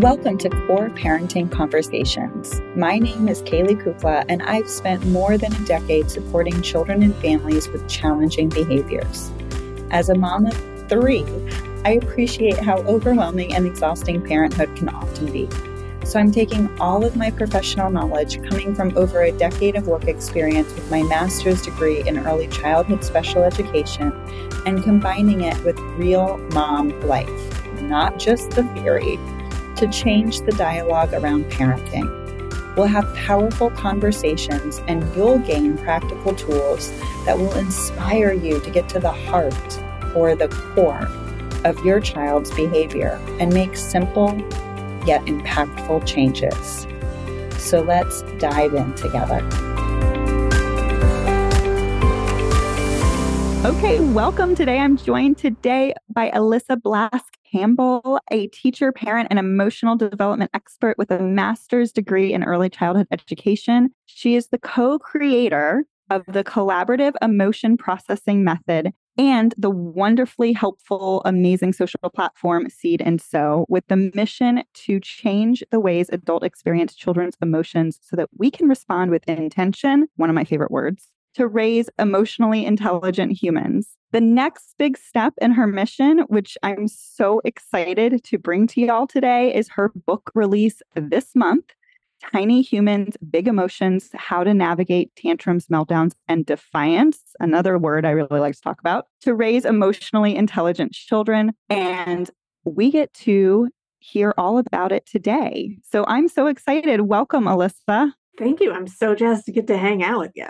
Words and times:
Welcome 0.00 0.38
to 0.38 0.48
COR 0.48 0.88
Parenting 0.88 1.52
Conversations. 1.52 2.58
My 2.74 2.98
name 2.98 3.28
is 3.28 3.42
Caley 3.42 3.74
Kukla, 3.74 4.24
and 4.30 4.42
I've 4.42 4.66
spent 4.66 5.04
more 5.04 5.36
than 5.36 5.54
a 5.54 5.64
decade 5.66 6.10
supporting 6.10 6.62
children 6.62 7.02
and 7.02 7.14
families 7.16 7.68
with 7.68 7.86
challenging 7.86 8.48
behaviors. 8.48 9.30
As 9.90 10.08
a 10.08 10.14
mom 10.14 10.46
of 10.46 10.54
three, 10.88 11.26
I 11.84 12.00
appreciate 12.02 12.58
how 12.58 12.78
overwhelming 12.84 13.54
and 13.54 13.66
exhausting 13.66 14.22
parenthood 14.22 14.74
can 14.74 14.88
often 14.88 15.30
be. 15.30 15.50
So 16.06 16.18
I'm 16.18 16.32
taking 16.32 16.74
all 16.80 17.04
of 17.04 17.14
my 17.14 17.30
professional 17.30 17.90
knowledge 17.90 18.42
coming 18.48 18.74
from 18.74 18.96
over 18.96 19.24
a 19.24 19.32
decade 19.32 19.76
of 19.76 19.86
work 19.86 20.08
experience 20.08 20.72
with 20.72 20.90
my 20.90 21.02
master's 21.02 21.60
degree 21.60 22.08
in 22.08 22.26
early 22.26 22.48
childhood 22.48 23.04
special 23.04 23.42
education 23.42 24.12
and 24.64 24.82
combining 24.82 25.42
it 25.42 25.62
with 25.62 25.78
real 25.98 26.38
mom 26.54 26.98
life, 27.02 27.82
not 27.82 28.18
just 28.18 28.52
the 28.52 28.64
theory 28.72 29.18
to 29.80 29.88
change 29.88 30.42
the 30.42 30.52
dialogue 30.52 31.14
around 31.14 31.42
parenting. 31.46 32.06
We'll 32.76 32.86
have 32.86 33.14
powerful 33.16 33.70
conversations 33.70 34.78
and 34.86 35.02
you'll 35.16 35.38
gain 35.38 35.78
practical 35.78 36.34
tools 36.34 36.90
that 37.24 37.38
will 37.38 37.54
inspire 37.54 38.34
you 38.34 38.60
to 38.60 38.70
get 38.70 38.90
to 38.90 39.00
the 39.00 39.10
heart 39.10 39.80
or 40.14 40.34
the 40.34 40.48
core 40.74 41.08
of 41.64 41.82
your 41.82 41.98
child's 41.98 42.50
behavior 42.50 43.18
and 43.40 43.54
make 43.54 43.74
simple 43.74 44.36
yet 45.06 45.24
impactful 45.24 46.06
changes. 46.06 46.86
So 47.58 47.80
let's 47.80 48.20
dive 48.38 48.74
in 48.74 48.94
together. 48.96 49.38
Okay, 53.64 53.98
welcome. 54.00 54.54
Today 54.54 54.78
I'm 54.78 54.98
joined 54.98 55.38
today 55.38 55.94
by 56.10 56.30
Alyssa 56.32 56.76
Blask 56.76 57.39
Campbell, 57.50 58.20
a 58.30 58.46
teacher, 58.48 58.92
parent, 58.92 59.28
and 59.30 59.38
emotional 59.38 59.96
development 59.96 60.50
expert 60.54 60.96
with 60.98 61.10
a 61.10 61.20
master's 61.20 61.92
degree 61.92 62.32
in 62.32 62.44
early 62.44 62.70
childhood 62.70 63.08
education. 63.10 63.90
She 64.06 64.36
is 64.36 64.48
the 64.48 64.58
co 64.58 64.98
creator 64.98 65.84
of 66.10 66.24
the 66.26 66.44
collaborative 66.44 67.14
emotion 67.22 67.76
processing 67.76 68.42
method 68.44 68.92
and 69.16 69.54
the 69.58 69.70
wonderfully 69.70 70.52
helpful, 70.52 71.22
amazing 71.24 71.72
social 71.72 71.98
platform 72.14 72.68
Seed 72.68 73.02
and 73.02 73.20
Sew 73.20 73.66
with 73.68 73.84
the 73.88 74.10
mission 74.14 74.62
to 74.74 75.00
change 75.00 75.62
the 75.70 75.80
ways 75.80 76.08
adults 76.10 76.46
experience 76.46 76.94
children's 76.94 77.36
emotions 77.42 77.98
so 78.02 78.16
that 78.16 78.28
we 78.36 78.50
can 78.50 78.68
respond 78.68 79.10
with 79.10 79.28
intention, 79.28 80.08
one 80.16 80.30
of 80.30 80.34
my 80.34 80.44
favorite 80.44 80.70
words, 80.70 81.08
to 81.34 81.46
raise 81.46 81.88
emotionally 81.98 82.64
intelligent 82.64 83.32
humans. 83.32 83.96
The 84.12 84.20
next 84.20 84.74
big 84.78 84.98
step 84.98 85.34
in 85.40 85.52
her 85.52 85.66
mission, 85.66 86.20
which 86.28 86.58
I'm 86.62 86.88
so 86.88 87.40
excited 87.44 88.24
to 88.24 88.38
bring 88.38 88.66
to 88.68 88.80
y'all 88.80 89.06
today, 89.06 89.54
is 89.54 89.68
her 89.70 89.90
book 89.94 90.30
release 90.34 90.82
this 90.94 91.34
month 91.34 91.64
Tiny 92.32 92.60
Humans, 92.60 93.16
Big 93.30 93.48
Emotions 93.48 94.10
How 94.14 94.44
to 94.44 94.52
Navigate 94.52 95.14
Tantrums, 95.16 95.66
Meltdowns, 95.66 96.12
and 96.28 96.44
Defiance. 96.44 97.18
Another 97.40 97.78
word 97.78 98.04
I 98.04 98.10
really 98.10 98.40
like 98.40 98.54
to 98.54 98.60
talk 98.60 98.80
about 98.80 99.06
to 99.22 99.34
raise 99.34 99.64
emotionally 99.64 100.36
intelligent 100.36 100.92
children. 100.92 101.52
And 101.68 102.30
we 102.64 102.90
get 102.90 103.12
to 103.14 103.68
hear 104.00 104.34
all 104.36 104.58
about 104.58 104.92
it 104.92 105.06
today. 105.06 105.78
So 105.90 106.04
I'm 106.08 106.28
so 106.28 106.46
excited. 106.46 107.02
Welcome, 107.02 107.44
Alyssa. 107.44 108.12
Thank 108.38 108.60
you. 108.60 108.72
I'm 108.72 108.86
so 108.86 109.14
jazzed 109.14 109.46
to 109.46 109.52
get 109.52 109.66
to 109.68 109.78
hang 109.78 110.02
out 110.02 110.20
with 110.20 110.32
you. 110.34 110.46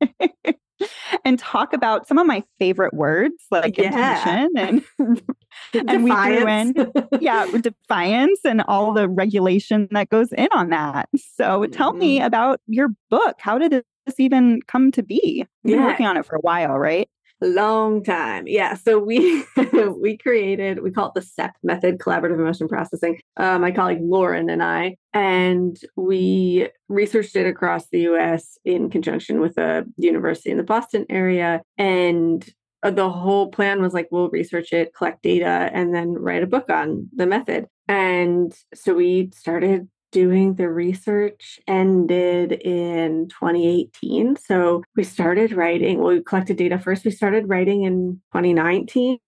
and 1.24 1.38
talk 1.38 1.72
about 1.72 2.06
some 2.06 2.18
of 2.18 2.26
my 2.26 2.42
favorite 2.58 2.92
words 2.94 3.34
like 3.50 3.78
yeah. 3.78 3.86
intention 3.86 4.84
and 4.98 5.22
and 5.88 6.04
we 6.04 6.10
threw 6.10 6.46
in 6.46 6.74
yeah 7.20 7.46
defiance 7.60 8.40
and 8.44 8.62
all 8.68 8.92
the 8.92 9.08
regulation 9.08 9.88
that 9.90 10.08
goes 10.08 10.32
in 10.32 10.48
on 10.52 10.70
that 10.70 11.08
so 11.16 11.60
mm-hmm. 11.60 11.72
tell 11.72 11.92
me 11.92 12.18
mm-hmm. 12.18 12.26
about 12.26 12.60
your 12.66 12.88
book 13.10 13.36
how 13.38 13.58
did 13.58 13.72
this 13.72 14.20
even 14.20 14.60
come 14.68 14.92
to 14.92 15.02
be 15.02 15.44
you've 15.64 15.76
been 15.76 15.84
working 15.84 16.06
on 16.06 16.16
it 16.16 16.26
for 16.26 16.36
a 16.36 16.40
while 16.40 16.78
right 16.78 17.08
long 17.40 18.02
time. 18.02 18.46
Yeah 18.46 18.74
so 18.74 18.98
we 18.98 19.44
we 19.98 20.16
created 20.16 20.82
we 20.82 20.90
call 20.90 21.08
it 21.08 21.14
the 21.14 21.22
cep 21.22 21.56
method 21.62 21.98
collaborative 21.98 22.38
emotion 22.38 22.68
processing. 22.68 23.18
Uh, 23.36 23.58
my 23.58 23.70
colleague 23.70 23.98
lauren 24.00 24.48
and 24.48 24.62
i 24.62 24.96
and 25.12 25.78
we 25.96 26.68
researched 26.88 27.36
it 27.36 27.46
across 27.46 27.88
the 27.88 28.00
us 28.00 28.58
in 28.64 28.90
conjunction 28.90 29.40
with 29.40 29.58
a 29.58 29.84
university 29.96 30.50
in 30.50 30.56
the 30.56 30.62
boston 30.62 31.04
area 31.08 31.62
and 31.78 32.54
uh, 32.82 32.90
the 32.90 33.10
whole 33.10 33.50
plan 33.50 33.82
was 33.82 33.92
like 33.92 34.08
we'll 34.10 34.28
research 34.30 34.72
it 34.72 34.94
collect 34.94 35.22
data 35.22 35.70
and 35.72 35.94
then 35.94 36.12
write 36.12 36.42
a 36.42 36.46
book 36.46 36.70
on 36.70 37.08
the 37.14 37.26
method. 37.26 37.66
And 37.88 38.54
so 38.74 38.94
we 38.94 39.30
started 39.34 39.88
doing 40.16 40.54
the 40.54 40.70
research 40.70 41.60
ended 41.68 42.52
in 42.52 43.28
2018. 43.28 44.36
So 44.36 44.82
we 44.96 45.04
started 45.04 45.52
writing, 45.52 45.98
well, 45.98 46.14
we 46.14 46.22
collected 46.22 46.56
data 46.56 46.78
first. 46.78 47.04
We 47.04 47.10
started 47.10 47.50
writing 47.50 47.82
in 47.82 48.22
2019 48.32 49.18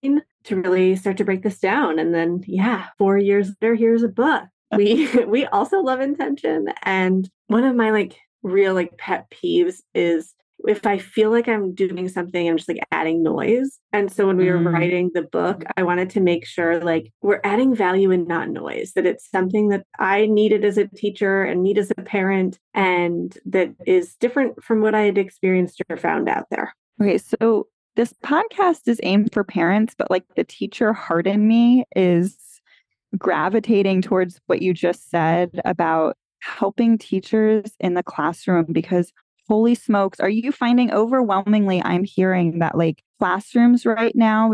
to 0.44 0.56
really 0.62 0.96
start 0.96 1.18
to 1.18 1.26
break 1.26 1.42
this 1.42 1.58
down. 1.58 1.98
And 1.98 2.14
then, 2.14 2.42
yeah, 2.46 2.86
four 2.96 3.18
years 3.18 3.50
later, 3.60 3.74
here's 3.74 4.02
a 4.02 4.08
book. 4.08 4.44
We 4.74 5.14
we 5.26 5.44
also 5.44 5.80
love 5.80 6.00
intention. 6.00 6.68
And 6.84 7.28
one 7.48 7.64
of 7.64 7.76
my 7.76 7.90
like 7.90 8.16
real 8.42 8.72
like 8.72 8.96
pet 8.96 9.30
peeves 9.30 9.82
is 9.94 10.32
if 10.66 10.86
I 10.86 10.98
feel 10.98 11.30
like 11.30 11.48
I'm 11.48 11.74
doing 11.74 12.08
something, 12.08 12.48
I'm 12.48 12.56
just 12.56 12.68
like 12.68 12.80
adding 12.90 13.22
noise. 13.22 13.78
And 13.92 14.10
so 14.12 14.26
when 14.26 14.36
we 14.36 14.50
were 14.50 14.58
mm. 14.58 14.72
writing 14.72 15.10
the 15.14 15.22
book, 15.22 15.62
I 15.76 15.82
wanted 15.82 16.10
to 16.10 16.20
make 16.20 16.46
sure 16.46 16.80
like 16.80 17.12
we're 17.22 17.40
adding 17.44 17.74
value 17.74 18.10
and 18.10 18.26
not 18.26 18.48
noise, 18.48 18.92
that 18.94 19.06
it's 19.06 19.30
something 19.30 19.68
that 19.68 19.84
I 19.98 20.26
needed 20.26 20.64
as 20.64 20.76
a 20.76 20.88
teacher 20.88 21.44
and 21.44 21.62
need 21.62 21.78
as 21.78 21.92
a 21.96 22.02
parent, 22.02 22.58
and 22.74 23.36
that 23.46 23.70
is 23.86 24.16
different 24.16 24.62
from 24.62 24.80
what 24.80 24.94
I 24.94 25.02
had 25.02 25.18
experienced 25.18 25.80
or 25.88 25.96
found 25.96 26.28
out 26.28 26.46
there. 26.50 26.74
Okay. 27.00 27.18
So 27.18 27.68
this 27.96 28.12
podcast 28.24 28.88
is 28.88 29.00
aimed 29.02 29.32
for 29.32 29.44
parents, 29.44 29.94
but 29.96 30.10
like 30.10 30.24
the 30.36 30.44
teacher 30.44 30.92
heart 30.92 31.26
in 31.26 31.46
me 31.46 31.84
is 31.94 32.36
gravitating 33.16 34.02
towards 34.02 34.40
what 34.46 34.62
you 34.62 34.74
just 34.74 35.10
said 35.10 35.60
about 35.64 36.16
helping 36.40 36.98
teachers 36.98 37.72
in 37.80 37.94
the 37.94 38.02
classroom 38.02 38.66
because 38.70 39.12
holy 39.48 39.74
smokes, 39.74 40.20
are 40.20 40.28
you 40.28 40.52
finding 40.52 40.92
overwhelmingly? 40.92 41.82
I'm 41.82 42.04
hearing 42.04 42.58
that 42.58 42.76
like 42.76 43.02
classrooms 43.18 43.86
right 43.86 44.14
now, 44.14 44.52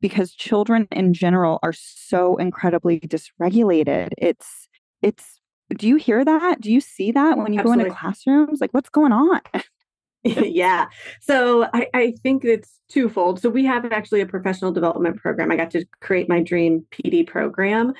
because 0.00 0.32
children 0.32 0.88
in 0.90 1.14
general 1.14 1.60
are 1.62 1.72
so 1.72 2.36
incredibly 2.36 3.00
dysregulated. 3.00 4.10
It's, 4.18 4.68
it's, 5.02 5.40
do 5.76 5.88
you 5.88 5.96
hear 5.96 6.24
that? 6.24 6.60
Do 6.60 6.72
you 6.72 6.80
see 6.80 7.12
that 7.12 7.38
when 7.38 7.52
you 7.52 7.60
Absolutely. 7.60 7.84
go 7.84 7.88
into 7.88 8.00
classrooms? 8.00 8.60
Like, 8.60 8.72
what's 8.72 8.90
going 8.90 9.12
on? 9.12 9.40
yeah. 10.24 10.86
So 11.20 11.68
I, 11.72 11.88
I 11.94 12.14
think 12.22 12.44
it's 12.44 12.80
twofold. 12.88 13.40
So 13.40 13.50
we 13.50 13.64
have 13.66 13.92
actually 13.92 14.20
a 14.20 14.26
professional 14.26 14.72
development 14.72 15.16
program. 15.18 15.52
I 15.52 15.56
got 15.56 15.70
to 15.72 15.84
create 16.00 16.28
my 16.28 16.42
dream 16.42 16.86
PD 16.90 17.26
program, 17.26 17.92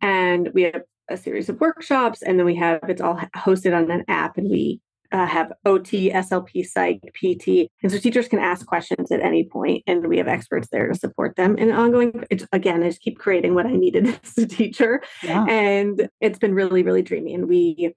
and 0.00 0.50
we 0.54 0.62
have 0.62 0.82
a 1.08 1.16
series 1.16 1.48
of 1.48 1.60
workshops, 1.60 2.22
and 2.22 2.38
then 2.38 2.46
we 2.46 2.54
have 2.56 2.80
it's 2.88 3.02
all 3.02 3.20
hosted 3.36 3.76
on 3.76 3.90
an 3.90 4.04
app, 4.08 4.38
and 4.38 4.48
we 4.48 4.80
uh, 5.12 5.26
have 5.26 5.52
OT, 5.64 6.10
SLP, 6.10 6.66
Psych, 6.66 7.00
PT. 7.14 7.70
And 7.82 7.92
so 7.92 7.98
teachers 7.98 8.28
can 8.28 8.38
ask 8.38 8.66
questions 8.66 9.12
at 9.12 9.20
any 9.20 9.44
point, 9.44 9.84
and 9.86 10.06
we 10.06 10.18
have 10.18 10.28
experts 10.28 10.68
there 10.72 10.88
to 10.88 10.94
support 10.94 11.36
them. 11.36 11.56
And 11.58 11.72
ongoing, 11.72 12.24
it's, 12.30 12.46
again, 12.52 12.82
I 12.82 12.88
just 12.88 13.02
keep 13.02 13.18
creating 13.18 13.54
what 13.54 13.66
I 13.66 13.72
needed 13.72 14.06
as 14.24 14.38
a 14.38 14.46
teacher. 14.46 15.02
Yeah. 15.22 15.44
And 15.44 16.08
it's 16.20 16.38
been 16.38 16.54
really, 16.54 16.82
really 16.82 17.02
dreamy. 17.02 17.34
And 17.34 17.48
we 17.48 17.94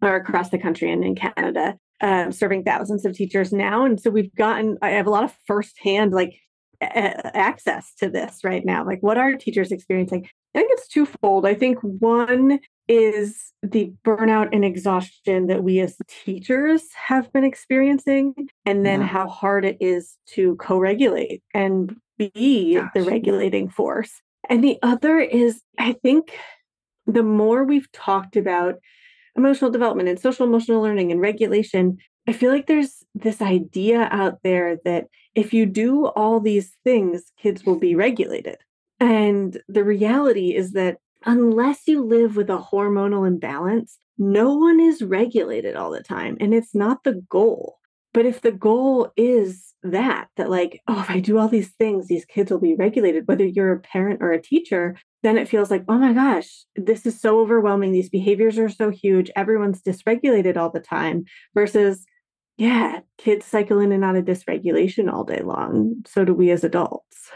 are 0.00 0.16
across 0.16 0.48
the 0.48 0.58
country 0.58 0.90
and 0.90 1.04
in 1.04 1.14
Canada, 1.14 1.76
um, 2.00 2.32
serving 2.32 2.64
thousands 2.64 3.04
of 3.04 3.14
teachers 3.14 3.52
now. 3.52 3.84
And 3.84 4.00
so 4.00 4.10
we've 4.10 4.34
gotten, 4.34 4.78
I 4.82 4.90
have 4.90 5.06
a 5.06 5.10
lot 5.10 5.24
of 5.24 5.36
firsthand, 5.46 6.12
like, 6.12 6.34
access 6.82 7.94
to 7.94 8.10
this 8.10 8.40
right 8.44 8.66
now 8.66 8.84
like 8.84 8.98
what 9.00 9.16
are 9.16 9.34
teachers 9.36 9.72
experiencing 9.72 10.28
i 10.54 10.58
think 10.58 10.70
it's 10.72 10.88
twofold 10.88 11.46
i 11.46 11.54
think 11.54 11.78
one 11.80 12.58
is 12.88 13.52
the 13.62 13.92
burnout 14.04 14.50
and 14.52 14.64
exhaustion 14.64 15.46
that 15.46 15.64
we 15.64 15.80
as 15.80 15.96
teachers 16.08 16.82
have 16.94 17.32
been 17.32 17.44
experiencing, 17.44 18.34
and 18.66 18.84
then 18.84 19.00
yeah. 19.00 19.06
how 19.06 19.28
hard 19.28 19.64
it 19.64 19.76
is 19.80 20.16
to 20.34 20.56
co 20.56 20.78
regulate 20.78 21.42
and 21.54 21.96
be 22.18 22.74
Gosh. 22.74 22.90
the 22.94 23.02
regulating 23.02 23.68
force. 23.68 24.20
And 24.48 24.62
the 24.62 24.78
other 24.82 25.18
is, 25.18 25.62
I 25.78 25.94
think, 26.02 26.38
the 27.06 27.22
more 27.22 27.64
we've 27.64 27.90
talked 27.92 28.36
about 28.36 28.76
emotional 29.36 29.70
development 29.70 30.08
and 30.08 30.18
social 30.18 30.46
emotional 30.46 30.80
learning 30.80 31.10
and 31.10 31.20
regulation, 31.20 31.98
I 32.26 32.32
feel 32.32 32.50
like 32.50 32.66
there's 32.66 33.02
this 33.14 33.42
idea 33.42 34.08
out 34.10 34.38
there 34.42 34.78
that 34.84 35.06
if 35.34 35.52
you 35.52 35.66
do 35.66 36.06
all 36.06 36.40
these 36.40 36.76
things, 36.84 37.32
kids 37.38 37.64
will 37.64 37.78
be 37.78 37.94
regulated. 37.94 38.56
And 39.00 39.60
the 39.68 39.84
reality 39.84 40.54
is 40.54 40.72
that 40.72 40.98
unless 41.24 41.86
you 41.86 42.04
live 42.04 42.36
with 42.36 42.50
a 42.50 42.58
hormonal 42.58 43.26
imbalance, 43.26 43.98
no 44.18 44.54
one 44.54 44.80
is 44.80 45.02
regulated 45.02 45.76
all 45.76 45.90
the 45.90 46.02
time. 46.02 46.36
And 46.40 46.54
it's 46.54 46.74
not 46.74 47.04
the 47.04 47.22
goal. 47.28 47.76
But 48.12 48.26
if 48.26 48.42
the 48.42 48.52
goal 48.52 49.12
is 49.16 49.72
that, 49.82 50.28
that 50.36 50.48
like, 50.48 50.80
oh, 50.86 51.00
if 51.00 51.10
I 51.10 51.20
do 51.20 51.36
all 51.38 51.48
these 51.48 51.72
things, 51.78 52.06
these 52.06 52.24
kids 52.24 52.50
will 52.50 52.60
be 52.60 52.76
regulated, 52.76 53.26
whether 53.26 53.44
you're 53.44 53.72
a 53.72 53.80
parent 53.80 54.22
or 54.22 54.30
a 54.30 54.40
teacher, 54.40 54.96
then 55.22 55.36
it 55.36 55.48
feels 55.48 55.70
like, 55.70 55.84
oh 55.88 55.98
my 55.98 56.12
gosh, 56.12 56.64
this 56.76 57.06
is 57.06 57.20
so 57.20 57.40
overwhelming. 57.40 57.92
These 57.92 58.10
behaviors 58.10 58.56
are 58.58 58.68
so 58.68 58.90
huge. 58.90 59.30
Everyone's 59.34 59.82
dysregulated 59.82 60.56
all 60.56 60.70
the 60.70 60.80
time 60.80 61.24
versus, 61.54 62.04
yeah, 62.56 63.00
kids 63.18 63.46
cycle 63.46 63.80
in 63.80 63.90
and 63.90 64.04
out 64.04 64.16
of 64.16 64.24
dysregulation 64.26 65.12
all 65.12 65.24
day 65.24 65.40
long. 65.42 66.04
So 66.06 66.24
do 66.24 66.34
we 66.34 66.50
as 66.52 66.62
adults. 66.62 67.30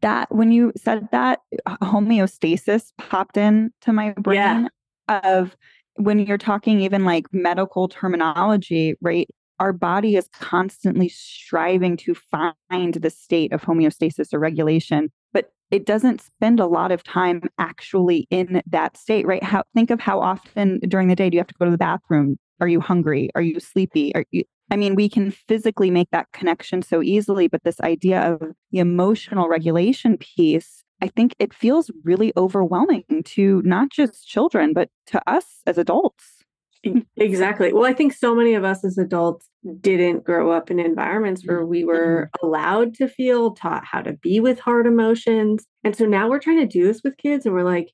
That 0.00 0.34
when 0.34 0.52
you 0.52 0.72
said 0.76 1.08
that, 1.12 1.40
uh, 1.66 1.76
homeostasis 1.82 2.92
popped 2.98 3.36
into 3.36 3.92
my 3.92 4.12
brain 4.12 4.68
yeah. 5.08 5.18
of 5.24 5.56
when 5.96 6.18
you're 6.18 6.38
talking 6.38 6.80
even 6.80 7.04
like 7.04 7.26
medical 7.32 7.88
terminology, 7.88 8.94
right? 9.00 9.28
Our 9.58 9.72
body 9.72 10.16
is 10.16 10.28
constantly 10.32 11.08
striving 11.08 11.96
to 11.98 12.14
find 12.14 12.94
the 12.94 13.10
state 13.10 13.52
of 13.52 13.62
homeostasis 13.62 14.32
or 14.32 14.38
regulation, 14.38 15.12
but 15.32 15.52
it 15.70 15.86
doesn't 15.86 16.20
spend 16.20 16.58
a 16.58 16.66
lot 16.66 16.90
of 16.90 17.04
time 17.04 17.42
actually 17.58 18.26
in 18.30 18.62
that 18.66 18.96
state, 18.96 19.26
right? 19.26 19.42
How 19.42 19.62
think 19.74 19.90
of 19.90 20.00
how 20.00 20.20
often 20.20 20.80
during 20.88 21.08
the 21.08 21.16
day 21.16 21.30
do 21.30 21.36
you 21.36 21.40
have 21.40 21.46
to 21.48 21.54
go 21.58 21.66
to 21.66 21.70
the 21.70 21.78
bathroom? 21.78 22.38
Are 22.60 22.68
you 22.68 22.80
hungry? 22.80 23.30
Are 23.34 23.42
you 23.42 23.60
sleepy? 23.60 24.14
Are 24.14 24.24
you 24.30 24.44
I 24.72 24.76
mean, 24.76 24.94
we 24.94 25.08
can 25.08 25.30
physically 25.30 25.90
make 25.90 26.08
that 26.12 26.32
connection 26.32 26.82
so 26.82 27.02
easily, 27.02 27.46
but 27.46 27.62
this 27.62 27.80
idea 27.80 28.20
of 28.22 28.40
the 28.70 28.78
emotional 28.78 29.48
regulation 29.48 30.16
piece 30.16 30.82
I 31.02 31.08
think 31.08 31.34
it 31.40 31.52
feels 31.52 31.90
really 32.04 32.32
overwhelming 32.36 33.02
to 33.24 33.60
not 33.64 33.90
just 33.90 34.28
children, 34.28 34.72
but 34.72 34.88
to 35.08 35.20
us 35.28 35.44
as 35.66 35.76
adults. 35.76 36.24
Exactly. 37.16 37.72
Well, 37.72 37.84
I 37.84 37.92
think 37.92 38.12
so 38.12 38.34
many 38.34 38.54
of 38.54 38.64
us 38.64 38.84
as 38.84 38.98
adults 38.98 39.48
didn't 39.80 40.24
grow 40.24 40.50
up 40.50 40.70
in 40.70 40.80
environments 40.80 41.46
where 41.46 41.64
we 41.64 41.84
were 41.84 42.28
mm-hmm. 42.34 42.46
allowed 42.46 42.94
to 42.94 43.08
feel, 43.08 43.52
taught 43.52 43.84
how 43.84 44.00
to 44.02 44.14
be 44.14 44.40
with 44.40 44.58
hard 44.58 44.86
emotions. 44.86 45.64
And 45.84 45.94
so 45.94 46.06
now 46.06 46.28
we're 46.28 46.40
trying 46.40 46.58
to 46.58 46.66
do 46.66 46.84
this 46.84 47.00
with 47.04 47.16
kids 47.18 47.46
and 47.46 47.54
we're 47.54 47.62
like, 47.62 47.90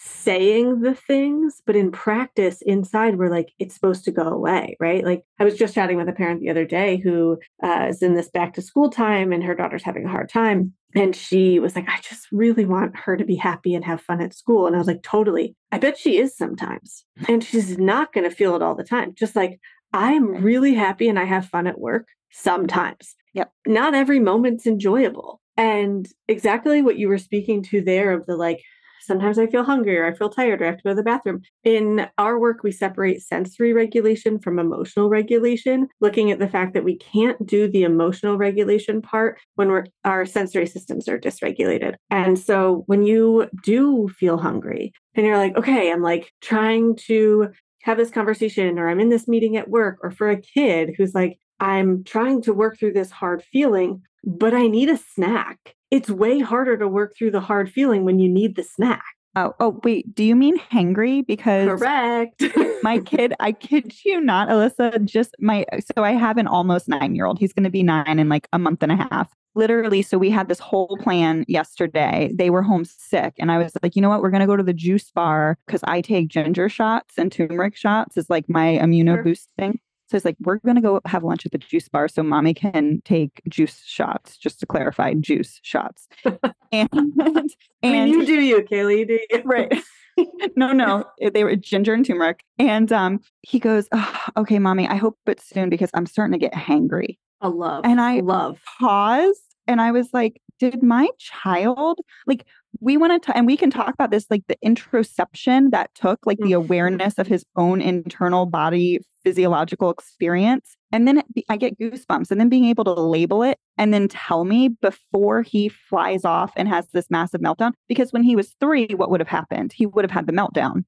saying 0.00 0.80
the 0.80 0.94
things, 0.94 1.60
but 1.66 1.74
in 1.74 1.90
practice, 1.90 2.62
inside, 2.62 3.18
we're 3.18 3.30
like, 3.30 3.52
it's 3.58 3.74
supposed 3.74 4.04
to 4.04 4.12
go 4.12 4.22
away, 4.22 4.76
right? 4.78 5.04
Like, 5.04 5.24
I 5.40 5.44
was 5.44 5.56
just 5.56 5.74
chatting 5.74 5.96
with 5.96 6.08
a 6.08 6.12
parent 6.12 6.40
the 6.40 6.50
other 6.50 6.64
day 6.64 6.98
who 6.98 7.38
uh, 7.64 7.86
is 7.88 8.00
in 8.00 8.14
this 8.14 8.30
back 8.30 8.54
to 8.54 8.62
school 8.62 8.90
time 8.90 9.32
and 9.32 9.42
her 9.42 9.56
daughter's 9.56 9.82
having 9.82 10.04
a 10.04 10.10
hard 10.10 10.28
time. 10.28 10.72
And 10.94 11.16
she 11.16 11.58
was 11.58 11.74
like, 11.74 11.88
I 11.88 11.98
just 12.00 12.28
really 12.30 12.64
want 12.64 12.96
her 12.96 13.16
to 13.16 13.24
be 13.24 13.34
happy 13.34 13.74
and 13.74 13.84
have 13.84 14.00
fun 14.00 14.20
at 14.20 14.34
school. 14.34 14.68
And 14.68 14.76
I 14.76 14.78
was 14.78 14.86
like, 14.86 15.02
totally. 15.02 15.56
I 15.72 15.78
bet 15.78 15.98
she 15.98 16.18
is 16.18 16.36
sometimes. 16.36 17.04
And 17.28 17.42
she's 17.42 17.76
not 17.76 18.12
going 18.12 18.28
to 18.28 18.34
feel 18.34 18.54
it 18.54 18.62
all 18.62 18.76
the 18.76 18.84
time. 18.84 19.14
Just 19.14 19.34
like, 19.34 19.58
I'm 19.92 20.42
really 20.42 20.74
happy 20.74 21.08
and 21.08 21.18
I 21.18 21.24
have 21.24 21.46
fun 21.46 21.66
at 21.66 21.80
work 21.80 22.06
sometimes. 22.30 23.16
Yep. 23.34 23.52
Not 23.66 23.94
every 23.94 24.20
moment's 24.20 24.66
enjoyable. 24.66 25.40
And 25.56 26.08
exactly 26.28 26.82
what 26.82 26.98
you 26.98 27.08
were 27.08 27.18
speaking 27.18 27.64
to 27.64 27.82
there 27.82 28.12
of 28.12 28.26
the 28.26 28.36
like, 28.36 28.62
Sometimes 29.00 29.38
I 29.38 29.46
feel 29.46 29.64
hungry 29.64 29.96
or 29.96 30.06
I 30.06 30.14
feel 30.14 30.28
tired 30.28 30.60
or 30.60 30.64
I 30.64 30.68
have 30.68 30.76
to 30.78 30.82
go 30.82 30.90
to 30.90 30.96
the 30.96 31.02
bathroom. 31.02 31.42
In 31.64 32.06
our 32.18 32.38
work, 32.38 32.62
we 32.62 32.72
separate 32.72 33.22
sensory 33.22 33.72
regulation 33.72 34.38
from 34.38 34.58
emotional 34.58 35.08
regulation, 35.08 35.88
looking 36.00 36.30
at 36.30 36.38
the 36.38 36.48
fact 36.48 36.74
that 36.74 36.84
we 36.84 36.96
can't 36.96 37.44
do 37.46 37.70
the 37.70 37.82
emotional 37.82 38.36
regulation 38.36 39.00
part 39.02 39.38
when 39.54 39.68
we're, 39.68 39.84
our 40.04 40.26
sensory 40.26 40.66
systems 40.66 41.08
are 41.08 41.18
dysregulated. 41.18 41.94
And 42.10 42.38
so 42.38 42.84
when 42.86 43.02
you 43.02 43.48
do 43.62 44.08
feel 44.08 44.38
hungry 44.38 44.92
and 45.14 45.26
you're 45.26 45.38
like, 45.38 45.56
okay, 45.56 45.90
I'm 45.90 46.02
like 46.02 46.32
trying 46.40 46.96
to 47.06 47.50
have 47.82 47.96
this 47.96 48.10
conversation 48.10 48.78
or 48.78 48.88
I'm 48.88 49.00
in 49.00 49.08
this 49.08 49.28
meeting 49.28 49.56
at 49.56 49.70
work, 49.70 49.98
or 50.02 50.10
for 50.10 50.28
a 50.28 50.40
kid 50.40 50.94
who's 50.96 51.14
like, 51.14 51.38
I'm 51.60 52.04
trying 52.04 52.42
to 52.42 52.52
work 52.52 52.78
through 52.78 52.92
this 52.92 53.10
hard 53.10 53.42
feeling, 53.42 54.02
but 54.24 54.54
I 54.54 54.66
need 54.66 54.90
a 54.90 54.96
snack 54.96 55.74
it's 55.90 56.10
way 56.10 56.40
harder 56.40 56.76
to 56.76 56.88
work 56.88 57.14
through 57.16 57.30
the 57.30 57.40
hard 57.40 57.70
feeling 57.70 58.04
when 58.04 58.18
you 58.18 58.28
need 58.28 58.56
the 58.56 58.62
snack. 58.62 59.04
Oh, 59.36 59.54
oh, 59.60 59.80
wait. 59.84 60.14
Do 60.14 60.24
you 60.24 60.34
mean 60.34 60.58
hangry? 60.58 61.24
Because 61.24 61.68
correct. 61.68 62.42
my 62.82 62.98
kid, 62.98 63.34
I 63.38 63.52
kid 63.52 63.94
you 64.04 64.20
not, 64.20 64.48
Alyssa. 64.48 65.04
Just 65.04 65.36
my 65.38 65.64
so 65.94 66.02
I 66.02 66.12
have 66.12 66.38
an 66.38 66.46
almost 66.48 66.88
nine 66.88 67.14
year 67.14 67.26
old. 67.26 67.38
He's 67.38 67.52
going 67.52 67.64
to 67.64 67.70
be 67.70 67.82
nine 67.82 68.18
in 68.18 68.28
like 68.28 68.48
a 68.52 68.58
month 68.58 68.82
and 68.82 68.90
a 68.90 68.96
half. 68.96 69.28
Literally, 69.54 70.02
so 70.02 70.18
we 70.18 70.30
had 70.30 70.48
this 70.48 70.58
whole 70.58 70.96
plan 71.00 71.44
yesterday. 71.48 72.30
They 72.34 72.50
were 72.50 72.62
home 72.62 72.84
sick, 72.84 73.34
and 73.38 73.50
I 73.50 73.58
was 73.58 73.72
like, 73.82 73.96
you 73.96 74.02
know 74.02 74.08
what? 74.08 74.22
We're 74.22 74.30
going 74.30 74.40
to 74.40 74.46
go 74.46 74.56
to 74.56 74.62
the 74.62 74.72
juice 74.72 75.10
bar 75.10 75.58
because 75.66 75.82
I 75.84 76.00
take 76.00 76.28
ginger 76.28 76.68
shots 76.68 77.14
and 77.16 77.30
turmeric 77.30 77.76
shots 77.76 78.16
is 78.16 78.28
like 78.28 78.48
my 78.48 78.78
immuno 78.80 79.22
boosting. 79.22 79.80
So 80.08 80.16
it's 80.16 80.24
like, 80.24 80.36
we're 80.40 80.58
going 80.58 80.76
to 80.76 80.82
go 80.82 81.00
have 81.04 81.22
lunch 81.22 81.44
at 81.44 81.52
the 81.52 81.58
juice 81.58 81.88
bar 81.88 82.08
so 82.08 82.22
mommy 82.22 82.54
can 82.54 83.02
take 83.04 83.42
juice 83.48 83.82
shots, 83.84 84.36
just 84.36 84.60
to 84.60 84.66
clarify, 84.66 85.14
juice 85.14 85.60
shots. 85.62 86.08
and, 86.24 86.38
and 86.72 87.50
I 87.82 87.88
mean, 87.88 88.08
you 88.08 88.26
do 88.26 88.40
you, 88.40 88.62
Caley, 88.62 89.04
do 89.04 89.18
you? 89.30 89.42
Right. 89.44 89.72
no, 90.56 90.72
no, 90.72 91.04
they 91.32 91.44
were 91.44 91.54
ginger 91.56 91.94
and 91.94 92.04
turmeric. 92.04 92.42
And 92.58 92.90
um, 92.92 93.20
he 93.42 93.58
goes, 93.58 93.88
oh, 93.92 94.24
okay, 94.36 94.58
mommy, 94.58 94.88
I 94.88 94.96
hope 94.96 95.16
it's 95.26 95.48
soon 95.48 95.70
because 95.70 95.90
I'm 95.94 96.06
starting 96.06 96.32
to 96.32 96.38
get 96.38 96.52
hangry. 96.52 97.18
I 97.40 97.48
love. 97.48 97.84
And 97.84 98.00
I 98.00 98.20
love 98.20 98.58
Pause 98.80 99.40
and 99.68 99.80
I 99.80 99.92
was 99.92 100.08
like, 100.12 100.40
did 100.58 100.82
my 100.82 101.08
child 101.18 102.00
like 102.26 102.44
we 102.80 102.96
want 102.96 103.22
to 103.22 103.36
and 103.36 103.46
we 103.46 103.56
can 103.56 103.70
talk 103.70 103.94
about 103.94 104.10
this 104.10 104.26
like 104.28 104.42
the 104.48 104.56
interoception 104.64 105.70
that 105.70 105.94
took 105.94 106.18
like 106.26 106.38
the 106.38 106.44
mm-hmm. 106.46 106.54
awareness 106.54 107.18
of 107.18 107.26
his 107.26 107.44
own 107.56 107.80
internal 107.80 108.44
body 108.44 108.98
physiological 109.28 109.90
experience 109.90 110.76
and 110.90 111.06
then 111.06 111.22
i 111.50 111.56
get 111.56 111.78
goosebumps 111.78 112.30
and 112.30 112.40
then 112.40 112.48
being 112.48 112.64
able 112.64 112.84
to 112.84 112.92
label 112.92 113.42
it 113.42 113.58
and 113.76 113.92
then 113.92 114.08
tell 114.08 114.44
me 114.44 114.68
before 114.68 115.42
he 115.42 115.68
flies 115.68 116.24
off 116.24 116.50
and 116.56 116.66
has 116.66 116.86
this 116.92 117.10
massive 117.10 117.42
meltdown 117.42 117.72
because 117.88 118.10
when 118.12 118.22
he 118.22 118.34
was 118.34 118.54
3 118.60 118.88
what 118.94 119.10
would 119.10 119.20
have 119.20 119.28
happened? 119.28 119.72
He 119.72 119.86
would 119.86 120.04
have 120.04 120.10
had 120.10 120.26
the 120.26 120.32
meltdown. 120.32 120.84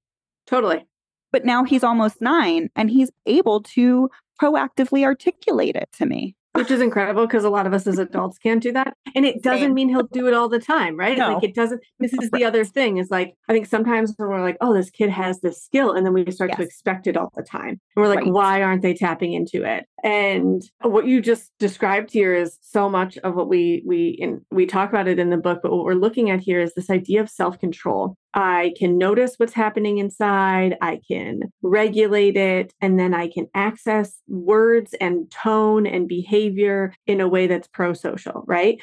Totally. 0.47 0.85
But 1.33 1.45
now 1.45 1.65
he's 1.65 1.85
almost 1.85 2.21
9 2.21 2.71
and 2.75 2.91
he's 2.91 3.11
able 3.27 3.63
to 3.75 4.11
proactively 4.41 5.05
articulate 5.05 5.77
it 5.77 5.89
to 5.99 6.07
me 6.07 6.35
which 6.53 6.71
is 6.71 6.81
incredible 6.81 7.27
because 7.27 7.45
a 7.45 7.51
lot 7.51 7.67
of 7.67 7.73
us 7.73 7.87
as 7.87 7.99
adults 8.11 8.39
can't 8.39 8.63
do 8.63 8.73
that 8.73 8.95
and 9.15 9.25
it 9.25 9.43
doesn't 9.43 9.69
Same. 9.69 9.75
mean 9.75 9.89
he'll 9.89 10.09
do 10.13 10.27
it 10.27 10.35
all 10.35 10.49
the 10.49 10.59
time 10.59 10.97
right 10.97 11.17
no. 11.17 11.35
like 11.35 11.45
it 11.45 11.55
doesn't 11.55 11.81
this 11.99 12.13
is 12.13 12.31
the 12.31 12.45
other 12.51 12.65
thing 12.65 12.99
is 12.99 13.11
like 13.11 13.35
i 13.49 13.53
think 13.53 13.67
sometimes 13.67 14.15
when 14.17 14.29
we're 14.29 14.43
like 14.43 14.57
oh 14.61 14.75
this 14.75 14.91
kid 14.91 15.11
has 15.11 15.41
this 15.41 15.63
skill 15.63 15.93
and 15.93 16.05
then 16.05 16.13
we 16.13 16.29
start 16.31 16.51
yes. 16.51 16.59
to 16.59 16.65
expect 16.65 17.07
it 17.07 17.17
all 17.17 17.33
the 17.37 17.43
time 17.43 17.69
and 17.69 17.81
we're 17.97 18.09
like 18.09 18.21
right. 18.21 18.33
why 18.33 18.63
aren't 18.63 18.83
they 18.83 18.95
tapping 18.95 19.33
into 19.33 19.65
it 19.65 19.87
and 20.03 20.63
what 20.83 21.07
you 21.07 21.21
just 21.21 21.53
described 21.59 22.11
here 22.13 22.35
is 22.35 22.59
so 22.61 22.89
much 22.89 23.19
of 23.19 23.35
what 23.35 23.49
we 23.49 23.83
we 23.87 24.09
in, 24.19 24.45
we 24.51 24.67
talk 24.67 24.89
about 24.89 25.09
it 25.09 25.19
in 25.19 25.31
the 25.31 25.37
book 25.37 25.61
but 25.63 25.73
what 25.73 25.85
we're 25.85 25.95
looking 25.95 26.31
at 26.31 26.41
here 26.41 26.61
is 26.61 26.75
this 26.75 26.91
idea 26.91 27.21
of 27.21 27.29
self-control 27.29 28.17
I 28.33 28.75
can 28.79 28.97
notice 28.97 29.35
what's 29.37 29.55
happening 29.55 29.99
inside. 29.99 30.77
I 30.81 31.01
can 31.09 31.53
regulate 31.63 32.37
it. 32.37 32.73
And 32.81 32.99
then 32.99 33.13
I 33.13 33.29
can 33.29 33.49
access 33.55 34.21
words 34.29 34.95
and 35.01 35.31
tone 35.31 35.87
and 35.87 36.09
behavior 36.09 36.95
in 37.07 37.21
a 37.21 37.29
way 37.29 37.47
that's 37.47 37.69
pro 37.69 37.93
social, 37.93 38.45
right? 38.47 38.79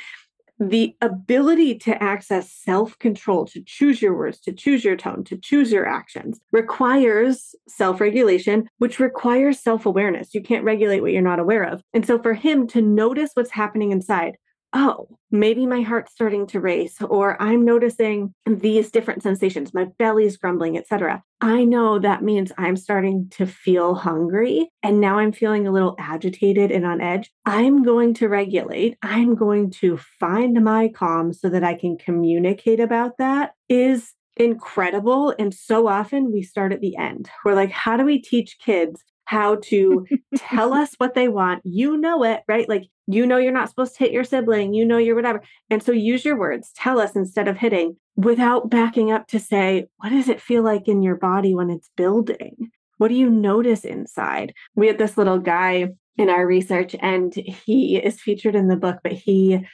The 0.59 0.95
ability 1.01 1.75
to 1.79 2.01
access 2.01 2.51
self 2.51 2.97
control, 2.97 3.45
to 3.47 3.61
choose 3.63 4.01
your 4.01 4.17
words, 4.17 4.39
to 4.41 4.51
choose 4.51 4.83
your 4.83 4.95
tone, 4.95 5.23
to 5.25 5.37
choose 5.37 5.71
your 5.71 5.87
actions 5.87 6.39
requires 6.51 7.53
self 7.67 8.01
regulation, 8.01 8.67
which 8.79 8.99
requires 8.99 9.59
self 9.59 9.85
awareness. 9.85 10.33
You 10.33 10.41
can't 10.41 10.63
regulate 10.63 11.01
what 11.01 11.11
you're 11.11 11.21
not 11.21 11.39
aware 11.39 11.63
of. 11.63 11.83
And 11.93 12.05
so 12.05 12.19
for 12.21 12.33
him 12.33 12.67
to 12.69 12.81
notice 12.81 13.31
what's 13.35 13.51
happening 13.51 13.91
inside, 13.91 14.37
oh, 14.74 15.07
maybe 15.31 15.65
my 15.65 15.81
heart's 15.81 16.12
starting 16.12 16.47
to 16.47 16.59
race, 16.59 17.01
or 17.01 17.41
I'm 17.41 17.65
noticing 17.65 18.33
these 18.45 18.91
different 18.91 19.24
sensations, 19.24 19.74
my 19.74 19.86
belly's 19.97 20.38
grumbling, 20.38 20.77
etc. 20.77 21.24
I 21.41 21.63
know 21.63 22.00
that 22.00 22.24
means 22.24 22.51
I'm 22.57 22.75
starting 22.75 23.29
to 23.31 23.45
feel 23.45 23.95
hungry 23.95 24.69
and 24.83 25.00
now 25.00 25.19
I'm 25.19 25.31
feeling 25.31 25.67
a 25.67 25.71
little 25.71 25.95
agitated 26.00 26.71
and 26.71 26.86
on 26.86 27.01
edge. 27.01 27.31
I'm 27.45 27.83
going 27.83 28.13
to 28.15 28.27
regulate. 28.27 28.97
I'm 29.01 29.36
going 29.36 29.71
to 29.71 29.97
find 30.19 30.63
my 30.63 30.89
calm 30.89 31.33
so 31.33 31.50
that 31.50 31.63
I 31.63 31.75
can 31.75 31.97
communicate 31.97 32.79
about 32.79 33.17
that 33.19 33.51
is 33.69 34.13
incredible. 34.36 35.33
And 35.38 35.53
so 35.53 35.88
often 35.88 36.31
we 36.31 36.41
start 36.41 36.74
at 36.74 36.81
the 36.81 36.95
end. 36.97 37.29
We're 37.43 37.55
like, 37.55 37.71
how 37.71 37.97
do 37.97 38.05
we 38.05 38.19
teach 38.19 38.57
kids 38.59 39.03
how 39.27 39.57
to 39.63 40.05
tell 40.38 40.74
us 40.81 40.96
what 40.98 41.13
they 41.13 41.27
want. 41.27 41.62
You 41.65 41.98
know 41.98 42.24
it, 42.24 42.41
right? 42.48 42.67
Like, 42.67 42.88
you 43.07 43.25
know, 43.25 43.38
you're 43.38 43.51
not 43.51 43.69
supposed 43.69 43.93
to 43.96 44.00
hit 44.00 44.12
your 44.12 44.24
sibling, 44.24 44.74
you 44.74 44.86
know, 44.86 44.98
you're 44.98 45.15
whatever. 45.15 45.41
And 45.69 45.84
so 45.84 45.91
use 45.91 46.25
your 46.25 46.38
words, 46.38 46.72
tell 46.75 47.00
us 47.00 47.15
instead 47.15 47.48
of 47.48 47.57
hitting 47.57 47.98
without 48.15 48.69
backing 48.69 49.12
up 49.12 49.27
to 49.27 49.39
say, 49.39 49.88
what 49.98 50.10
does 50.10 50.27
it 50.27 50.41
feel 50.41 50.63
like 50.63 50.88
in 50.88 51.01
your 51.01 51.15
body 51.15 51.53
when 51.53 51.69
it's 51.69 51.89
building? 51.96 52.72
What 52.98 53.10
do 53.10 53.15
you 53.15 53.29
notice 53.29 53.86
inside? 53.86 54.53
We 54.75 54.88
had 54.88 54.98
this 54.98 55.17
little 55.17 55.39
guy 55.39 55.89
in 56.17 56.29
our 56.29 56.48
research, 56.48 56.96
and 57.00 57.34
he 57.34 57.98
is 57.98 58.19
featured 58.19 58.55
in 58.55 58.69
the 58.69 58.75
book, 58.75 58.98
but 59.03 59.12
he 59.12 59.65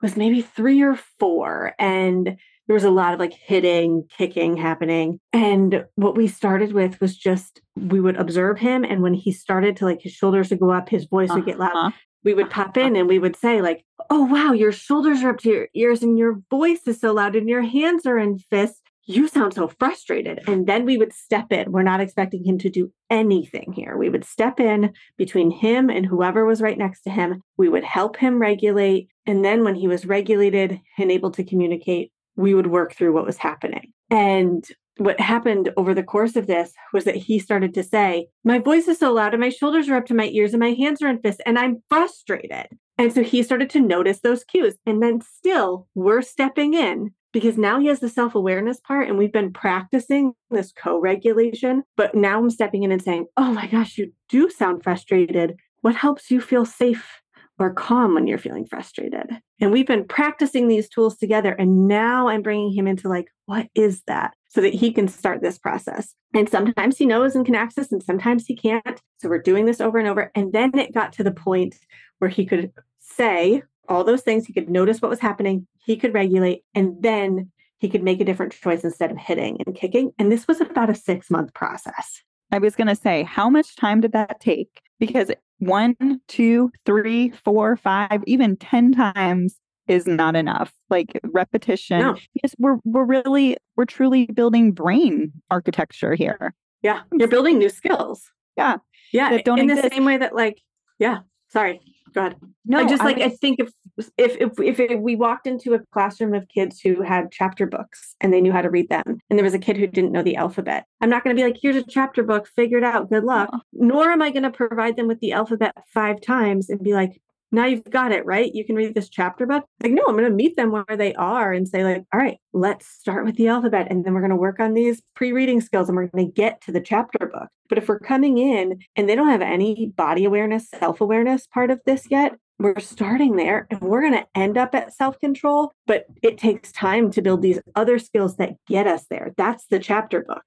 was 0.00 0.16
maybe 0.16 0.42
three 0.42 0.82
or 0.82 0.96
four. 1.20 1.74
And 1.78 2.36
there 2.66 2.74
was 2.74 2.84
a 2.84 2.90
lot 2.90 3.12
of 3.12 3.20
like 3.20 3.32
hitting, 3.32 4.06
kicking 4.16 4.56
happening. 4.56 5.18
And 5.32 5.84
what 5.96 6.16
we 6.16 6.28
started 6.28 6.72
with 6.72 7.00
was 7.00 7.16
just 7.16 7.60
we 7.76 8.00
would 8.00 8.16
observe 8.16 8.58
him. 8.58 8.84
And 8.84 9.02
when 9.02 9.14
he 9.14 9.32
started 9.32 9.76
to 9.78 9.84
like 9.84 10.02
his 10.02 10.12
shoulders 10.12 10.50
would 10.50 10.60
go 10.60 10.70
up, 10.70 10.88
his 10.88 11.06
voice 11.06 11.30
uh-huh. 11.30 11.38
would 11.38 11.46
get 11.46 11.58
loud. 11.58 11.74
Uh-huh. 11.74 11.90
We 12.24 12.34
would 12.34 12.50
pop 12.50 12.76
in 12.76 12.94
and 12.94 13.08
we 13.08 13.18
would 13.18 13.34
say, 13.34 13.60
like, 13.62 13.84
oh, 14.08 14.24
wow, 14.24 14.52
your 14.52 14.70
shoulders 14.70 15.24
are 15.24 15.30
up 15.30 15.38
to 15.38 15.48
your 15.48 15.68
ears 15.74 16.04
and 16.04 16.16
your 16.16 16.40
voice 16.50 16.86
is 16.86 17.00
so 17.00 17.12
loud 17.12 17.34
and 17.34 17.48
your 17.48 17.62
hands 17.62 18.06
are 18.06 18.16
in 18.16 18.38
fists. 18.38 18.80
You 19.06 19.26
sound 19.26 19.54
so 19.54 19.66
frustrated. 19.66 20.40
And 20.46 20.68
then 20.68 20.84
we 20.84 20.96
would 20.96 21.12
step 21.12 21.50
in. 21.50 21.72
We're 21.72 21.82
not 21.82 22.00
expecting 22.00 22.44
him 22.44 22.58
to 22.58 22.70
do 22.70 22.92
anything 23.10 23.72
here. 23.72 23.96
We 23.96 24.08
would 24.08 24.24
step 24.24 24.60
in 24.60 24.92
between 25.16 25.50
him 25.50 25.90
and 25.90 26.06
whoever 26.06 26.44
was 26.44 26.62
right 26.62 26.78
next 26.78 27.02
to 27.02 27.10
him. 27.10 27.42
We 27.56 27.68
would 27.68 27.82
help 27.82 28.16
him 28.16 28.38
regulate. 28.38 29.08
And 29.26 29.44
then 29.44 29.64
when 29.64 29.74
he 29.74 29.88
was 29.88 30.06
regulated 30.06 30.80
and 30.98 31.10
able 31.10 31.32
to 31.32 31.42
communicate, 31.42 32.12
we 32.36 32.54
would 32.54 32.68
work 32.68 32.94
through 32.94 33.12
what 33.12 33.26
was 33.26 33.36
happening. 33.38 33.92
And 34.10 34.66
what 34.98 35.20
happened 35.20 35.70
over 35.76 35.94
the 35.94 36.02
course 36.02 36.36
of 36.36 36.46
this 36.46 36.72
was 36.92 37.04
that 37.04 37.16
he 37.16 37.38
started 37.38 37.74
to 37.74 37.82
say, 37.82 38.28
My 38.44 38.58
voice 38.58 38.88
is 38.88 38.98
so 38.98 39.12
loud 39.12 39.32
and 39.32 39.40
my 39.40 39.48
shoulders 39.48 39.88
are 39.88 39.96
up 39.96 40.06
to 40.06 40.14
my 40.14 40.28
ears 40.28 40.52
and 40.52 40.60
my 40.60 40.72
hands 40.72 41.02
are 41.02 41.08
in 41.08 41.20
fists 41.20 41.40
and 41.46 41.58
I'm 41.58 41.82
frustrated. 41.88 42.66
And 42.98 43.12
so 43.12 43.22
he 43.22 43.42
started 43.42 43.70
to 43.70 43.80
notice 43.80 44.20
those 44.20 44.44
cues. 44.44 44.76
And 44.86 45.02
then 45.02 45.20
still, 45.20 45.88
we're 45.94 46.22
stepping 46.22 46.74
in 46.74 47.12
because 47.32 47.56
now 47.56 47.80
he 47.80 47.86
has 47.86 48.00
the 48.00 48.08
self 48.08 48.34
awareness 48.34 48.80
part 48.80 49.08
and 49.08 49.16
we've 49.16 49.32
been 49.32 49.52
practicing 49.52 50.34
this 50.50 50.72
co 50.72 51.00
regulation. 51.00 51.82
But 51.96 52.14
now 52.14 52.38
I'm 52.38 52.50
stepping 52.50 52.82
in 52.82 52.92
and 52.92 53.02
saying, 53.02 53.26
Oh 53.36 53.52
my 53.52 53.66
gosh, 53.66 53.96
you 53.96 54.12
do 54.28 54.50
sound 54.50 54.82
frustrated. 54.82 55.56
What 55.80 55.96
helps 55.96 56.30
you 56.30 56.40
feel 56.40 56.64
safe 56.64 57.21
or 57.62 57.72
calm 57.72 58.14
when 58.14 58.26
you're 58.26 58.38
feeling 58.38 58.66
frustrated. 58.66 59.30
And 59.60 59.72
we've 59.72 59.86
been 59.86 60.06
practicing 60.06 60.68
these 60.68 60.88
tools 60.88 61.16
together. 61.16 61.52
And 61.52 61.86
now 61.86 62.28
I'm 62.28 62.42
bringing 62.42 62.72
him 62.72 62.86
into 62.86 63.08
like, 63.08 63.28
what 63.46 63.68
is 63.74 64.02
that? 64.06 64.34
So 64.48 64.60
that 64.60 64.74
he 64.74 64.92
can 64.92 65.08
start 65.08 65.42
this 65.42 65.58
process. 65.58 66.14
And 66.34 66.48
sometimes 66.48 66.98
he 66.98 67.06
knows 67.06 67.34
and 67.34 67.46
can 67.46 67.54
access, 67.54 67.92
and 67.92 68.02
sometimes 68.02 68.46
he 68.46 68.56
can't. 68.56 69.00
So 69.18 69.28
we're 69.28 69.40
doing 69.40 69.64
this 69.64 69.80
over 69.80 69.98
and 69.98 70.08
over. 70.08 70.30
And 70.34 70.52
then 70.52 70.76
it 70.78 70.94
got 70.94 71.12
to 71.14 71.24
the 71.24 71.32
point 71.32 71.76
where 72.18 72.30
he 72.30 72.44
could 72.44 72.72
say 72.98 73.62
all 73.88 74.04
those 74.04 74.22
things. 74.22 74.46
He 74.46 74.52
could 74.52 74.68
notice 74.68 75.00
what 75.00 75.10
was 75.10 75.20
happening, 75.20 75.66
he 75.84 75.96
could 75.96 76.14
regulate, 76.14 76.64
and 76.74 77.02
then 77.02 77.50
he 77.78 77.88
could 77.88 78.02
make 78.02 78.20
a 78.20 78.24
different 78.24 78.52
choice 78.52 78.84
instead 78.84 79.10
of 79.10 79.18
hitting 79.18 79.58
and 79.66 79.74
kicking. 79.74 80.12
And 80.18 80.30
this 80.30 80.46
was 80.46 80.60
about 80.60 80.90
a 80.90 80.94
six 80.94 81.30
month 81.30 81.52
process. 81.52 82.22
I 82.52 82.58
was 82.58 82.76
going 82.76 82.88
to 82.88 82.94
say, 82.94 83.22
how 83.22 83.48
much 83.48 83.76
time 83.76 84.00
did 84.00 84.12
that 84.12 84.38
take? 84.38 84.82
Because 85.02 85.32
one, 85.58 86.20
two, 86.28 86.70
three, 86.86 87.30
four, 87.44 87.76
five, 87.76 88.22
even 88.28 88.56
10 88.56 88.92
times 88.92 89.56
is 89.88 90.06
not 90.06 90.36
enough. 90.36 90.72
Like 90.90 91.20
repetition. 91.24 91.98
No. 91.98 92.16
Because 92.34 92.54
we're 92.60 92.78
we're 92.84 93.04
really 93.04 93.56
we're 93.76 93.84
truly 93.84 94.26
building 94.26 94.70
brain 94.70 95.32
architecture 95.50 96.14
here. 96.14 96.54
Yeah. 96.82 97.00
You're 97.12 97.26
building 97.26 97.58
new 97.58 97.68
skills. 97.68 98.30
Yeah. 98.56 98.76
Yeah. 99.12 99.30
That 99.30 99.44
don't 99.44 99.58
in 99.58 99.70
exist. 99.70 99.90
the 99.90 99.94
same 99.96 100.04
way 100.04 100.18
that 100.18 100.36
like, 100.36 100.60
yeah, 101.00 101.18
sorry. 101.48 101.80
Go 102.12 102.20
ahead. 102.20 102.36
No, 102.64 102.78
I 102.78 102.86
just 102.86 103.02
like 103.02 103.18
I, 103.18 103.24
I 103.24 103.28
think 103.28 103.58
if 103.58 103.70
if 104.16 104.36
if 104.58 104.80
if 104.80 105.00
we 105.00 105.16
walked 105.16 105.46
into 105.46 105.74
a 105.74 105.80
classroom 105.92 106.34
of 106.34 106.48
kids 106.48 106.80
who 106.80 107.02
had 107.02 107.32
chapter 107.32 107.66
books 107.66 108.14
and 108.20 108.32
they 108.32 108.40
knew 108.40 108.52
how 108.52 108.62
to 108.62 108.70
read 108.70 108.88
them, 108.88 109.18
and 109.28 109.38
there 109.38 109.44
was 109.44 109.54
a 109.54 109.58
kid 109.58 109.76
who 109.76 109.86
didn't 109.86 110.12
know 110.12 110.22
the 110.22 110.36
alphabet, 110.36 110.84
I'm 111.00 111.10
not 111.10 111.24
going 111.24 111.34
to 111.34 111.40
be 111.40 111.46
like, 111.46 111.58
"Here's 111.60 111.76
a 111.76 111.82
chapter 111.82 112.22
book, 112.22 112.46
figure 112.48 112.78
it 112.78 112.84
out, 112.84 113.10
good 113.10 113.24
luck." 113.24 113.48
Uh-huh. 113.52 113.62
Nor 113.72 114.10
am 114.10 114.22
I 114.22 114.30
going 114.30 114.42
to 114.44 114.50
provide 114.50 114.96
them 114.96 115.08
with 115.08 115.20
the 115.20 115.32
alphabet 115.32 115.74
five 115.92 116.20
times 116.20 116.68
and 116.68 116.82
be 116.82 116.94
like, 116.94 117.20
now 117.52 117.66
you've 117.66 117.84
got 117.84 118.12
it, 118.12 118.24
right? 118.24 118.52
You 118.52 118.64
can 118.64 118.76
read 118.76 118.94
this 118.94 119.10
chapter 119.10 119.46
book. 119.46 119.64
Like, 119.82 119.92
no, 119.92 120.02
I'm 120.08 120.16
going 120.16 120.28
to 120.28 120.34
meet 120.34 120.56
them 120.56 120.72
where 120.72 120.84
they 120.96 121.14
are 121.14 121.52
and 121.52 121.68
say, 121.68 121.84
like, 121.84 122.04
all 122.12 122.18
right, 122.18 122.38
let's 122.54 122.86
start 122.86 123.26
with 123.26 123.36
the 123.36 123.48
alphabet. 123.48 123.88
And 123.90 124.04
then 124.04 124.14
we're 124.14 124.20
going 124.20 124.30
to 124.30 124.36
work 124.36 124.58
on 124.58 124.72
these 124.72 125.02
pre 125.14 125.32
reading 125.32 125.60
skills 125.60 125.88
and 125.88 125.96
we're 125.96 126.06
going 126.06 126.26
to 126.26 126.32
get 126.32 126.62
to 126.62 126.72
the 126.72 126.80
chapter 126.80 127.26
book. 127.26 127.48
But 127.68 127.78
if 127.78 127.88
we're 127.88 127.98
coming 127.98 128.38
in 128.38 128.78
and 128.96 129.08
they 129.08 129.14
don't 129.14 129.28
have 129.28 129.42
any 129.42 129.92
body 129.94 130.24
awareness, 130.24 130.68
self 130.70 131.00
awareness 131.00 131.46
part 131.46 131.70
of 131.70 131.80
this 131.84 132.06
yet, 132.10 132.32
we're 132.58 132.80
starting 132.80 133.36
there 133.36 133.66
and 133.70 133.80
we're 133.80 134.00
going 134.02 134.14
to 134.14 134.26
end 134.34 134.56
up 134.56 134.74
at 134.74 134.94
self 134.94 135.18
control. 135.20 135.72
But 135.86 136.06
it 136.22 136.38
takes 136.38 136.72
time 136.72 137.10
to 137.12 137.22
build 137.22 137.42
these 137.42 137.60
other 137.76 137.98
skills 137.98 138.36
that 138.36 138.54
get 138.66 138.86
us 138.86 139.04
there. 139.10 139.32
That's 139.36 139.66
the 139.66 139.78
chapter 139.78 140.22
book. 140.22 140.44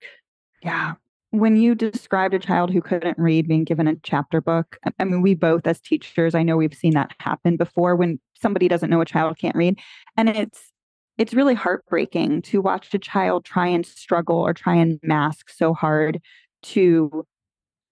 Yeah 0.63 0.95
when 1.39 1.55
you 1.57 1.75
described 1.75 2.33
a 2.33 2.39
child 2.39 2.71
who 2.71 2.81
couldn't 2.81 3.17
read 3.17 3.47
being 3.47 3.63
given 3.63 3.87
a 3.87 3.95
chapter 4.03 4.41
book, 4.41 4.77
I 4.99 5.03
mean, 5.03 5.21
we 5.21 5.33
both 5.33 5.67
as 5.67 5.79
teachers, 5.79 6.35
I 6.35 6.43
know 6.43 6.57
we've 6.57 6.73
seen 6.73 6.93
that 6.93 7.13
happen 7.19 7.57
before 7.57 7.95
when 7.95 8.19
somebody 8.33 8.67
doesn't 8.67 8.89
know 8.89 9.01
a 9.01 9.05
child 9.05 9.37
can't 9.37 9.55
read. 9.55 9.79
And 10.17 10.29
it's 10.29 10.71
it's 11.17 11.33
really 11.33 11.53
heartbreaking 11.53 12.41
to 12.41 12.61
watch 12.61 12.93
a 12.93 12.99
child 12.99 13.45
try 13.45 13.67
and 13.67 13.85
struggle 13.85 14.37
or 14.37 14.53
try 14.53 14.75
and 14.75 14.99
mask 15.01 15.49
so 15.49 15.73
hard 15.73 16.19
to 16.61 17.25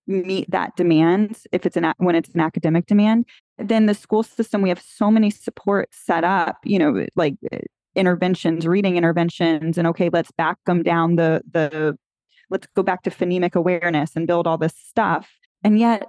meet 0.07 0.49
that 0.51 0.75
demand 0.75 1.37
if 1.51 1.65
it's 1.65 1.77
an 1.77 1.93
when 1.97 2.15
it's 2.15 2.29
an 2.33 2.41
academic 2.41 2.85
demand 2.87 3.25
then 3.57 3.85
the 3.85 3.93
school 3.93 4.21
system 4.21 4.61
we 4.61 4.67
have 4.67 4.81
so 4.81 5.09
many 5.09 5.29
supports 5.29 5.97
set 6.05 6.25
up 6.25 6.57
you 6.65 6.77
know 6.77 7.05
like 7.15 7.35
uh, 7.53 7.59
interventions 7.95 8.67
reading 8.67 8.97
interventions 8.97 9.77
and 9.77 9.87
okay 9.87 10.09
let's 10.11 10.31
back 10.31 10.57
them 10.65 10.83
down 10.83 11.15
the 11.15 11.41
the 11.49 11.97
let's 12.53 12.67
go 12.75 12.83
back 12.83 13.01
to 13.03 13.09
phonemic 13.09 13.55
awareness 13.55 14.15
and 14.15 14.27
build 14.27 14.47
all 14.47 14.57
this 14.57 14.75
stuff. 14.77 15.29
And 15.63 15.77
yet 15.77 16.05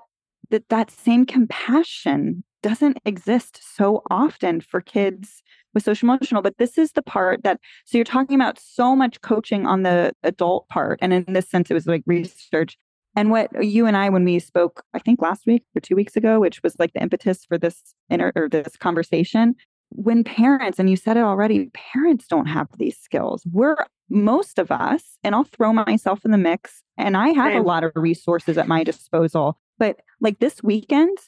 that 0.50 0.68
that 0.68 0.90
same 0.90 1.26
compassion 1.26 2.44
doesn't 2.62 2.98
exist 3.04 3.60
so 3.76 4.02
often 4.10 4.60
for 4.60 4.80
kids 4.80 5.42
with 5.74 5.82
social 5.82 6.06
emotional 6.06 6.40
but 6.40 6.56
this 6.58 6.78
is 6.78 6.92
the 6.92 7.02
part 7.02 7.42
that 7.42 7.60
so 7.84 7.98
you're 7.98 8.04
talking 8.04 8.36
about 8.36 8.58
so 8.58 8.96
much 8.96 9.20
coaching 9.20 9.66
on 9.66 9.82
the 9.82 10.12
adult 10.22 10.66
part 10.68 10.98
and 11.02 11.12
in 11.12 11.24
this 11.32 11.48
sense 11.48 11.70
it 11.70 11.74
was 11.74 11.86
like 11.86 12.02
research 12.06 12.78
and 13.16 13.30
what 13.30 13.50
you 13.62 13.86
and 13.86 13.96
I 13.96 14.08
when 14.08 14.24
we 14.24 14.38
spoke 14.38 14.82
I 14.94 14.98
think 14.98 15.20
last 15.20 15.46
week 15.46 15.62
or 15.76 15.80
2 15.80 15.94
weeks 15.94 16.16
ago 16.16 16.40
which 16.40 16.62
was 16.62 16.74
like 16.78 16.92
the 16.94 17.02
impetus 17.02 17.44
for 17.44 17.58
this 17.58 17.94
inter 18.08 18.32
or 18.34 18.48
this 18.48 18.76
conversation 18.76 19.56
when 19.90 20.24
parents 20.24 20.78
and 20.78 20.90
you 20.90 20.96
said 20.96 21.16
it 21.16 21.20
already 21.20 21.70
parents 21.72 22.26
don't 22.26 22.46
have 22.46 22.68
these 22.78 22.98
skills 22.98 23.42
we're 23.52 23.76
most 24.10 24.58
of 24.58 24.70
us, 24.70 25.18
and 25.22 25.34
I'll 25.34 25.44
throw 25.44 25.72
myself 25.72 26.24
in 26.24 26.30
the 26.30 26.38
mix, 26.38 26.82
and 26.96 27.16
I 27.16 27.28
have 27.30 27.54
a 27.54 27.66
lot 27.66 27.84
of 27.84 27.92
resources 27.94 28.58
at 28.58 28.68
my 28.68 28.84
disposal. 28.84 29.58
But 29.78 30.00
like 30.20 30.38
this 30.38 30.62
weekend, 30.62 31.18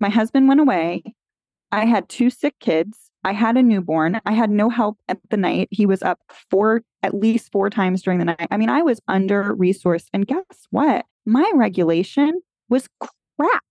my 0.00 0.08
husband 0.08 0.48
went 0.48 0.60
away. 0.60 1.02
I 1.72 1.84
had 1.84 2.08
two 2.08 2.30
sick 2.30 2.58
kids. 2.60 3.10
I 3.24 3.32
had 3.32 3.56
a 3.56 3.62
newborn. 3.62 4.20
I 4.24 4.32
had 4.32 4.50
no 4.50 4.70
help 4.70 4.98
at 5.08 5.18
the 5.30 5.36
night. 5.36 5.68
He 5.70 5.84
was 5.84 6.02
up 6.02 6.20
four, 6.50 6.82
at 7.02 7.14
least 7.14 7.50
four 7.50 7.70
times 7.70 8.02
during 8.02 8.18
the 8.18 8.24
night. 8.24 8.48
I 8.50 8.56
mean, 8.56 8.70
I 8.70 8.82
was 8.82 9.00
under 9.08 9.54
resourced. 9.54 10.06
And 10.12 10.26
guess 10.26 10.44
what? 10.70 11.06
My 11.24 11.50
regulation 11.54 12.40
was 12.68 12.88
crap. 13.00 13.64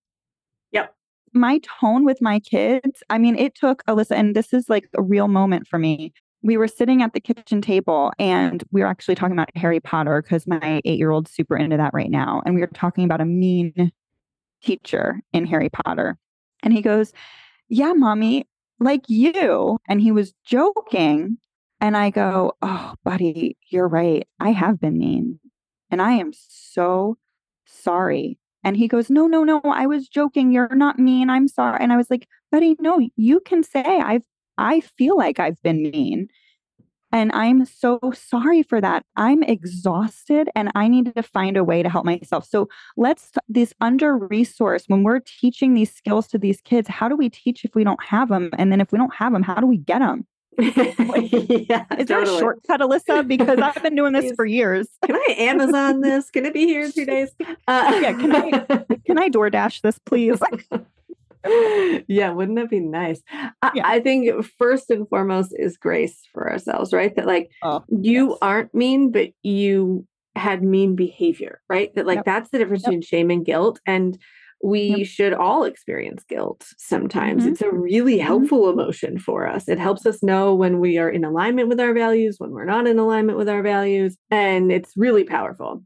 My 1.35 1.59
tone 1.79 2.05
with 2.05 2.21
my 2.21 2.39
kids, 2.39 3.03
I 3.09 3.17
mean, 3.17 3.37
it 3.37 3.55
took 3.55 3.83
Alyssa, 3.85 4.15
and 4.15 4.35
this 4.35 4.53
is 4.53 4.69
like 4.69 4.87
a 4.97 5.03
real 5.03 5.27
moment 5.27 5.67
for 5.67 5.77
me 5.77 6.13
we 6.45 6.57
were 6.57 6.67
sitting 6.67 7.01
at 7.01 7.13
the 7.13 7.19
kitchen 7.19 7.59
table 7.59 8.13
and 8.19 8.63
we 8.71 8.81
were 8.81 8.87
actually 8.87 9.15
talking 9.15 9.33
about 9.33 9.49
Harry 9.55 9.79
Potter 9.79 10.21
because 10.21 10.45
my 10.45 10.79
eight 10.85 10.99
year 10.99 11.09
old's 11.09 11.31
super 11.31 11.57
into 11.57 11.75
that 11.75 11.91
right 11.91 12.11
now. 12.11 12.43
And 12.45 12.53
we 12.53 12.61
were 12.61 12.67
talking 12.67 13.03
about 13.03 13.19
a 13.19 13.25
mean 13.25 13.91
teacher 14.61 15.21
in 15.33 15.47
Harry 15.47 15.69
Potter. 15.69 16.19
And 16.61 16.71
he 16.71 16.83
goes, 16.83 17.13
Yeah, 17.67 17.93
mommy, 17.93 18.45
like 18.79 19.01
you. 19.07 19.79
And 19.89 19.99
he 19.99 20.11
was 20.11 20.35
joking. 20.45 21.37
And 21.81 21.97
I 21.97 22.11
go, 22.11 22.53
Oh, 22.61 22.93
buddy, 23.03 23.57
you're 23.69 23.87
right. 23.87 24.27
I 24.39 24.51
have 24.51 24.79
been 24.79 24.99
mean. 24.99 25.39
And 25.89 25.99
I 25.99 26.11
am 26.11 26.31
so 26.31 27.17
sorry. 27.65 28.37
And 28.65 28.75
he 28.75 28.89
goes, 28.89 29.09
No, 29.09 29.27
no, 29.27 29.45
no, 29.45 29.61
I 29.63 29.85
was 29.85 30.09
joking. 30.09 30.51
You're 30.51 30.75
not 30.75 30.99
mean. 30.99 31.29
I'm 31.29 31.47
sorry. 31.47 31.77
And 31.79 31.93
I 31.93 31.97
was 31.97 32.09
like, 32.09 32.27
Buddy, 32.51 32.75
no, 32.79 32.99
you 33.15 33.39
can 33.39 33.63
say 33.63 33.83
I've 33.83 34.23
I 34.57 34.81
feel 34.81 35.17
like 35.17 35.39
I've 35.39 35.61
been 35.61 35.83
mean. 35.83 36.27
And 37.11 37.31
I'm 37.33 37.65
so 37.65 37.99
sorry 38.13 38.61
for 38.61 38.81
that. 38.81 39.05
I'm 39.15 39.41
exhausted 39.43 40.49
and 40.53 40.69
I 40.75 40.89
need 40.89 41.15
to 41.15 41.23
find 41.23 41.55
a 41.55 41.63
way 41.63 41.81
to 41.81 41.89
help 41.89 42.03
myself. 42.03 42.45
So 42.45 42.67
let's, 42.97 43.31
this 43.47 43.73
under 43.79 44.17
resource, 44.17 44.83
when 44.87 45.03
we're 45.03 45.21
teaching 45.21 45.75
these 45.75 45.93
skills 45.93 46.27
to 46.29 46.37
these 46.37 46.59
kids, 46.59 46.89
how 46.89 47.07
do 47.07 47.15
we 47.15 47.29
teach 47.29 47.63
if 47.63 47.73
we 47.73 47.85
don't 47.85 48.03
have 48.03 48.27
them? 48.27 48.49
And 48.57 48.69
then 48.69 48.81
if 48.81 48.91
we 48.91 48.97
don't 48.97 49.15
have 49.15 49.31
them, 49.31 49.43
how 49.43 49.55
do 49.55 49.67
we 49.67 49.77
get 49.77 49.99
them? 49.99 50.25
yeah, 50.59 51.85
Is 51.97 52.07
there 52.07 52.21
a 52.21 52.25
shortcut, 52.25 52.79
Alyssa? 52.79 53.27
Because 53.27 53.59
I've 53.59 53.81
been 53.83 53.95
doing 53.95 54.13
this 54.13 54.31
for 54.35 54.45
years. 54.45 54.87
Can 55.05 55.15
I 55.15 55.35
Amazon 55.37 56.01
this? 56.01 56.31
Can 56.31 56.45
it 56.45 56.53
be 56.53 56.65
here 56.65 56.85
in 56.85 56.91
two 56.91 57.05
days? 57.05 57.29
Uh, 57.67 57.99
yeah, 58.01 58.13
can 58.13 58.35
I 58.35 58.85
can 59.05 59.17
I 59.17 59.29
DoorDash 59.29 59.81
this, 59.81 59.97
please? 59.99 60.39
yeah, 62.07 62.29
wouldn't 62.29 62.57
that 62.57 62.69
be 62.69 62.79
nice? 62.79 63.21
I, 63.31 63.71
yeah. 63.73 63.87
I, 63.87 63.99
think 63.99 64.45
first 64.59 64.89
and 64.91 65.07
foremost 65.09 65.53
is 65.57 65.77
grace 65.77 66.27
for 66.31 66.49
ourselves, 66.49 66.93
right? 66.93 67.15
That 67.15 67.25
like 67.25 67.49
oh, 67.63 67.83
you 67.87 68.29
yes. 68.29 68.37
aren't 68.41 68.75
mean, 68.75 69.11
but 69.11 69.29
you 69.41 70.05
had 70.35 70.63
mean 70.63 70.95
behavior, 70.95 71.61
right? 71.69 71.93
That 71.95 72.05
like 72.05 72.17
yep. 72.17 72.25
that's 72.25 72.49
the 72.49 72.59
difference 72.59 72.83
yep. 72.83 72.91
between 72.91 73.01
shame 73.01 73.31
and 73.31 73.45
guilt. 73.45 73.79
And 73.85 74.17
we 74.63 74.97
yep. 74.97 75.07
should 75.07 75.33
all 75.33 75.63
experience 75.63 76.23
guilt 76.27 76.65
sometimes. 76.77 77.43
Mm-hmm. 77.43 77.51
It's 77.51 77.61
a 77.61 77.71
really 77.71 78.17
mm-hmm. 78.17 78.27
helpful 78.27 78.63
mm-hmm. 78.63 78.79
emotion 78.79 79.19
for 79.19 79.47
us. 79.47 79.67
It 79.67 79.79
helps 79.79 80.05
us 80.05 80.23
know 80.23 80.55
when 80.55 80.79
we 80.79 80.97
are 80.97 81.09
in 81.09 81.23
alignment 81.23 81.69
with 81.69 81.79
our 81.79 81.93
values, 81.93 82.35
when 82.39 82.51
we're 82.51 82.65
not 82.65 82.87
in 82.87 82.97
alignment 82.97 83.37
with 83.37 83.49
our 83.49 83.61
values, 83.61 84.17
and 84.31 84.71
it's 84.71 84.93
really 84.95 85.23
powerful. 85.23 85.83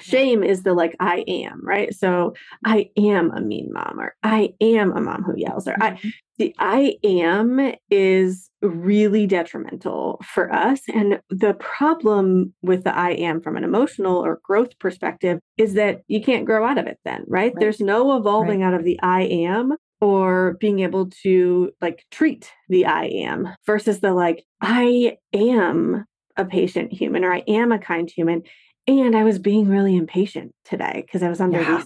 Shame 0.00 0.42
is 0.42 0.62
the 0.62 0.74
like 0.74 0.94
I 1.00 1.24
am, 1.26 1.60
right? 1.64 1.94
So 1.94 2.34
I 2.64 2.90
am 2.96 3.30
a 3.30 3.40
mean 3.40 3.70
mom, 3.72 3.98
or 3.98 4.14
I 4.22 4.54
am 4.60 4.92
a 4.96 5.00
mom 5.00 5.22
who 5.22 5.34
yells, 5.36 5.66
or 5.66 5.76
I 5.80 5.92
mm-hmm. 5.92 6.08
the 6.38 6.54
I 6.58 6.96
am 7.02 7.74
is 7.90 8.50
really 8.60 9.26
detrimental 9.26 10.20
for 10.24 10.52
us. 10.52 10.80
And 10.92 11.20
the 11.30 11.54
problem 11.54 12.54
with 12.62 12.84
the 12.84 12.96
I 12.96 13.10
am 13.10 13.40
from 13.40 13.56
an 13.56 13.64
emotional 13.64 14.24
or 14.24 14.40
growth 14.42 14.78
perspective 14.78 15.40
is 15.56 15.74
that 15.74 16.02
you 16.08 16.22
can't 16.22 16.46
grow 16.46 16.66
out 16.66 16.78
of 16.78 16.86
it 16.86 16.98
then, 17.04 17.24
right? 17.26 17.52
right. 17.52 17.54
There's 17.58 17.80
no 17.80 18.16
evolving 18.16 18.60
right. 18.60 18.66
out 18.66 18.74
of 18.74 18.84
the 18.84 18.98
I 19.02 19.22
am 19.22 19.76
or 20.00 20.56
being 20.60 20.80
able 20.80 21.10
to 21.22 21.72
like 21.80 22.04
treat 22.10 22.52
the 22.68 22.86
I 22.86 23.06
am 23.06 23.48
versus 23.66 24.00
the 24.00 24.12
like, 24.12 24.44
I 24.60 25.16
am 25.32 26.04
a 26.36 26.44
patient 26.44 26.92
human 26.92 27.24
or 27.24 27.32
I 27.32 27.42
am 27.48 27.72
a 27.72 27.78
kind 27.78 28.10
human. 28.10 28.42
And 28.88 29.14
I 29.14 29.22
was 29.22 29.38
being 29.38 29.68
really 29.68 29.94
impatient 29.96 30.54
today 30.64 31.04
because 31.06 31.22
I 31.22 31.28
was 31.28 31.40
under 31.40 31.60
yeah. 31.60 31.84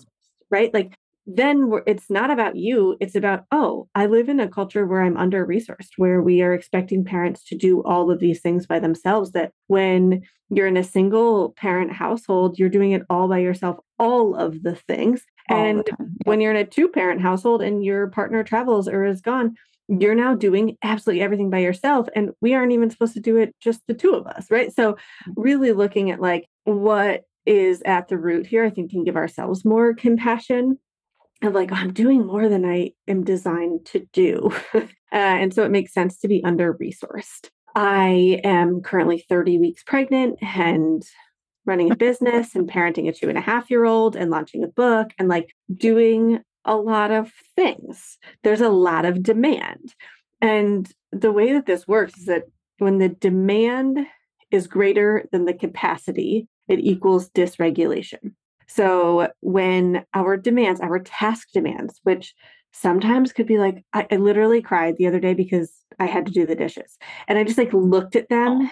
right? 0.51 0.73
Like 0.73 0.97
then 1.27 1.71
it's 1.87 2.11
not 2.11 2.31
about 2.31 2.57
you. 2.57 2.97
It's 3.01 3.15
about, 3.15 3.45
oh, 3.53 3.89
I 3.95 4.07
live 4.07 4.29
in 4.29 4.41
a 4.41 4.49
culture 4.49 4.87
where 4.87 5.03
I'm 5.03 5.17
under 5.17 5.47
resourced, 5.47 5.91
where 5.97 6.21
we 6.21 6.43
are 6.43 6.53
expecting 6.53 7.05
parents 7.05 7.45
to 7.45 7.57
do 7.57 7.83
all 7.85 8.11
of 8.11 8.19
these 8.19 8.41
things 8.41 8.67
by 8.67 8.81
themselves. 8.81 9.33
That 9.33 9.53
when 9.69 10.23
you're 10.49 10.67
in 10.67 10.77
a 10.77 10.85
single 10.85 11.51
parent 11.51 11.93
household, 11.93 12.59
you're 12.59 12.69
doing 12.69 12.93
it 12.93 13.03
all 13.09 13.29
by 13.29 13.39
yourself, 13.39 13.79
all 13.99 14.35
of 14.35 14.63
the 14.63 14.75
things. 14.75 15.23
All 15.49 15.59
and 15.59 15.79
the 15.81 16.11
when 16.25 16.41
you're 16.41 16.53
in 16.53 16.57
a 16.57 16.65
two 16.65 16.89
parent 16.89 17.21
household 17.21 17.63
and 17.63 17.85
your 17.85 18.09
partner 18.09 18.43
travels 18.43 18.89
or 18.89 19.05
is 19.05 19.21
gone, 19.21 19.57
you're 20.01 20.15
now 20.15 20.35
doing 20.35 20.77
absolutely 20.83 21.23
everything 21.23 21.51
by 21.51 21.59
yourself. 21.59 22.09
And 22.15 22.31
we 22.41 22.55
aren't 22.55 22.73
even 22.73 22.91
supposed 22.91 23.15
to 23.15 23.21
do 23.21 23.37
it 23.37 23.55
just 23.61 23.81
the 23.87 23.95
two 23.95 24.15
of 24.15 24.27
us, 24.27 24.51
right? 24.51 24.73
So, 24.75 24.93
mm-hmm. 24.93 25.33
really 25.37 25.73
looking 25.73 26.11
at 26.11 26.21
like 26.21 26.49
what 26.65 27.23
is 27.45 27.83
at 27.85 28.09
the 28.09 28.19
root 28.19 28.47
here, 28.47 28.65
I 28.65 28.71
think 28.71 28.91
can 28.91 29.05
give 29.05 29.17
ourselves 29.17 29.65
more 29.65 29.95
compassion 29.95 30.79
of 31.43 31.55
like, 31.55 31.73
oh, 31.73 31.77
I'm 31.77 31.93
doing 31.93 32.25
more 32.25 32.49
than 32.49 32.65
I 32.65 32.93
am 33.09 33.25
designed 33.25 33.85
to 33.87 34.07
do. 34.13 34.53
uh, 34.75 34.87
and 35.13 35.53
so 35.53 35.65
it 35.65 35.71
makes 35.71 35.93
sense 35.93 36.19
to 36.19 36.29
be 36.29 36.43
under 36.45 36.75
resourced. 36.75 37.51
I 37.75 38.41
am 38.45 38.81
currently 38.81 39.25
30 39.29 39.59
weeks 39.59 39.83
pregnant 39.83 40.39
and 40.43 41.03
running 41.65 41.91
a 41.91 41.97
business 41.97 42.55
and 42.55 42.69
parenting 42.69 43.09
a 43.09 43.13
two 43.13 43.29
and 43.29 43.39
a 43.39 43.43
half 43.43 43.71
year 43.71 43.85
old 43.85 44.17
and 44.17 44.31
launching 44.31 44.63
a 44.63 44.69
book 44.69 45.13
and 45.19 45.29
like 45.29 45.55
doing 45.75 46.41
a 46.65 46.77
lot 46.77 47.11
of 47.11 47.33
things. 47.57 48.19
There's 48.43 48.61
a 48.61 48.69
lot 48.69 49.05
of 49.05 49.23
demand. 49.23 49.95
And 50.41 50.91
the 51.11 51.33
way 51.33 51.53
that 51.53 51.67
this 51.67 51.87
works 51.87 52.19
is 52.19 52.27
that 52.27 52.45
when 52.79 52.99
the 52.99 53.09
demand 53.09 54.07
is 54.51 54.67
greater 54.67 55.29
than 55.33 55.45
the 55.45 55.55
capacity, 55.55 56.49
it 56.69 56.81
equals 56.81 57.31
dysregulation. 57.31 58.35
So 58.67 59.29
when 59.41 60.05
our 60.15 60.37
demands, 60.37 60.81
our 60.81 60.99
task 60.99 61.49
demands, 61.53 62.01
which 62.05 62.35
sometimes 62.73 63.33
could 63.33 63.47
be 63.47 63.59
like, 63.59 63.85
I, 63.93 64.07
I, 64.11 64.17
literally 64.17 64.63
cried 64.63 64.97
the 64.97 65.07
other 65.07 65.21
day 65.21 65.35
because 65.35 65.71
I 65.99 66.07
had 66.07 66.25
to 66.27 66.33
do 66.33 66.47
the 66.47 66.55
dishes. 66.55 66.97
And 67.29 67.39
I 67.39 67.45
just 67.45 67.59
like 67.59 67.73
looked 67.73 68.17
at 68.17 68.27
oh. 68.31 68.35
them 68.35 68.71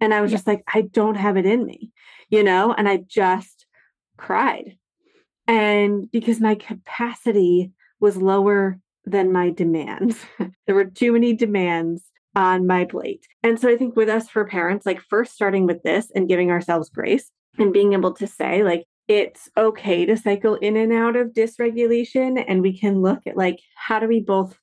and 0.00 0.14
I 0.14 0.22
was 0.22 0.30
just 0.30 0.46
like, 0.46 0.62
I 0.72 0.82
don't 0.82 1.16
have 1.16 1.36
it 1.36 1.44
in 1.44 1.66
me, 1.66 1.90
you 2.30 2.42
know? 2.42 2.72
And 2.72 2.88
I 2.88 2.98
just 3.06 3.66
cried. 4.16 4.78
And 5.46 6.10
because 6.10 6.40
my 6.40 6.54
capacity 6.54 7.72
was 8.00 8.16
lower 8.16 8.78
than 9.04 9.32
my 9.32 9.50
demands, 9.50 10.18
there 10.66 10.74
were 10.74 10.84
too 10.84 11.12
many 11.12 11.34
demands 11.34 12.04
on 12.34 12.66
my 12.66 12.84
plate. 12.84 13.26
And 13.42 13.60
so 13.60 13.68
I 13.68 13.76
think 13.76 13.96
with 13.96 14.08
us 14.08 14.28
for 14.28 14.44
parents, 14.44 14.86
like 14.86 15.00
first 15.00 15.34
starting 15.34 15.66
with 15.66 15.82
this 15.82 16.10
and 16.14 16.28
giving 16.28 16.50
ourselves 16.50 16.88
grace 16.88 17.30
and 17.58 17.72
being 17.72 17.92
able 17.92 18.14
to 18.14 18.26
say, 18.26 18.62
like, 18.62 18.86
it's 19.08 19.50
okay 19.56 20.06
to 20.06 20.16
cycle 20.16 20.54
in 20.54 20.76
and 20.76 20.92
out 20.92 21.16
of 21.16 21.32
dysregulation. 21.32 22.42
And 22.46 22.62
we 22.62 22.78
can 22.78 23.02
look 23.02 23.20
at 23.26 23.36
like, 23.36 23.60
how 23.74 23.98
do 23.98 24.06
we 24.06 24.20
both, 24.20 24.56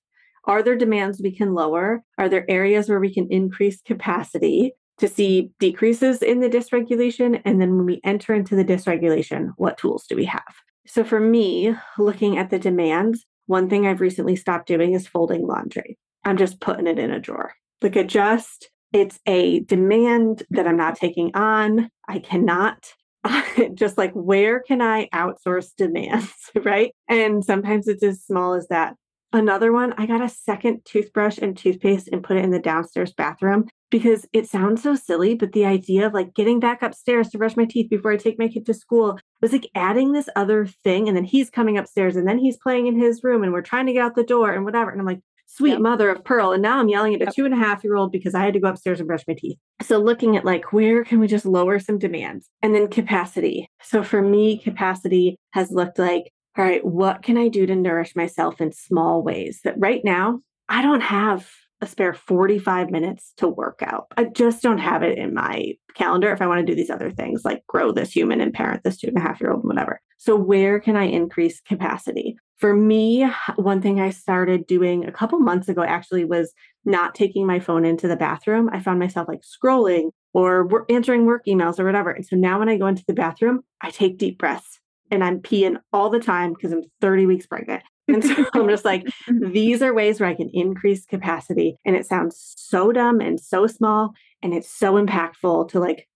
are 0.46 0.64
there 0.64 0.78
demands 0.78 1.22
we 1.22 1.36
can 1.36 1.54
lower? 1.54 2.04
Are 2.18 2.30
there 2.30 2.50
areas 2.50 2.90
where 2.90 3.00
we 3.00 3.14
can 3.14 3.28
increase 3.30 3.82
capacity 3.82 4.74
to 4.98 5.08
see 5.08 5.52
decreases 5.60 6.24
in 6.24 6.40
the 6.40 6.50
dysregulation? 6.50 7.42
And 7.46 7.62
then 7.62 7.76
when 7.76 7.86
we 7.86 8.02
enter 8.04 8.34
into 8.34 8.56
the 8.56 8.66
dysregulation, 8.66 9.52
what 9.58 9.78
tools 9.78 10.06
do 10.08 10.16
we 10.16 10.26
have? 10.26 10.56
So 10.90 11.04
for 11.04 11.20
me, 11.20 11.76
looking 12.00 12.40
at 12.40 12.50
the 12.50 12.58
demands, 12.58 13.24
one 13.46 13.70
thing 13.70 13.86
I've 13.86 14.02
recently 14.02 14.36
stopped 14.36 14.68
doing 14.68 14.94
is 14.94 15.08
folding 15.08 15.46
laundry. 15.46 16.00
I'm 16.26 16.36
just 16.36 16.60
putting 16.60 16.88
it 16.88 16.98
in 16.98 17.12
a 17.12 17.20
drawer. 17.20 17.54
Like 17.82 17.96
it 17.96 18.08
just, 18.08 18.70
it's 18.92 19.20
a 19.28 19.60
demand 19.62 20.44
that 20.50 20.68
I'm 20.68 20.78
not 20.78 20.96
taking 20.96 21.36
on. 21.36 21.90
I 22.08 22.18
cannot 22.18 22.92
just 23.76 24.00
like 24.00 24.14
where 24.14 24.62
can 24.62 24.82
I 24.82 25.08
outsource 25.14 25.76
demands, 25.78 26.34
right? 26.56 26.92
And 27.08 27.46
sometimes 27.46 27.88
it's 27.88 28.04
as 28.04 28.24
small 28.24 28.54
as 28.54 28.68
that. 28.70 28.96
Another 29.32 29.72
one, 29.72 29.94
I 29.98 30.08
got 30.08 30.22
a 30.22 30.30
second 30.30 30.86
toothbrush 30.86 31.38
and 31.38 31.56
toothpaste 31.56 32.10
and 32.12 32.24
put 32.24 32.38
it 32.38 32.44
in 32.44 32.50
the 32.50 32.60
downstairs 32.60 33.14
bathroom 33.14 33.68
because 33.92 34.26
it 34.34 34.48
sounds 34.48 34.82
so 34.82 34.96
silly, 34.96 35.36
but 35.36 35.52
the 35.52 35.66
idea 35.66 36.08
of 36.08 36.14
like 36.14 36.34
getting 36.34 36.60
back 36.60 36.82
upstairs 36.82 37.30
to 37.30 37.38
brush 37.38 37.56
my 37.56 37.66
teeth 37.66 37.90
before 37.90 38.12
I 38.12 38.18
take 38.18 38.40
my 38.40 38.48
kid 38.48 38.66
to 38.66 38.74
school 38.74 39.20
was 39.42 39.52
like 39.52 39.70
adding 39.76 40.14
this 40.14 40.30
other 40.36 40.66
thing. 40.84 41.08
And 41.08 41.16
then 41.16 41.24
he's 41.24 41.52
coming 41.52 41.78
upstairs 41.78 42.16
and 42.16 42.28
then 42.28 42.40
he's 42.40 42.58
playing 42.58 42.88
in 42.88 43.00
his 43.00 43.24
room 43.24 43.44
and 43.44 43.54
we're 43.54 43.62
trying 43.62 43.86
to 43.86 43.94
get 43.94 44.04
out 44.04 44.16
the 44.16 44.24
door 44.24 44.52
and 44.52 44.66
whatever. 44.66 44.90
And 44.90 45.00
I'm 45.00 45.08
like, 45.08 45.22
sweet 45.46 45.72
yep. 45.72 45.80
mother 45.80 46.10
of 46.10 46.24
pearl. 46.24 46.52
And 46.52 46.62
now 46.62 46.80
I'm 46.80 46.90
yelling 46.90 47.14
at 47.16 47.22
a 47.22 47.26
yep. 47.26 47.34
two 47.34 47.46
and 47.46 47.54
a 47.54 47.58
half 47.58 47.84
year 47.84 47.96
old 47.96 48.12
because 48.12 48.36
I 48.36 48.46
had 48.46 48.54
to 48.54 48.60
go 48.60 48.70
upstairs 48.70 49.00
and 49.00 49.08
brush 49.08 49.24
my 49.28 49.36
teeth. 49.36 49.58
So 49.82 49.98
looking 49.98 50.38
at 50.38 50.46
like, 50.46 50.72
where 50.72 51.04
can 51.04 51.20
we 51.20 51.28
just 51.28 51.46
lower 51.46 51.80
some 51.80 51.98
demands? 51.98 52.50
And 52.62 52.74
then 52.74 52.88
capacity. 52.88 53.70
So 53.82 54.04
for 54.04 54.22
me, 54.22 54.58
capacity 54.58 55.38
has 55.52 55.72
looked 55.72 56.00
like, 56.00 56.32
all 56.60 56.66
right, 56.66 56.84
what 56.84 57.24
can 57.24 57.38
I 57.38 57.48
do 57.48 57.66
to 57.66 57.76
nourish 57.76 58.18
myself 58.18 58.60
in 58.60 58.74
small 58.74 59.24
ways 59.24 59.62
that 59.64 59.80
right 59.80 60.02
now 60.04 60.42
I 60.68 60.82
don't 60.82 61.00
have 61.00 61.50
a 61.80 61.88
spare 61.88 62.14
45 62.14 62.92
minutes 62.92 63.32
to 63.38 63.48
work 63.48 63.80
out. 63.82 64.08
I 64.18 64.26
just 64.26 64.62
don't 64.62 64.80
have 64.80 65.02
it 65.02 65.18
in 65.18 65.34
my 65.34 65.76
calendar 65.96 66.34
if 66.34 66.42
I 66.42 66.48
want 66.48 66.60
to 66.60 66.66
do 66.70 66.76
these 66.76 66.90
other 66.90 67.12
things 67.12 67.46
like 67.46 67.66
grow 67.68 67.94
this 67.94 68.12
human 68.12 68.42
and 68.42 68.54
parent 68.54 68.84
this 68.84 68.98
two 68.98 69.08
and 69.08 69.18
a 69.18 69.22
half 69.22 69.40
year 69.40 69.52
old, 69.52 69.64
and 69.64 69.70
whatever. 69.70 70.02
So, 70.18 70.36
where 70.36 70.82
can 70.82 70.98
I 70.98 71.06
increase 71.06 71.62
capacity? 71.62 72.36
For 72.58 72.76
me, 72.76 73.26
one 73.56 73.82
thing 73.82 74.02
I 74.02 74.10
started 74.10 74.68
doing 74.68 75.06
a 75.06 75.14
couple 75.14 75.40
months 75.40 75.70
ago 75.70 75.82
actually 75.82 76.26
was 76.26 76.54
not 76.84 77.16
taking 77.16 77.48
my 77.48 77.62
phone 77.62 77.86
into 77.86 78.10
the 78.10 78.18
bathroom. 78.18 78.70
I 78.74 78.82
found 78.82 79.00
myself 79.00 79.30
like 79.30 79.44
scrolling 79.44 80.10
or 80.34 80.86
answering 80.90 81.26
work 81.26 81.46
emails 81.48 81.80
or 81.80 81.86
whatever. 81.86 82.12
And 82.12 82.26
so 82.26 82.36
now 82.36 82.60
when 82.60 82.68
I 82.68 82.78
go 82.78 82.88
into 82.88 83.06
the 83.08 83.14
bathroom, 83.14 83.62
I 83.82 83.92
take 83.92 84.18
deep 84.18 84.38
breaths 84.38 84.82
and 85.12 85.24
I'm 85.24 85.40
peeing 85.40 85.78
all 85.94 86.10
the 86.10 86.20
time 86.20 86.54
because 86.54 86.72
I'm 86.72 86.84
30 87.02 87.26
weeks 87.26 87.46
pregnant. 87.48 87.84
And 88.08 88.24
so 88.24 88.46
I'm 88.54 88.70
just 88.70 88.86
like, 88.86 89.04
mm-hmm. 89.30 89.52
these 89.52 89.82
are 89.82 89.94
ways 89.94 90.20
where 90.20 90.30
I 90.30 90.36
can 90.36 90.50
increase 90.54 91.06
capacity. 91.06 91.78
And 91.86 91.96
it 91.96 92.06
sounds 92.06 92.54
so 92.58 92.92
dumb 92.92 93.22
and 93.22 93.40
so 93.40 93.68
small. 93.68 94.14
And 94.42 94.54
it's 94.54 94.70
so 94.70 94.94
impactful 94.94 95.70
to 95.70 95.80
like 95.80 96.08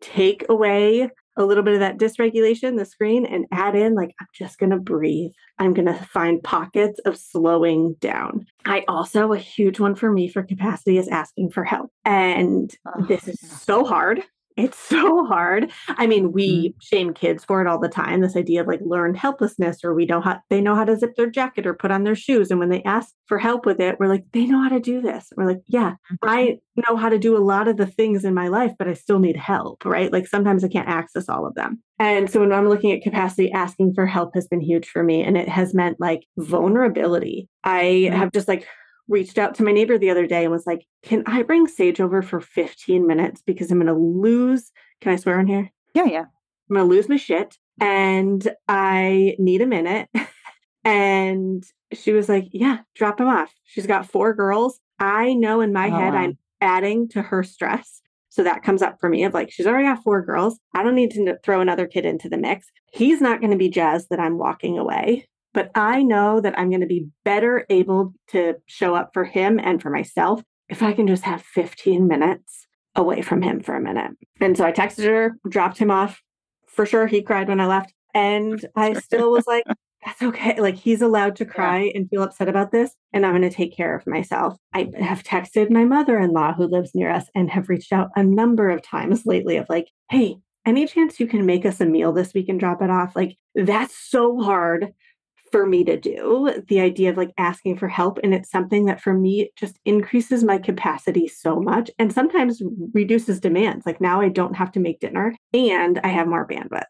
take 0.00 0.44
away 0.48 1.08
a 1.36 1.44
little 1.44 1.62
bit 1.62 1.74
of 1.74 1.80
that 1.80 1.98
dysregulation, 1.98 2.76
the 2.76 2.84
screen, 2.84 3.24
and 3.24 3.46
add 3.52 3.74
in 3.74 3.94
like, 3.94 4.14
I'm 4.20 4.26
just 4.34 4.58
going 4.58 4.70
to 4.70 4.76
breathe. 4.76 5.30
I'm 5.58 5.72
going 5.72 5.86
to 5.86 5.94
find 5.94 6.42
pockets 6.42 7.00
of 7.06 7.16
slowing 7.16 7.94
down. 8.00 8.46
I 8.66 8.84
also, 8.88 9.32
a 9.32 9.38
huge 9.38 9.80
one 9.80 9.94
for 9.94 10.12
me 10.12 10.28
for 10.28 10.42
capacity 10.42 10.98
is 10.98 11.08
asking 11.08 11.50
for 11.50 11.64
help. 11.64 11.90
And 12.04 12.74
oh, 12.86 13.06
this 13.06 13.28
is 13.28 13.38
so 13.40 13.84
hard 13.84 14.22
it's 14.56 14.78
so 14.78 15.24
hard. 15.26 15.70
I 15.88 16.06
mean, 16.06 16.32
we 16.32 16.70
mm-hmm. 16.70 16.78
shame 16.80 17.14
kids 17.14 17.44
for 17.44 17.60
it 17.60 17.66
all 17.66 17.78
the 17.78 17.88
time. 17.88 18.20
This 18.20 18.36
idea 18.36 18.60
of 18.60 18.66
like 18.66 18.80
learned 18.82 19.16
helplessness, 19.16 19.78
or 19.84 19.94
we 19.94 20.06
know 20.06 20.20
how 20.20 20.40
they 20.50 20.60
know 20.60 20.74
how 20.74 20.84
to 20.84 20.96
zip 20.96 21.14
their 21.16 21.30
jacket 21.30 21.66
or 21.66 21.74
put 21.74 21.90
on 21.90 22.04
their 22.04 22.14
shoes. 22.14 22.50
And 22.50 22.60
when 22.60 22.68
they 22.68 22.82
ask 22.82 23.14
for 23.26 23.38
help 23.38 23.66
with 23.66 23.80
it, 23.80 23.96
we're 23.98 24.08
like, 24.08 24.24
they 24.32 24.46
know 24.46 24.62
how 24.62 24.68
to 24.68 24.80
do 24.80 25.00
this. 25.00 25.28
We're 25.36 25.46
like, 25.46 25.62
yeah, 25.66 25.94
I 26.22 26.58
know 26.76 26.96
how 26.96 27.08
to 27.08 27.18
do 27.18 27.36
a 27.36 27.38
lot 27.38 27.68
of 27.68 27.76
the 27.76 27.86
things 27.86 28.24
in 28.24 28.34
my 28.34 28.48
life, 28.48 28.72
but 28.78 28.88
I 28.88 28.94
still 28.94 29.18
need 29.18 29.36
help, 29.36 29.84
right? 29.84 30.12
Like 30.12 30.26
sometimes 30.26 30.64
I 30.64 30.68
can't 30.68 30.88
access 30.88 31.28
all 31.28 31.46
of 31.46 31.54
them. 31.54 31.82
And 31.98 32.30
so 32.30 32.40
when 32.40 32.52
I'm 32.52 32.68
looking 32.68 32.92
at 32.92 33.02
capacity, 33.02 33.52
asking 33.52 33.94
for 33.94 34.06
help 34.06 34.34
has 34.34 34.48
been 34.48 34.60
huge 34.60 34.88
for 34.88 35.02
me. 35.02 35.22
And 35.22 35.36
it 35.36 35.48
has 35.48 35.74
meant 35.74 36.00
like 36.00 36.26
vulnerability. 36.38 37.48
I 37.62 37.82
mm-hmm. 37.82 38.16
have 38.16 38.32
just 38.32 38.48
like 38.48 38.66
reached 39.08 39.38
out 39.38 39.54
to 39.56 39.62
my 39.62 39.72
neighbor 39.72 39.98
the 39.98 40.10
other 40.10 40.26
day 40.26 40.42
and 40.42 40.52
was 40.52 40.66
like, 40.66 40.86
Can 41.02 41.22
I 41.26 41.42
bring 41.42 41.66
Sage 41.66 42.00
over 42.00 42.22
for 42.22 42.40
15 42.40 43.06
minutes? 43.06 43.42
Because 43.44 43.70
I'm 43.70 43.78
going 43.78 43.86
to 43.86 43.94
lose. 43.94 44.70
Can 45.00 45.12
I 45.12 45.16
swear 45.16 45.38
on 45.38 45.46
here? 45.46 45.70
Yeah, 45.94 46.04
yeah. 46.04 46.24
I'm 46.70 46.76
going 46.76 46.88
to 46.88 46.94
lose 46.94 47.08
my 47.08 47.16
shit 47.16 47.56
and 47.80 48.46
I 48.68 49.36
need 49.38 49.62
a 49.62 49.66
minute. 49.66 50.08
and 50.84 51.64
she 51.92 52.12
was 52.12 52.28
like, 52.28 52.48
Yeah, 52.52 52.78
drop 52.94 53.20
him 53.20 53.28
off. 53.28 53.52
She's 53.64 53.86
got 53.86 54.10
four 54.10 54.34
girls. 54.34 54.78
I 54.98 55.34
know 55.34 55.60
in 55.60 55.72
my 55.72 55.88
oh, 55.88 55.96
head 55.96 56.14
wow. 56.14 56.20
I'm 56.20 56.38
adding 56.60 57.08
to 57.08 57.22
her 57.22 57.42
stress. 57.42 58.00
So 58.28 58.44
that 58.44 58.62
comes 58.62 58.80
up 58.80 58.98
for 59.00 59.08
me 59.08 59.24
of 59.24 59.34
like, 59.34 59.50
she's 59.50 59.66
already 59.66 59.88
got 59.88 60.04
four 60.04 60.22
girls. 60.22 60.60
I 60.74 60.84
don't 60.84 60.94
need 60.94 61.10
to 61.12 61.36
throw 61.42 61.60
another 61.60 61.86
kid 61.86 62.04
into 62.04 62.28
the 62.28 62.38
mix. 62.38 62.68
He's 62.92 63.20
not 63.20 63.40
going 63.40 63.50
to 63.50 63.56
be 63.56 63.68
jazzed 63.68 64.06
that 64.10 64.20
I'm 64.20 64.38
walking 64.38 64.78
away 64.78 65.26
but 65.52 65.70
I 65.74 66.02
know 66.02 66.40
that 66.40 66.58
I'm 66.58 66.70
going 66.70 66.80
to 66.80 66.86
be 66.86 67.08
better 67.24 67.66
able 67.68 68.14
to 68.28 68.56
show 68.66 68.94
up 68.94 69.10
for 69.12 69.24
him 69.24 69.58
and 69.62 69.80
for 69.80 69.90
myself 69.90 70.42
if 70.68 70.82
I 70.82 70.92
can 70.92 71.06
just 71.06 71.24
have 71.24 71.42
15 71.42 72.06
minutes 72.06 72.66
away 72.94 73.22
from 73.22 73.42
him 73.42 73.60
for 73.60 73.74
a 73.74 73.80
minute. 73.80 74.12
And 74.40 74.56
so 74.56 74.64
I 74.64 74.72
texted 74.72 75.04
her, 75.06 75.36
dropped 75.48 75.78
him 75.78 75.90
off. 75.90 76.22
For 76.68 76.86
sure, 76.86 77.06
he 77.06 77.22
cried 77.22 77.48
when 77.48 77.60
I 77.60 77.66
left. 77.66 77.92
And 78.14 78.64
I 78.76 78.94
still 78.94 79.32
was 79.32 79.46
like, 79.46 79.64
that's 80.04 80.22
okay. 80.22 80.60
Like 80.60 80.76
he's 80.76 81.02
allowed 81.02 81.36
to 81.36 81.44
cry 81.44 81.82
yeah. 81.82 81.92
and 81.94 82.08
feel 82.08 82.22
upset 82.22 82.48
about 82.48 82.72
this, 82.72 82.94
and 83.12 83.26
I'm 83.26 83.32
going 83.32 83.48
to 83.48 83.54
take 83.54 83.76
care 83.76 83.94
of 83.94 84.06
myself. 84.06 84.56
I 84.72 84.90
have 84.98 85.22
texted 85.22 85.70
my 85.70 85.84
mother 85.84 86.18
in 86.18 86.30
law 86.30 86.54
who 86.54 86.66
lives 86.66 86.92
near 86.94 87.10
us 87.10 87.26
and 87.34 87.50
have 87.50 87.68
reached 87.68 87.92
out 87.92 88.10
a 88.16 88.22
number 88.22 88.70
of 88.70 88.82
times 88.82 89.26
lately 89.26 89.56
of 89.58 89.66
like, 89.68 89.88
hey, 90.10 90.36
any 90.64 90.86
chance 90.86 91.20
you 91.20 91.26
can 91.26 91.44
make 91.44 91.66
us 91.66 91.80
a 91.80 91.86
meal 91.86 92.12
this 92.12 92.32
week 92.32 92.48
and 92.48 92.58
drop 92.58 92.80
it 92.80 92.90
off? 92.90 93.14
Like 93.14 93.36
that's 93.54 93.96
so 93.96 94.40
hard 94.40 94.94
for 95.52 95.66
me 95.66 95.84
to 95.84 95.96
do 95.96 96.52
the 96.68 96.80
idea 96.80 97.10
of 97.10 97.16
like 97.16 97.32
asking 97.38 97.76
for 97.76 97.88
help 97.88 98.18
and 98.22 98.34
it's 98.34 98.50
something 98.50 98.86
that 98.86 99.00
for 99.00 99.14
me 99.14 99.50
just 99.56 99.78
increases 99.84 100.44
my 100.44 100.58
capacity 100.58 101.28
so 101.28 101.60
much 101.60 101.90
and 101.98 102.12
sometimes 102.12 102.62
reduces 102.92 103.40
demands 103.40 103.86
like 103.86 104.00
now 104.00 104.20
i 104.20 104.28
don't 104.28 104.56
have 104.56 104.72
to 104.72 104.80
make 104.80 105.00
dinner 105.00 105.34
and 105.52 106.00
i 106.04 106.08
have 106.08 106.26
more 106.26 106.46
bandwidth 106.46 106.84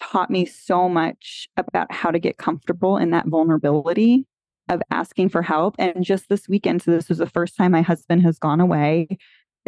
taught 0.00 0.30
me 0.30 0.46
so 0.46 0.88
much 0.88 1.48
about 1.56 1.92
how 1.92 2.10
to 2.10 2.18
get 2.18 2.38
comfortable 2.38 2.96
in 2.96 3.10
that 3.10 3.26
vulnerability 3.26 4.26
of 4.70 4.82
asking 4.90 5.28
for 5.28 5.42
help. 5.42 5.74
And 5.78 6.02
just 6.02 6.28
this 6.30 6.48
weekend, 6.48 6.82
so 6.82 6.90
this 6.90 7.08
was 7.10 7.18
the 7.18 7.26
first 7.26 7.56
time 7.56 7.72
my 7.72 7.82
husband 7.82 8.22
has 8.22 8.38
gone 8.38 8.60
away 8.60 9.18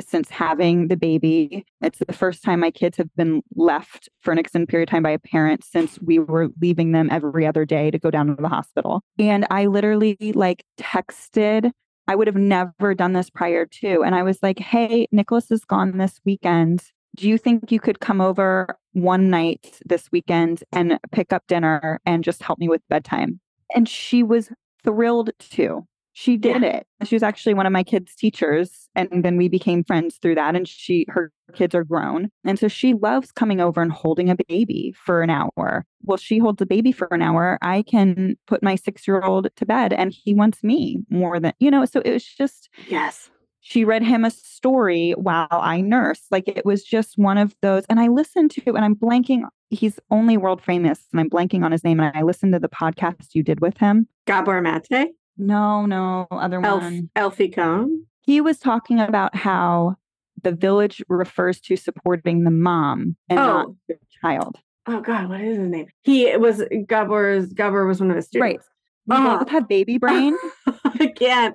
since 0.00 0.30
having 0.30 0.88
the 0.88 0.96
baby. 0.96 1.64
It's 1.80 1.98
the 1.98 2.12
first 2.12 2.42
time 2.42 2.60
my 2.60 2.70
kids 2.70 2.96
have 2.98 3.14
been 3.16 3.42
left 3.54 4.08
for 4.20 4.32
an 4.32 4.38
extended 4.38 4.68
period 4.68 4.88
of 4.88 4.92
time 4.92 5.02
by 5.02 5.10
a 5.10 5.18
parent 5.18 5.64
since 5.64 5.98
we 6.00 6.18
were 6.18 6.48
leaving 6.60 6.92
them 6.92 7.08
every 7.10 7.46
other 7.46 7.64
day 7.64 7.90
to 7.90 7.98
go 7.98 8.10
down 8.10 8.28
to 8.28 8.40
the 8.40 8.48
hospital. 8.48 9.02
And 9.18 9.46
I 9.50 9.66
literally 9.66 10.16
like 10.34 10.64
texted. 10.78 11.70
I 12.06 12.14
would 12.14 12.26
have 12.26 12.36
never 12.36 12.94
done 12.94 13.12
this 13.12 13.30
prior 13.30 13.66
to. 13.66 14.02
And 14.02 14.14
I 14.14 14.22
was 14.22 14.38
like, 14.42 14.58
hey, 14.58 15.08
Nicholas 15.12 15.50
is 15.50 15.64
gone 15.64 15.98
this 15.98 16.20
weekend. 16.24 16.82
Do 17.16 17.28
you 17.28 17.36
think 17.36 17.72
you 17.72 17.80
could 17.80 18.00
come 18.00 18.20
over 18.20 18.78
one 18.92 19.28
night 19.28 19.80
this 19.84 20.08
weekend 20.12 20.62
and 20.72 20.98
pick 21.10 21.32
up 21.32 21.42
dinner 21.48 22.00
and 22.06 22.22
just 22.22 22.42
help 22.42 22.58
me 22.58 22.68
with 22.68 22.80
bedtime? 22.88 23.40
And 23.74 23.88
she 23.88 24.22
was 24.22 24.50
thrilled 24.84 25.30
to. 25.50 25.86
She 26.20 26.36
did 26.36 26.62
yeah. 26.62 26.78
it. 26.78 26.86
She 27.04 27.14
was 27.14 27.22
actually 27.22 27.54
one 27.54 27.64
of 27.64 27.70
my 27.72 27.84
kids' 27.84 28.16
teachers. 28.16 28.88
And 28.96 29.22
then 29.24 29.36
we 29.36 29.48
became 29.48 29.84
friends 29.84 30.18
through 30.20 30.34
that. 30.34 30.56
And 30.56 30.66
she, 30.66 31.06
her 31.10 31.30
kids 31.54 31.76
are 31.76 31.84
grown. 31.84 32.28
And 32.44 32.58
so 32.58 32.66
she 32.66 32.92
loves 32.92 33.30
coming 33.30 33.60
over 33.60 33.80
and 33.80 33.92
holding 33.92 34.28
a 34.28 34.34
baby 34.48 34.92
for 34.96 35.22
an 35.22 35.30
hour. 35.30 35.86
Well, 36.02 36.16
she 36.16 36.38
holds 36.38 36.60
a 36.60 36.66
baby 36.66 36.90
for 36.90 37.06
an 37.12 37.22
hour. 37.22 37.56
I 37.62 37.82
can 37.82 38.36
put 38.48 38.64
my 38.64 38.74
six 38.74 39.06
year 39.06 39.22
old 39.22 39.46
to 39.54 39.64
bed 39.64 39.92
and 39.92 40.12
he 40.12 40.34
wants 40.34 40.64
me 40.64 40.98
more 41.08 41.38
than, 41.38 41.52
you 41.60 41.70
know, 41.70 41.84
so 41.84 42.00
it 42.04 42.10
was 42.10 42.24
just, 42.24 42.68
yes. 42.88 43.30
She 43.60 43.84
read 43.84 44.02
him 44.02 44.24
a 44.24 44.32
story 44.32 45.12
while 45.12 45.46
I 45.52 45.80
nursed. 45.80 46.24
Like 46.32 46.48
it 46.48 46.66
was 46.66 46.82
just 46.82 47.16
one 47.16 47.38
of 47.38 47.54
those. 47.62 47.84
And 47.88 48.00
I 48.00 48.08
listened 48.08 48.50
to, 48.52 48.74
and 48.74 48.84
I'm 48.84 48.96
blanking 48.96 49.42
he's 49.70 50.00
only 50.10 50.36
world 50.36 50.62
famous 50.62 50.98
and 51.12 51.20
I'm 51.20 51.30
blanking 51.30 51.62
on 51.62 51.70
his 51.70 51.84
name. 51.84 52.00
And 52.00 52.16
I 52.16 52.22
listened 52.22 52.54
to 52.54 52.58
the 52.58 52.68
podcast 52.68 53.34
you 53.34 53.44
did 53.44 53.60
with 53.60 53.78
him. 53.78 54.08
Gabor 54.26 54.60
Mate? 54.60 55.12
No, 55.38 55.86
no, 55.86 56.26
other 56.30 56.64
Elf, 56.64 56.82
one. 56.82 57.10
Alfie 57.16 57.48
Kohn? 57.48 58.06
He 58.22 58.40
was 58.40 58.58
talking 58.58 59.00
about 59.00 59.34
how 59.34 59.96
the 60.42 60.52
village 60.52 61.02
refers 61.08 61.60
to 61.60 61.76
supporting 61.76 62.44
the 62.44 62.50
mom 62.50 63.16
and 63.28 63.38
oh. 63.38 63.44
not 63.44 63.68
the 63.88 63.98
child. 64.20 64.56
Oh 64.86 65.00
God, 65.00 65.28
what 65.28 65.40
is 65.40 65.58
his 65.58 65.68
name? 65.68 65.86
He 66.02 66.34
was 66.36 66.62
Gabor's 66.86 67.52
Gabor 67.52 67.86
was 67.86 68.00
one 68.00 68.10
of 68.10 68.16
his 68.16 68.26
students. 68.26 68.42
Right. 68.42 68.60
We 69.06 69.16
uh-huh. 69.16 69.38
both 69.38 69.48
have 69.50 69.68
baby 69.68 69.98
brain. 69.98 70.36
Again. 71.00 71.54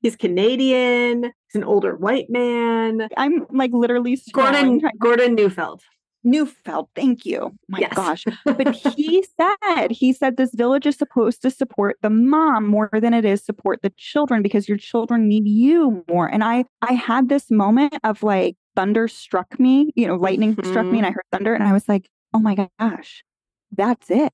He's 0.00 0.16
Canadian. 0.16 1.24
He's 1.24 1.54
an 1.54 1.64
older 1.64 1.96
white 1.96 2.26
man. 2.28 3.08
I'm 3.16 3.46
like 3.50 3.70
literally 3.72 4.20
Gordon 4.32 4.82
Gordon 4.98 5.34
Neufeld. 5.34 5.82
Neufeld, 6.24 6.88
thank 6.96 7.26
you. 7.26 7.54
My 7.68 7.80
yes. 7.80 7.94
gosh. 7.94 8.24
But 8.44 8.74
he 8.96 9.24
said, 9.36 9.90
he 9.90 10.12
said 10.12 10.36
this 10.36 10.54
village 10.54 10.86
is 10.86 10.96
supposed 10.96 11.42
to 11.42 11.50
support 11.50 11.98
the 12.02 12.10
mom 12.10 12.66
more 12.66 12.90
than 12.92 13.12
it 13.12 13.24
is 13.24 13.44
support 13.44 13.82
the 13.82 13.92
children 13.96 14.42
because 14.42 14.68
your 14.68 14.78
children 14.78 15.28
need 15.28 15.46
you 15.46 16.04
more. 16.08 16.26
And 16.26 16.42
I 16.42 16.64
I 16.82 16.94
had 16.94 17.28
this 17.28 17.50
moment 17.50 17.98
of 18.04 18.22
like 18.22 18.56
thunder 18.74 19.06
struck 19.06 19.60
me, 19.60 19.92
you 19.94 20.06
know, 20.06 20.16
lightning 20.16 20.56
mm-hmm. 20.56 20.70
struck 20.70 20.86
me 20.86 20.98
and 20.98 21.06
I 21.06 21.10
heard 21.10 21.24
thunder 21.30 21.54
and 21.54 21.64
I 21.64 21.72
was 21.72 21.88
like, 21.88 22.08
oh 22.32 22.38
my 22.38 22.68
gosh, 22.80 23.22
that's 23.70 24.10
it. 24.10 24.32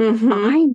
Mm-hmm. 0.00 0.32
I 0.32 0.66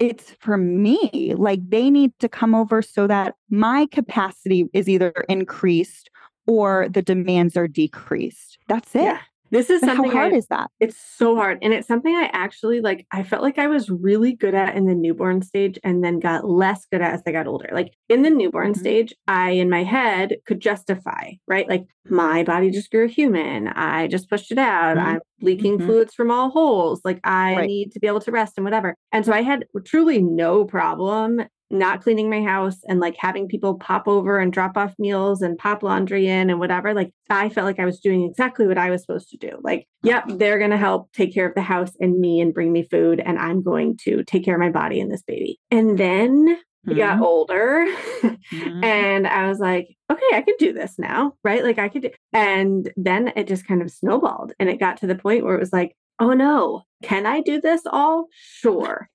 it's 0.00 0.32
for 0.40 0.56
me. 0.56 1.34
Like 1.36 1.60
they 1.68 1.88
need 1.88 2.12
to 2.18 2.28
come 2.28 2.54
over 2.54 2.82
so 2.82 3.06
that 3.06 3.34
my 3.48 3.86
capacity 3.92 4.66
is 4.72 4.88
either 4.88 5.12
increased 5.28 6.10
or 6.46 6.88
the 6.88 7.02
demands 7.02 7.56
are 7.56 7.68
decreased. 7.68 8.58
That's 8.68 8.94
it. 8.94 9.02
Yeah. 9.02 9.20
This 9.54 9.70
is 9.70 9.82
but 9.82 9.86
something 9.86 10.10
how 10.10 10.16
hard 10.16 10.32
I, 10.32 10.36
is 10.36 10.46
that? 10.48 10.68
It's 10.80 10.96
so 11.16 11.36
hard. 11.36 11.58
And 11.62 11.72
it's 11.72 11.86
something 11.86 12.12
I 12.12 12.28
actually 12.32 12.80
like, 12.80 13.06
I 13.12 13.22
felt 13.22 13.40
like 13.40 13.56
I 13.56 13.68
was 13.68 13.88
really 13.88 14.32
good 14.32 14.52
at 14.52 14.74
in 14.74 14.86
the 14.86 14.96
newborn 14.96 15.42
stage 15.42 15.78
and 15.84 16.02
then 16.02 16.18
got 16.18 16.50
less 16.50 16.86
good 16.90 17.00
at 17.00 17.14
as 17.14 17.22
I 17.24 17.30
got 17.30 17.46
older. 17.46 17.68
Like 17.70 17.94
in 18.08 18.22
the 18.22 18.30
newborn 18.30 18.72
mm-hmm. 18.72 18.80
stage, 18.80 19.14
I 19.28 19.50
in 19.50 19.70
my 19.70 19.84
head 19.84 20.38
could 20.44 20.58
justify, 20.58 21.34
right? 21.46 21.68
Like 21.68 21.84
my 22.08 22.42
body 22.42 22.72
just 22.72 22.90
grew 22.90 23.06
human. 23.06 23.68
I 23.68 24.08
just 24.08 24.28
pushed 24.28 24.50
it 24.50 24.58
out. 24.58 24.96
Mm-hmm. 24.96 25.06
I'm 25.06 25.20
leaking 25.40 25.78
mm-hmm. 25.78 25.86
fluids 25.86 26.14
from 26.14 26.32
all 26.32 26.50
holes. 26.50 27.00
Like 27.04 27.20
I 27.22 27.54
right. 27.54 27.66
need 27.68 27.92
to 27.92 28.00
be 28.00 28.08
able 28.08 28.22
to 28.22 28.32
rest 28.32 28.54
and 28.56 28.64
whatever. 28.64 28.96
And 29.12 29.24
so 29.24 29.32
I 29.32 29.42
had 29.42 29.66
truly 29.84 30.20
no 30.20 30.64
problem 30.64 31.42
not 31.70 32.02
cleaning 32.02 32.30
my 32.30 32.42
house 32.42 32.76
and 32.88 33.00
like 33.00 33.16
having 33.18 33.48
people 33.48 33.78
pop 33.78 34.06
over 34.06 34.38
and 34.38 34.52
drop 34.52 34.76
off 34.76 34.94
meals 34.98 35.42
and 35.42 35.58
pop 35.58 35.82
laundry 35.82 36.26
in 36.26 36.50
and 36.50 36.58
whatever, 36.58 36.94
like 36.94 37.12
I 37.30 37.48
felt 37.48 37.66
like 37.66 37.80
I 37.80 37.84
was 37.84 38.00
doing 38.00 38.24
exactly 38.24 38.66
what 38.66 38.78
I 38.78 38.90
was 38.90 39.00
supposed 39.00 39.30
to 39.30 39.36
do. 39.36 39.58
Like, 39.62 39.86
yep, 40.02 40.24
they're 40.28 40.58
going 40.58 40.70
to 40.70 40.76
help 40.76 41.12
take 41.12 41.34
care 41.34 41.48
of 41.48 41.54
the 41.54 41.62
house 41.62 41.92
and 42.00 42.20
me 42.20 42.40
and 42.40 42.54
bring 42.54 42.72
me 42.72 42.84
food. 42.84 43.20
And 43.20 43.38
I'm 43.38 43.62
going 43.62 43.96
to 44.04 44.22
take 44.24 44.44
care 44.44 44.54
of 44.54 44.60
my 44.60 44.70
body 44.70 45.00
and 45.00 45.10
this 45.10 45.22
baby. 45.22 45.58
And 45.70 45.98
then 45.98 46.58
he 46.84 46.90
mm-hmm. 46.90 46.98
got 46.98 47.20
older 47.20 47.86
mm-hmm. 48.22 48.84
and 48.84 49.26
I 49.26 49.48
was 49.48 49.58
like, 49.58 49.88
okay, 50.10 50.36
I 50.36 50.42
could 50.42 50.58
do 50.58 50.72
this 50.72 50.98
now. 50.98 51.32
Right. 51.42 51.64
Like 51.64 51.78
I 51.78 51.88
could 51.88 52.02
do. 52.02 52.10
And 52.32 52.92
then 52.96 53.32
it 53.36 53.48
just 53.48 53.66
kind 53.66 53.80
of 53.80 53.90
snowballed 53.90 54.52
and 54.58 54.68
it 54.68 54.80
got 54.80 54.98
to 54.98 55.06
the 55.06 55.14
point 55.14 55.44
where 55.44 55.54
it 55.54 55.60
was 55.60 55.72
like, 55.72 55.96
oh 56.20 56.34
no, 56.34 56.82
can 57.02 57.26
I 57.26 57.40
do 57.40 57.60
this 57.60 57.82
all? 57.86 58.26
Sure. 58.32 59.08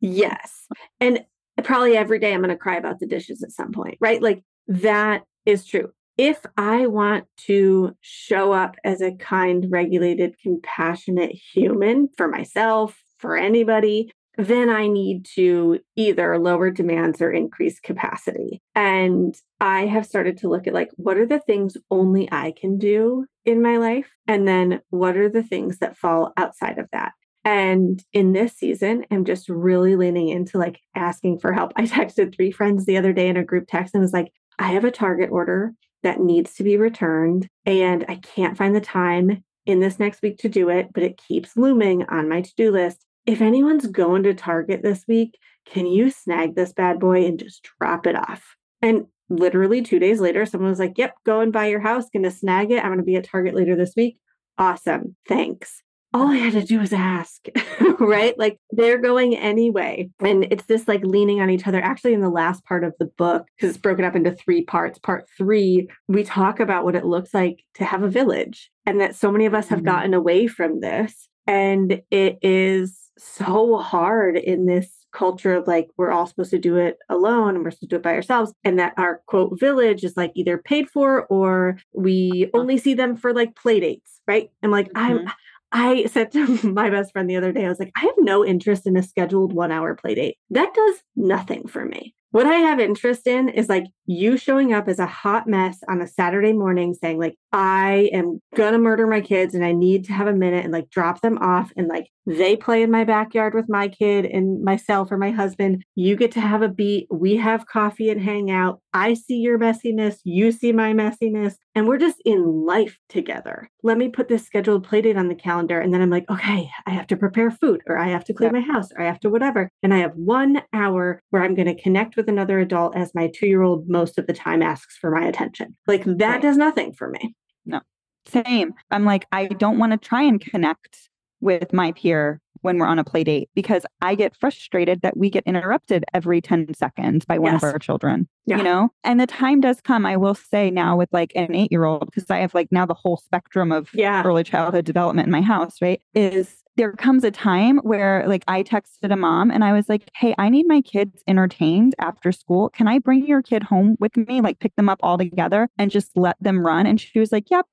Yes. 0.00 0.66
And 1.00 1.24
probably 1.64 1.96
every 1.96 2.18
day 2.18 2.32
I'm 2.32 2.40
going 2.40 2.50
to 2.50 2.56
cry 2.56 2.76
about 2.76 3.00
the 3.00 3.06
dishes 3.06 3.42
at 3.42 3.52
some 3.52 3.72
point, 3.72 3.98
right? 4.00 4.22
Like 4.22 4.42
that 4.68 5.22
is 5.44 5.64
true. 5.64 5.92
if 6.18 6.44
I 6.56 6.88
want 6.88 7.26
to 7.46 7.96
show 8.00 8.52
up 8.52 8.76
as 8.84 9.00
a 9.00 9.12
kind, 9.12 9.66
regulated, 9.70 10.34
compassionate 10.42 11.30
human 11.30 12.08
for 12.16 12.26
myself, 12.28 13.00
for 13.18 13.36
anybody, 13.36 14.10
then 14.36 14.68
I 14.68 14.88
need 14.88 15.24
to 15.34 15.78
either 15.96 16.38
lower 16.38 16.70
demands 16.70 17.22
or 17.22 17.30
increase 17.30 17.80
capacity. 17.80 18.60
And 18.74 19.34
I 19.60 19.86
have 19.86 20.06
started 20.06 20.38
to 20.38 20.48
look 20.48 20.66
at 20.66 20.74
like, 20.74 20.90
what 20.96 21.16
are 21.16 21.26
the 21.26 21.40
things 21.40 21.76
only 21.90 22.28
I 22.30 22.52
can 22.56 22.78
do 22.78 23.26
in 23.44 23.62
my 23.62 23.78
life? 23.78 24.08
And 24.26 24.46
then 24.46 24.80
what 24.90 25.16
are 25.16 25.28
the 25.28 25.42
things 25.42 25.78
that 25.78 25.96
fall 25.96 26.32
outside 26.36 26.78
of 26.78 26.86
that? 26.92 27.12
And 27.48 28.04
in 28.12 28.34
this 28.34 28.58
season, 28.58 29.06
I'm 29.10 29.24
just 29.24 29.48
really 29.48 29.96
leaning 29.96 30.28
into 30.28 30.58
like 30.58 30.80
asking 30.94 31.38
for 31.38 31.50
help. 31.50 31.72
I 31.76 31.86
texted 31.86 32.36
three 32.36 32.50
friends 32.50 32.84
the 32.84 32.98
other 32.98 33.14
day 33.14 33.26
in 33.26 33.38
a 33.38 33.44
group 33.44 33.64
text 33.66 33.94
and 33.94 34.02
was 34.02 34.12
like, 34.12 34.34
I 34.58 34.72
have 34.72 34.84
a 34.84 34.90
Target 34.90 35.30
order 35.32 35.72
that 36.02 36.20
needs 36.20 36.52
to 36.56 36.62
be 36.62 36.76
returned, 36.76 37.48
and 37.64 38.04
I 38.06 38.16
can't 38.16 38.56
find 38.56 38.76
the 38.76 38.82
time 38.82 39.42
in 39.64 39.80
this 39.80 39.98
next 39.98 40.20
week 40.20 40.36
to 40.40 40.50
do 40.50 40.68
it, 40.68 40.92
but 40.92 41.02
it 41.02 41.22
keeps 41.26 41.56
looming 41.56 42.04
on 42.10 42.28
my 42.28 42.42
to 42.42 42.54
do 42.54 42.70
list. 42.70 43.06
If 43.24 43.40
anyone's 43.40 43.86
going 43.86 44.24
to 44.24 44.34
Target 44.34 44.82
this 44.82 45.06
week, 45.08 45.38
can 45.64 45.86
you 45.86 46.10
snag 46.10 46.54
this 46.54 46.74
bad 46.74 47.00
boy 47.00 47.24
and 47.24 47.38
just 47.38 47.66
drop 47.80 48.06
it 48.06 48.14
off? 48.14 48.56
And 48.82 49.06
literally 49.30 49.80
two 49.80 49.98
days 49.98 50.20
later, 50.20 50.44
someone 50.44 50.70
was 50.70 50.78
like, 50.78 50.98
Yep, 50.98 51.14
go 51.24 51.40
and 51.40 51.50
buy 51.52 51.66
your 51.68 51.80
house, 51.80 52.10
gonna 52.12 52.30
snag 52.30 52.70
it. 52.72 52.84
I'm 52.84 52.90
gonna 52.90 53.02
be 53.02 53.16
at 53.16 53.24
Target 53.24 53.54
later 53.54 53.74
this 53.74 53.94
week. 53.96 54.18
Awesome. 54.58 55.16
Thanks 55.26 55.82
all 56.14 56.28
I 56.28 56.36
had 56.36 56.54
to 56.54 56.64
do 56.64 56.80
was 56.80 56.92
ask, 56.92 57.46
right? 58.00 58.38
Like 58.38 58.58
they're 58.70 58.98
going 58.98 59.36
anyway. 59.36 60.10
And 60.20 60.46
it's 60.50 60.64
this 60.64 60.88
like 60.88 61.04
leaning 61.04 61.40
on 61.40 61.50
each 61.50 61.66
other. 61.66 61.80
Actually, 61.80 62.14
in 62.14 62.20
the 62.20 62.30
last 62.30 62.64
part 62.64 62.84
of 62.84 62.94
the 62.98 63.06
book, 63.06 63.46
because 63.56 63.70
it's 63.70 63.82
broken 63.82 64.04
up 64.04 64.16
into 64.16 64.32
three 64.32 64.64
parts, 64.64 64.98
part 64.98 65.28
three, 65.36 65.88
we 66.08 66.24
talk 66.24 66.60
about 66.60 66.84
what 66.84 66.96
it 66.96 67.04
looks 67.04 67.34
like 67.34 67.62
to 67.74 67.84
have 67.84 68.02
a 68.02 68.08
village 68.08 68.70
and 68.86 69.00
that 69.00 69.14
so 69.14 69.30
many 69.30 69.46
of 69.46 69.54
us 69.54 69.68
have 69.68 69.80
mm-hmm. 69.80 69.88
gotten 69.88 70.14
away 70.14 70.46
from 70.46 70.80
this. 70.80 71.28
And 71.46 72.02
it 72.10 72.38
is 72.42 73.10
so 73.18 73.78
hard 73.78 74.36
in 74.36 74.66
this 74.66 74.98
culture 75.12 75.54
of 75.54 75.66
like 75.66 75.88
we're 75.96 76.10
all 76.10 76.26
supposed 76.26 76.50
to 76.50 76.58
do 76.58 76.76
it 76.76 76.98
alone 77.08 77.54
and 77.54 77.64
we're 77.64 77.70
supposed 77.70 77.80
to 77.80 77.86
do 77.86 77.96
it 77.96 78.02
by 78.02 78.14
ourselves 78.14 78.52
and 78.62 78.78
that 78.78 78.92
our 78.98 79.22
quote 79.26 79.58
village 79.58 80.04
is 80.04 80.16
like 80.16 80.30
either 80.34 80.58
paid 80.58 80.88
for 80.88 81.24
or 81.26 81.78
we 81.94 82.44
uh-huh. 82.44 82.60
only 82.60 82.76
see 82.76 82.94
them 82.94 83.16
for 83.16 83.32
like 83.32 83.56
play 83.56 83.80
dates 83.80 84.20
right 84.28 84.50
i'm 84.62 84.70
like 84.70 84.92
mm-hmm. 84.92 85.26
i'm 85.26 85.32
I 85.72 86.06
said 86.06 86.32
to 86.32 86.46
my 86.72 86.90
best 86.90 87.12
friend 87.12 87.28
the 87.28 87.36
other 87.36 87.52
day, 87.52 87.66
I 87.66 87.68
was 87.68 87.78
like, 87.78 87.92
I 87.96 88.00
have 88.00 88.14
no 88.18 88.44
interest 88.44 88.86
in 88.86 88.96
a 88.96 89.02
scheduled 89.02 89.52
one 89.52 89.72
hour 89.72 89.94
play 89.94 90.14
date. 90.14 90.36
That 90.50 90.72
does 90.74 90.96
nothing 91.16 91.66
for 91.66 91.84
me. 91.84 92.14
What 92.30 92.46
I 92.46 92.56
have 92.56 92.78
interest 92.78 93.26
in 93.26 93.48
is 93.48 93.68
like 93.68 93.84
you 94.04 94.36
showing 94.36 94.72
up 94.72 94.88
as 94.88 94.98
a 94.98 95.06
hot 95.06 95.46
mess 95.46 95.78
on 95.88 96.00
a 96.00 96.06
Saturday 96.06 96.52
morning 96.52 96.94
saying, 96.94 97.18
like, 97.18 97.36
I 97.52 98.10
am 98.12 98.40
gonna 98.54 98.78
murder 98.78 99.06
my 99.06 99.20
kids 99.20 99.54
and 99.54 99.64
I 99.64 99.72
need 99.72 100.04
to 100.06 100.12
have 100.12 100.26
a 100.26 100.32
minute 100.32 100.64
and 100.64 100.72
like 100.72 100.90
drop 100.90 101.20
them 101.20 101.38
off 101.38 101.72
and 101.76 101.88
like 101.88 102.08
they 102.28 102.56
play 102.56 102.82
in 102.82 102.90
my 102.90 103.04
backyard 103.04 103.54
with 103.54 103.70
my 103.70 103.88
kid 103.88 104.26
and 104.26 104.62
myself 104.62 105.10
or 105.10 105.16
my 105.16 105.30
husband. 105.30 105.82
You 105.94 106.14
get 106.14 106.30
to 106.32 106.40
have 106.40 106.60
a 106.60 106.68
beat. 106.68 107.06
We 107.10 107.36
have 107.36 107.66
coffee 107.66 108.10
and 108.10 108.20
hang 108.20 108.50
out. 108.50 108.80
I 108.92 109.14
see 109.14 109.36
your 109.36 109.58
messiness. 109.58 110.16
You 110.24 110.52
see 110.52 110.72
my 110.72 110.92
messiness. 110.92 111.54
And 111.74 111.88
we're 111.88 111.98
just 111.98 112.20
in 112.26 112.66
life 112.66 112.98
together. 113.08 113.70
Let 113.82 113.96
me 113.96 114.08
put 114.08 114.28
this 114.28 114.44
scheduled 114.44 114.84
play 114.84 115.00
date 115.00 115.16
on 115.16 115.28
the 115.28 115.34
calendar. 115.34 115.80
And 115.80 115.94
then 115.94 116.02
I'm 116.02 116.10
like, 116.10 116.28
okay, 116.28 116.68
I 116.84 116.90
have 116.90 117.06
to 117.06 117.16
prepare 117.16 117.50
food 117.50 117.80
or 117.86 117.96
I 117.96 118.08
have 118.08 118.24
to 118.24 118.34
clean 118.34 118.52
yeah. 118.52 118.60
my 118.60 118.74
house 118.74 118.90
or 118.92 119.02
I 119.02 119.06
have 119.06 119.20
to 119.20 119.30
whatever. 119.30 119.70
And 119.82 119.94
I 119.94 119.98
have 119.98 120.12
one 120.14 120.60
hour 120.74 121.22
where 121.30 121.42
I'm 121.42 121.54
going 121.54 121.74
to 121.74 121.82
connect 121.82 122.16
with 122.18 122.28
another 122.28 122.58
adult 122.58 122.94
as 122.94 123.14
my 123.14 123.30
two 123.34 123.46
year 123.46 123.62
old 123.62 123.88
most 123.88 124.18
of 124.18 124.26
the 124.26 124.34
time 124.34 124.60
asks 124.60 124.98
for 124.98 125.10
my 125.10 125.26
attention. 125.26 125.74
Like 125.86 126.04
that 126.04 126.20
right. 126.20 126.42
does 126.42 126.58
nothing 126.58 126.92
for 126.92 127.08
me. 127.08 127.34
No. 127.64 127.80
Same. 128.26 128.74
I'm 128.90 129.06
like, 129.06 129.26
I 129.32 129.46
don't 129.46 129.78
want 129.78 129.92
to 129.92 129.98
try 129.98 130.22
and 130.22 130.38
connect 130.38 131.08
with 131.40 131.72
my 131.72 131.92
peer 131.92 132.40
when 132.62 132.78
we're 132.78 132.86
on 132.86 132.98
a 132.98 133.04
play 133.04 133.24
date 133.24 133.48
because 133.54 133.84
I 134.00 134.14
get 134.14 134.36
frustrated 134.36 135.02
that 135.02 135.16
we 135.16 135.30
get 135.30 135.44
interrupted 135.46 136.04
every 136.14 136.40
10 136.40 136.74
seconds 136.74 137.24
by 137.24 137.38
one 137.38 137.52
yes. 137.52 137.62
of 137.62 137.72
our 137.72 137.78
children, 137.78 138.28
yeah. 138.46 138.58
you 138.58 138.62
know? 138.62 138.90
And 139.04 139.20
the 139.20 139.26
time 139.26 139.60
does 139.60 139.80
come, 139.80 140.06
I 140.06 140.16
will 140.16 140.34
say 140.34 140.70
now 140.70 140.96
with 140.96 141.08
like 141.12 141.32
an 141.34 141.54
eight 141.54 141.72
year 141.72 141.84
old, 141.84 142.06
because 142.06 142.30
I 142.30 142.38
have 142.38 142.54
like 142.54 142.68
now 142.70 142.86
the 142.86 142.94
whole 142.94 143.16
spectrum 143.16 143.72
of 143.72 143.90
yeah. 143.94 144.22
early 144.24 144.44
childhood 144.44 144.84
development 144.84 145.26
in 145.26 145.32
my 145.32 145.42
house, 145.42 145.76
right? 145.80 146.00
Is 146.14 146.62
there 146.78 146.92
comes 146.92 147.24
a 147.24 147.30
time 147.30 147.78
where 147.78 148.24
like 148.28 148.44
I 148.46 148.62
texted 148.62 149.12
a 149.12 149.16
mom 149.16 149.50
and 149.50 149.64
I 149.64 149.72
was 149.72 149.88
like, 149.88 150.08
"Hey, 150.14 150.32
I 150.38 150.48
need 150.48 150.66
my 150.68 150.80
kids 150.80 151.24
entertained 151.26 151.94
after 151.98 152.30
school. 152.30 152.70
Can 152.70 152.86
I 152.86 153.00
bring 153.00 153.26
your 153.26 153.42
kid 153.42 153.64
home 153.64 153.96
with 153.98 154.16
me? 154.16 154.40
Like 154.40 154.60
pick 154.60 154.76
them 154.76 154.88
up 154.88 155.00
all 155.02 155.18
together 155.18 155.68
and 155.76 155.90
just 155.90 156.16
let 156.16 156.36
them 156.40 156.64
run?" 156.64 156.86
And 156.86 157.00
she 157.00 157.18
was 157.18 157.32
like, 157.32 157.50
"Yep." 157.50 157.66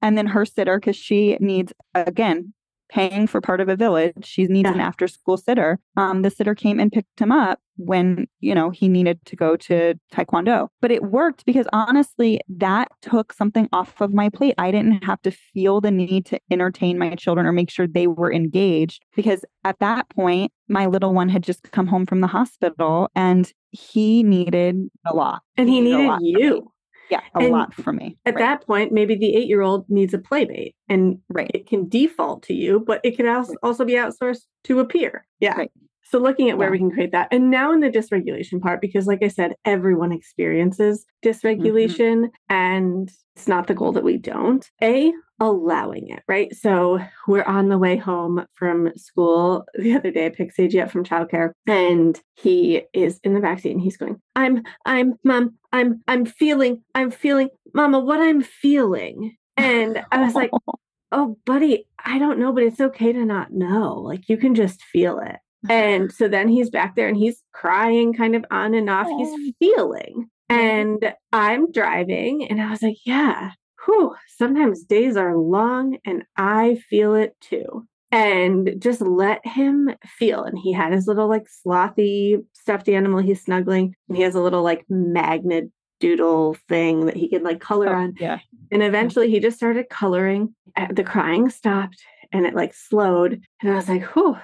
And 0.00 0.16
then 0.16 0.28
her 0.28 0.46
sitter 0.46 0.80
cuz 0.80 0.96
she 0.96 1.36
needs 1.38 1.74
again 1.94 2.54
paying 2.88 3.26
for 3.26 3.40
part 3.40 3.60
of 3.60 3.68
a 3.68 3.76
village. 3.76 4.14
She 4.24 4.44
needs 4.44 4.68
yeah. 4.68 4.74
an 4.74 4.80
after 4.80 5.08
school 5.08 5.36
sitter. 5.36 5.78
Um, 5.96 6.22
the 6.22 6.30
sitter 6.30 6.54
came 6.54 6.78
and 6.78 6.92
picked 6.92 7.20
him 7.20 7.32
up 7.32 7.60
when, 7.76 8.26
you 8.40 8.54
know, 8.54 8.70
he 8.70 8.88
needed 8.88 9.24
to 9.26 9.36
go 9.36 9.56
to 9.56 9.94
Taekwondo. 10.12 10.68
But 10.80 10.90
it 10.90 11.02
worked 11.04 11.44
because 11.44 11.66
honestly, 11.72 12.40
that 12.48 12.88
took 13.02 13.32
something 13.32 13.68
off 13.72 14.00
of 14.00 14.14
my 14.14 14.28
plate. 14.28 14.54
I 14.58 14.70
didn't 14.70 15.04
have 15.04 15.20
to 15.22 15.30
feel 15.30 15.80
the 15.80 15.90
need 15.90 16.26
to 16.26 16.40
entertain 16.50 16.98
my 16.98 17.14
children 17.14 17.46
or 17.46 17.52
make 17.52 17.70
sure 17.70 17.86
they 17.86 18.06
were 18.06 18.32
engaged 18.32 19.04
because 19.14 19.44
at 19.64 19.78
that 19.80 20.08
point, 20.10 20.52
my 20.68 20.86
little 20.86 21.12
one 21.12 21.28
had 21.28 21.42
just 21.42 21.70
come 21.72 21.86
home 21.86 22.06
from 22.06 22.20
the 22.20 22.26
hospital 22.26 23.08
and 23.14 23.52
he 23.70 24.22
needed 24.22 24.88
a 25.06 25.14
lot. 25.14 25.42
And 25.56 25.68
he, 25.68 25.80
needed, 25.80 26.18
needed 26.20 26.40
you. 26.40 26.72
Yeah, 27.10 27.20
a 27.34 27.38
and 27.38 27.52
lot 27.52 27.74
for 27.74 27.92
me. 27.92 28.16
At 28.26 28.34
right. 28.34 28.40
that 28.40 28.66
point, 28.66 28.92
maybe 28.92 29.14
the 29.14 29.34
eight 29.36 29.48
year 29.48 29.62
old 29.62 29.88
needs 29.88 30.14
a 30.14 30.18
playmate 30.18 30.74
and 30.88 31.18
right. 31.28 31.50
it 31.54 31.68
can 31.68 31.88
default 31.88 32.42
to 32.44 32.54
you, 32.54 32.80
but 32.86 33.00
it 33.04 33.16
can 33.16 33.28
also, 33.28 33.54
also 33.62 33.84
be 33.84 33.94
outsourced 33.94 34.42
to 34.64 34.80
a 34.80 34.84
peer. 34.84 35.26
Yeah. 35.40 35.56
Right. 35.56 35.70
So 36.08 36.18
looking 36.18 36.50
at 36.50 36.58
where 36.58 36.68
yeah. 36.68 36.72
we 36.72 36.78
can 36.78 36.90
create 36.90 37.12
that. 37.12 37.28
And 37.32 37.50
now 37.50 37.72
in 37.72 37.80
the 37.80 37.90
dysregulation 37.90 38.60
part, 38.60 38.80
because 38.80 39.06
like 39.06 39.22
I 39.22 39.28
said, 39.28 39.54
everyone 39.64 40.12
experiences 40.12 41.04
dysregulation 41.24 42.26
mm-hmm. 42.26 42.54
and 42.54 43.10
it's 43.34 43.48
not 43.48 43.66
the 43.66 43.74
goal 43.74 43.92
that 43.92 44.04
we 44.04 44.16
don't. 44.16 44.68
A, 44.82 45.12
allowing 45.38 46.08
it, 46.08 46.22
right? 46.28 46.54
So 46.54 47.00
we're 47.26 47.44
on 47.44 47.68
the 47.68 47.78
way 47.78 47.96
home 47.96 48.46
from 48.54 48.92
school 48.96 49.64
the 49.74 49.94
other 49.94 50.10
day. 50.10 50.26
I 50.26 50.30
picked 50.30 50.56
Seiji 50.56 50.82
up 50.82 50.90
from 50.90 51.04
childcare 51.04 51.52
and 51.66 52.20
he 52.34 52.82
is 52.92 53.20
in 53.22 53.34
the 53.34 53.40
backseat 53.40 53.72
and 53.72 53.80
he's 53.80 53.96
going, 53.96 54.20
I'm, 54.34 54.62
I'm, 54.84 55.14
mom, 55.24 55.56
I'm, 55.72 56.02
I'm 56.08 56.26
feeling, 56.26 56.82
I'm 56.94 57.10
feeling, 57.10 57.50
mama, 57.74 58.00
what 58.00 58.20
I'm 58.20 58.42
feeling. 58.42 59.36
And 59.56 60.04
I 60.12 60.20
was 60.20 60.34
like, 60.34 60.50
oh, 61.12 61.36
buddy, 61.44 61.86
I 62.04 62.18
don't 62.18 62.38
know, 62.38 62.52
but 62.52 62.62
it's 62.62 62.80
okay 62.80 63.12
to 63.12 63.24
not 63.24 63.52
know. 63.52 63.94
Like 63.94 64.28
you 64.28 64.36
can 64.36 64.54
just 64.54 64.82
feel 64.82 65.18
it. 65.20 65.36
And 65.68 66.12
so 66.12 66.28
then 66.28 66.48
he's 66.48 66.70
back 66.70 66.94
there 66.94 67.08
and 67.08 67.16
he's 67.16 67.42
crying 67.52 68.12
kind 68.14 68.36
of 68.36 68.44
on 68.50 68.74
and 68.74 68.88
off. 68.88 69.08
He's 69.08 69.52
feeling. 69.58 70.30
And 70.48 71.12
I'm 71.32 71.72
driving 71.72 72.46
and 72.46 72.62
I 72.62 72.70
was 72.70 72.82
like, 72.82 72.98
yeah, 73.04 73.50
whew, 73.86 74.14
sometimes 74.36 74.84
days 74.84 75.16
are 75.16 75.36
long 75.36 75.98
and 76.04 76.24
I 76.36 76.82
feel 76.90 77.14
it 77.14 77.36
too. 77.40 77.86
And 78.12 78.74
just 78.78 79.00
let 79.00 79.44
him 79.46 79.90
feel. 80.06 80.44
And 80.44 80.58
he 80.58 80.72
had 80.72 80.92
his 80.92 81.06
little 81.06 81.28
like 81.28 81.46
slothy 81.48 82.44
stuffed 82.52 82.88
animal 82.88 83.20
he's 83.20 83.42
snuggling. 83.42 83.94
And 84.08 84.16
he 84.16 84.22
has 84.22 84.34
a 84.34 84.40
little 84.40 84.62
like 84.62 84.84
magnet 84.88 85.70
doodle 85.98 86.56
thing 86.68 87.06
that 87.06 87.16
he 87.16 87.28
can 87.28 87.42
like 87.42 87.60
color 87.60 87.88
oh, 87.88 87.98
on. 87.98 88.14
Yeah. 88.20 88.38
And 88.70 88.82
eventually 88.82 89.30
he 89.30 89.40
just 89.40 89.56
started 89.56 89.88
coloring. 89.88 90.54
The 90.90 91.04
crying 91.04 91.48
stopped 91.48 92.00
and 92.32 92.46
it 92.46 92.54
like 92.54 92.74
slowed. 92.74 93.40
And 93.62 93.72
I 93.72 93.76
was 93.76 93.88
like, 93.88 94.04
whew, 94.14 94.36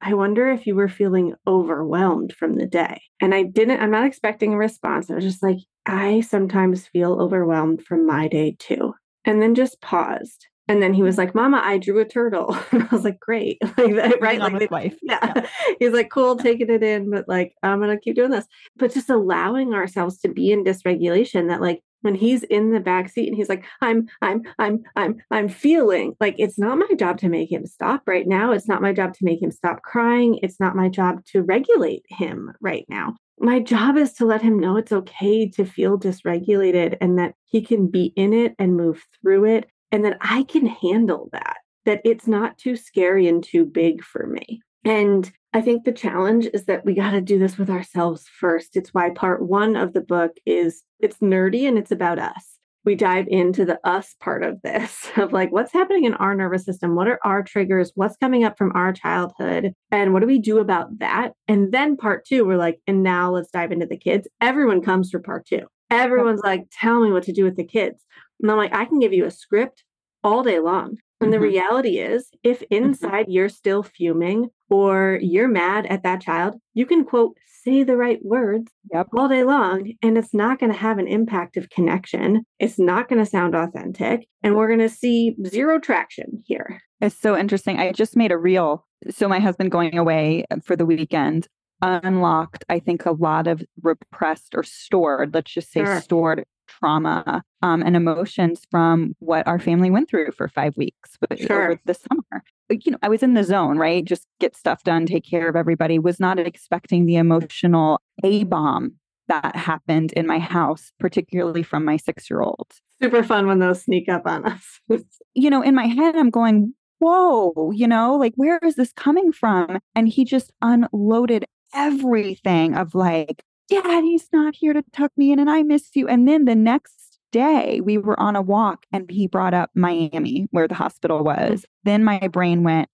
I 0.00 0.14
wonder 0.14 0.50
if 0.50 0.66
you 0.66 0.74
were 0.74 0.88
feeling 0.88 1.34
overwhelmed 1.46 2.32
from 2.32 2.54
the 2.56 2.66
day. 2.66 3.02
And 3.20 3.34
I 3.34 3.42
didn't, 3.42 3.80
I'm 3.80 3.90
not 3.90 4.06
expecting 4.06 4.54
a 4.54 4.56
response. 4.56 5.10
I 5.10 5.14
was 5.14 5.24
just 5.24 5.42
like, 5.42 5.58
I 5.86 6.20
sometimes 6.20 6.86
feel 6.86 7.20
overwhelmed 7.20 7.84
from 7.84 8.06
my 8.06 8.28
day 8.28 8.56
too. 8.58 8.94
And 9.24 9.42
then 9.42 9.54
just 9.54 9.80
paused. 9.80 10.46
And 10.68 10.82
then 10.82 10.92
he 10.92 11.02
was 11.02 11.16
like, 11.16 11.34
Mama, 11.34 11.62
I 11.64 11.78
drew 11.78 11.98
a 11.98 12.04
turtle. 12.04 12.56
I 12.72 12.86
was 12.92 13.02
like, 13.02 13.18
Great. 13.18 13.58
like 13.62 13.94
that, 13.94 14.20
right? 14.20 14.38
Like 14.38 14.70
life. 14.70 14.96
Yeah. 15.02 15.32
yeah. 15.34 15.46
He's 15.80 15.92
like, 15.92 16.10
cool, 16.10 16.36
taking 16.36 16.70
it 16.70 16.82
in, 16.82 17.10
but 17.10 17.26
like, 17.26 17.54
I'm 17.62 17.80
gonna 17.80 17.98
keep 17.98 18.14
doing 18.14 18.30
this. 18.30 18.46
But 18.76 18.92
just 18.92 19.10
allowing 19.10 19.72
ourselves 19.72 20.18
to 20.20 20.28
be 20.28 20.52
in 20.52 20.64
dysregulation 20.64 21.48
that 21.48 21.62
like 21.62 21.82
when 22.02 22.14
he's 22.14 22.42
in 22.44 22.70
the 22.70 22.80
back 22.80 23.08
seat 23.08 23.28
and 23.28 23.36
he's 23.36 23.48
like 23.48 23.64
i'm 23.80 24.08
i'm 24.22 24.42
i'm 24.58 24.82
i'm 24.96 25.16
i'm 25.30 25.48
feeling 25.48 26.14
like 26.20 26.34
it's 26.38 26.58
not 26.58 26.78
my 26.78 26.94
job 26.98 27.18
to 27.18 27.28
make 27.28 27.50
him 27.50 27.66
stop 27.66 28.02
right 28.06 28.26
now. 28.26 28.52
It's 28.52 28.68
not 28.68 28.82
my 28.82 28.92
job 28.92 29.14
to 29.14 29.24
make 29.24 29.42
him 29.42 29.50
stop 29.50 29.82
crying. 29.82 30.38
It's 30.42 30.60
not 30.60 30.76
my 30.76 30.88
job 30.88 31.24
to 31.32 31.42
regulate 31.42 32.04
him 32.08 32.52
right 32.60 32.84
now. 32.88 33.16
My 33.40 33.60
job 33.60 33.96
is 33.96 34.12
to 34.14 34.24
let 34.24 34.42
him 34.42 34.58
know 34.58 34.76
it's 34.76 34.92
okay 34.92 35.48
to 35.50 35.64
feel 35.64 35.98
dysregulated 35.98 36.96
and 37.00 37.18
that 37.18 37.34
he 37.44 37.62
can 37.62 37.88
be 37.88 38.12
in 38.16 38.32
it 38.32 38.54
and 38.58 38.76
move 38.76 39.04
through 39.20 39.44
it 39.44 39.70
and 39.92 40.04
that 40.04 40.18
i 40.20 40.42
can 40.42 40.66
handle 40.66 41.28
that 41.32 41.58
that 41.88 42.02
it's 42.04 42.26
not 42.26 42.58
too 42.58 42.76
scary 42.76 43.26
and 43.26 43.42
too 43.42 43.64
big 43.64 44.04
for 44.04 44.26
me. 44.26 44.60
And 44.84 45.32
I 45.54 45.62
think 45.62 45.84
the 45.84 45.92
challenge 45.92 46.46
is 46.52 46.66
that 46.66 46.84
we 46.84 46.94
got 46.94 47.12
to 47.12 47.20
do 47.20 47.38
this 47.38 47.56
with 47.56 47.70
ourselves 47.70 48.26
first. 48.38 48.76
It's 48.76 48.92
why 48.92 49.10
part 49.10 49.42
one 49.42 49.76
of 49.76 49.94
the 49.94 50.00
book 50.02 50.32
is 50.44 50.82
it's 51.00 51.18
nerdy 51.18 51.66
and 51.66 51.78
it's 51.78 51.90
about 51.90 52.18
us. 52.18 52.58
we 52.84 52.94
dive 52.94 53.26
into 53.28 53.64
the 53.64 53.78
us 53.84 54.14
part 54.20 54.42
of 54.42 54.60
this 54.62 55.10
of 55.16 55.32
like 55.32 55.50
what's 55.50 55.72
happening 55.72 56.04
in 56.04 56.14
our 56.14 56.34
nervous 56.34 56.64
system 56.64 56.94
what 56.94 57.08
are 57.08 57.18
our 57.24 57.42
triggers 57.42 57.92
what's 57.94 58.16
coming 58.16 58.44
up 58.44 58.56
from 58.56 58.72
our 58.74 58.92
childhood 58.92 59.72
and 59.90 60.12
what 60.12 60.20
do 60.20 60.26
we 60.26 60.38
do 60.38 60.58
about 60.58 60.98
that 60.98 61.32
and 61.48 61.72
then 61.72 61.96
part 61.96 62.24
two 62.24 62.44
we're 62.44 62.56
like 62.56 62.80
and 62.86 63.02
now 63.02 63.30
let's 63.30 63.50
dive 63.50 63.72
into 63.72 63.86
the 63.86 63.96
kids 63.96 64.26
everyone 64.40 64.80
comes 64.80 65.10
for 65.10 65.18
part 65.18 65.44
two 65.46 65.66
everyone's 65.90 66.40
like 66.42 66.64
tell 66.72 67.00
me 67.00 67.10
what 67.12 67.24
to 67.24 67.32
do 67.32 67.44
with 67.44 67.56
the 67.56 67.64
kids 67.64 68.04
and 68.40 68.50
i'm 68.50 68.56
like 68.56 68.74
i 68.74 68.84
can 68.84 69.00
give 69.00 69.12
you 69.12 69.26
a 69.26 69.30
script 69.30 69.84
all 70.24 70.42
day 70.42 70.58
long 70.58 70.96
and 71.20 71.32
the 71.32 71.36
mm-hmm. 71.36 71.44
reality 71.44 71.98
is, 71.98 72.30
if 72.42 72.60
mm-hmm. 72.60 72.84
inside 72.84 73.26
you're 73.28 73.48
still 73.48 73.82
fuming 73.82 74.50
or 74.70 75.18
you're 75.22 75.48
mad 75.48 75.86
at 75.86 76.02
that 76.02 76.20
child, 76.20 76.54
you 76.74 76.86
can 76.86 77.04
quote, 77.04 77.36
say 77.64 77.82
the 77.82 77.96
right 77.96 78.20
words 78.22 78.70
yep. 78.92 79.08
all 79.16 79.28
day 79.28 79.44
long, 79.44 79.92
and 80.02 80.16
it's 80.16 80.32
not 80.32 80.58
going 80.58 80.72
to 80.72 80.78
have 80.78 80.98
an 80.98 81.08
impact 81.08 81.56
of 81.56 81.70
connection. 81.70 82.44
It's 82.58 82.78
not 82.78 83.08
going 83.08 83.22
to 83.22 83.30
sound 83.30 83.54
authentic, 83.54 84.26
and 84.42 84.56
we're 84.56 84.68
going 84.68 84.78
to 84.80 84.88
see 84.88 85.34
zero 85.46 85.78
traction 85.78 86.42
here. 86.46 86.80
It's 87.00 87.18
so 87.18 87.36
interesting. 87.36 87.78
I 87.78 87.92
just 87.92 88.16
made 88.16 88.32
a 88.32 88.38
reel. 88.38 88.86
So, 89.10 89.28
my 89.28 89.38
husband 89.38 89.70
going 89.70 89.96
away 89.96 90.44
uh, 90.50 90.56
for 90.64 90.76
the 90.76 90.86
weekend 90.86 91.48
unlocked, 91.82 92.64
I 92.68 92.80
think, 92.80 93.06
a 93.06 93.12
lot 93.12 93.46
of 93.46 93.62
repressed 93.82 94.54
or 94.54 94.62
stored, 94.64 95.34
let's 95.34 95.52
just 95.52 95.70
say 95.70 95.84
sure. 95.84 96.00
stored 96.00 96.44
trauma 96.68 97.42
um, 97.62 97.82
and 97.82 97.96
emotions 97.96 98.62
from 98.70 99.14
what 99.18 99.46
our 99.46 99.58
family 99.58 99.90
went 99.90 100.08
through 100.08 100.32
for 100.32 100.48
five 100.48 100.76
weeks 100.76 101.16
sure. 101.36 101.72
over 101.72 101.80
the 101.84 101.94
summer. 101.94 102.44
You 102.70 102.92
know, 102.92 102.98
I 103.02 103.08
was 103.08 103.22
in 103.22 103.34
the 103.34 103.44
zone, 103.44 103.78
right? 103.78 104.04
Just 104.04 104.26
get 104.40 104.54
stuff 104.54 104.84
done, 104.84 105.06
take 105.06 105.24
care 105.24 105.48
of 105.48 105.56
everybody. 105.56 105.98
Was 105.98 106.20
not 106.20 106.38
expecting 106.38 107.06
the 107.06 107.16
emotional 107.16 108.00
A 108.22 108.44
bomb 108.44 108.94
that 109.28 109.56
happened 109.56 110.12
in 110.12 110.26
my 110.26 110.38
house, 110.38 110.92
particularly 110.98 111.62
from 111.62 111.84
my 111.84 111.96
six 111.96 112.28
year 112.30 112.40
old. 112.40 112.66
Super 113.00 113.22
fun 113.22 113.46
when 113.46 113.58
those 113.58 113.82
sneak 113.82 114.08
up 114.08 114.22
on 114.26 114.44
us. 114.44 114.80
you 115.34 115.50
know, 115.50 115.62
in 115.62 115.74
my 115.74 115.86
head, 115.86 116.16
I'm 116.16 116.30
going, 116.30 116.74
whoa, 116.98 117.70
you 117.72 117.86
know, 117.86 118.16
like, 118.16 118.32
where 118.36 118.58
is 118.62 118.74
this 118.74 118.92
coming 118.92 119.32
from? 119.32 119.78
And 119.94 120.08
he 120.08 120.24
just 120.24 120.52
unloaded 120.62 121.44
everything 121.74 122.74
of 122.74 122.94
like, 122.94 123.42
Daddy's 123.68 124.28
not 124.32 124.54
here 124.56 124.72
to 124.72 124.82
tuck 124.92 125.12
me 125.16 125.32
in 125.32 125.38
and 125.38 125.50
I 125.50 125.62
miss 125.62 125.90
you. 125.94 126.08
And 126.08 126.26
then 126.26 126.44
the 126.46 126.54
next 126.54 127.18
day 127.32 127.80
we 127.82 127.98
were 127.98 128.18
on 128.18 128.36
a 128.36 128.42
walk 128.42 128.86
and 128.92 129.10
he 129.10 129.26
brought 129.26 129.54
up 129.54 129.70
Miami, 129.74 130.48
where 130.50 130.68
the 130.68 130.74
hospital 130.74 131.22
was. 131.22 131.64
Then 131.84 132.04
my 132.04 132.28
brain 132.28 132.62
went, 132.62 132.88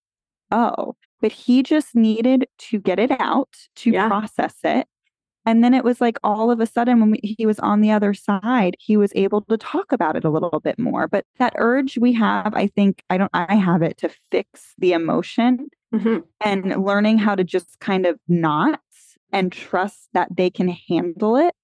oh, 0.50 0.96
but 1.20 1.32
he 1.32 1.62
just 1.62 1.94
needed 1.94 2.46
to 2.58 2.78
get 2.78 2.98
it 2.98 3.12
out 3.20 3.50
to 3.76 3.90
yeah. 3.90 4.08
process 4.08 4.56
it. 4.64 4.86
And 5.46 5.62
then 5.62 5.74
it 5.74 5.84
was 5.84 6.00
like 6.00 6.18
all 6.24 6.50
of 6.50 6.60
a 6.60 6.66
sudden, 6.66 7.00
when 7.00 7.10
we, 7.10 7.20
he 7.22 7.44
was 7.44 7.58
on 7.58 7.82
the 7.82 7.90
other 7.90 8.14
side, 8.14 8.76
he 8.78 8.96
was 8.96 9.12
able 9.14 9.42
to 9.42 9.58
talk 9.58 9.92
about 9.92 10.16
it 10.16 10.24
a 10.24 10.30
little 10.30 10.58
bit 10.60 10.78
more. 10.78 11.06
But 11.06 11.26
that 11.38 11.52
urge 11.56 11.98
we 11.98 12.14
have, 12.14 12.54
I 12.54 12.66
think, 12.66 13.02
I 13.10 13.18
don't, 13.18 13.30
I 13.34 13.54
have 13.54 13.82
it 13.82 13.98
to 13.98 14.10
fix 14.30 14.72
the 14.78 14.92
emotion 14.92 15.68
mm-hmm. 15.94 16.20
and 16.40 16.84
learning 16.84 17.18
how 17.18 17.34
to 17.34 17.44
just 17.44 17.78
kind 17.80 18.06
of 18.06 18.18
not 18.26 18.80
and 19.34 19.50
trust 19.50 20.08
that 20.14 20.28
they 20.34 20.48
can 20.48 20.68
handle 20.68 21.36
it. 21.36 21.54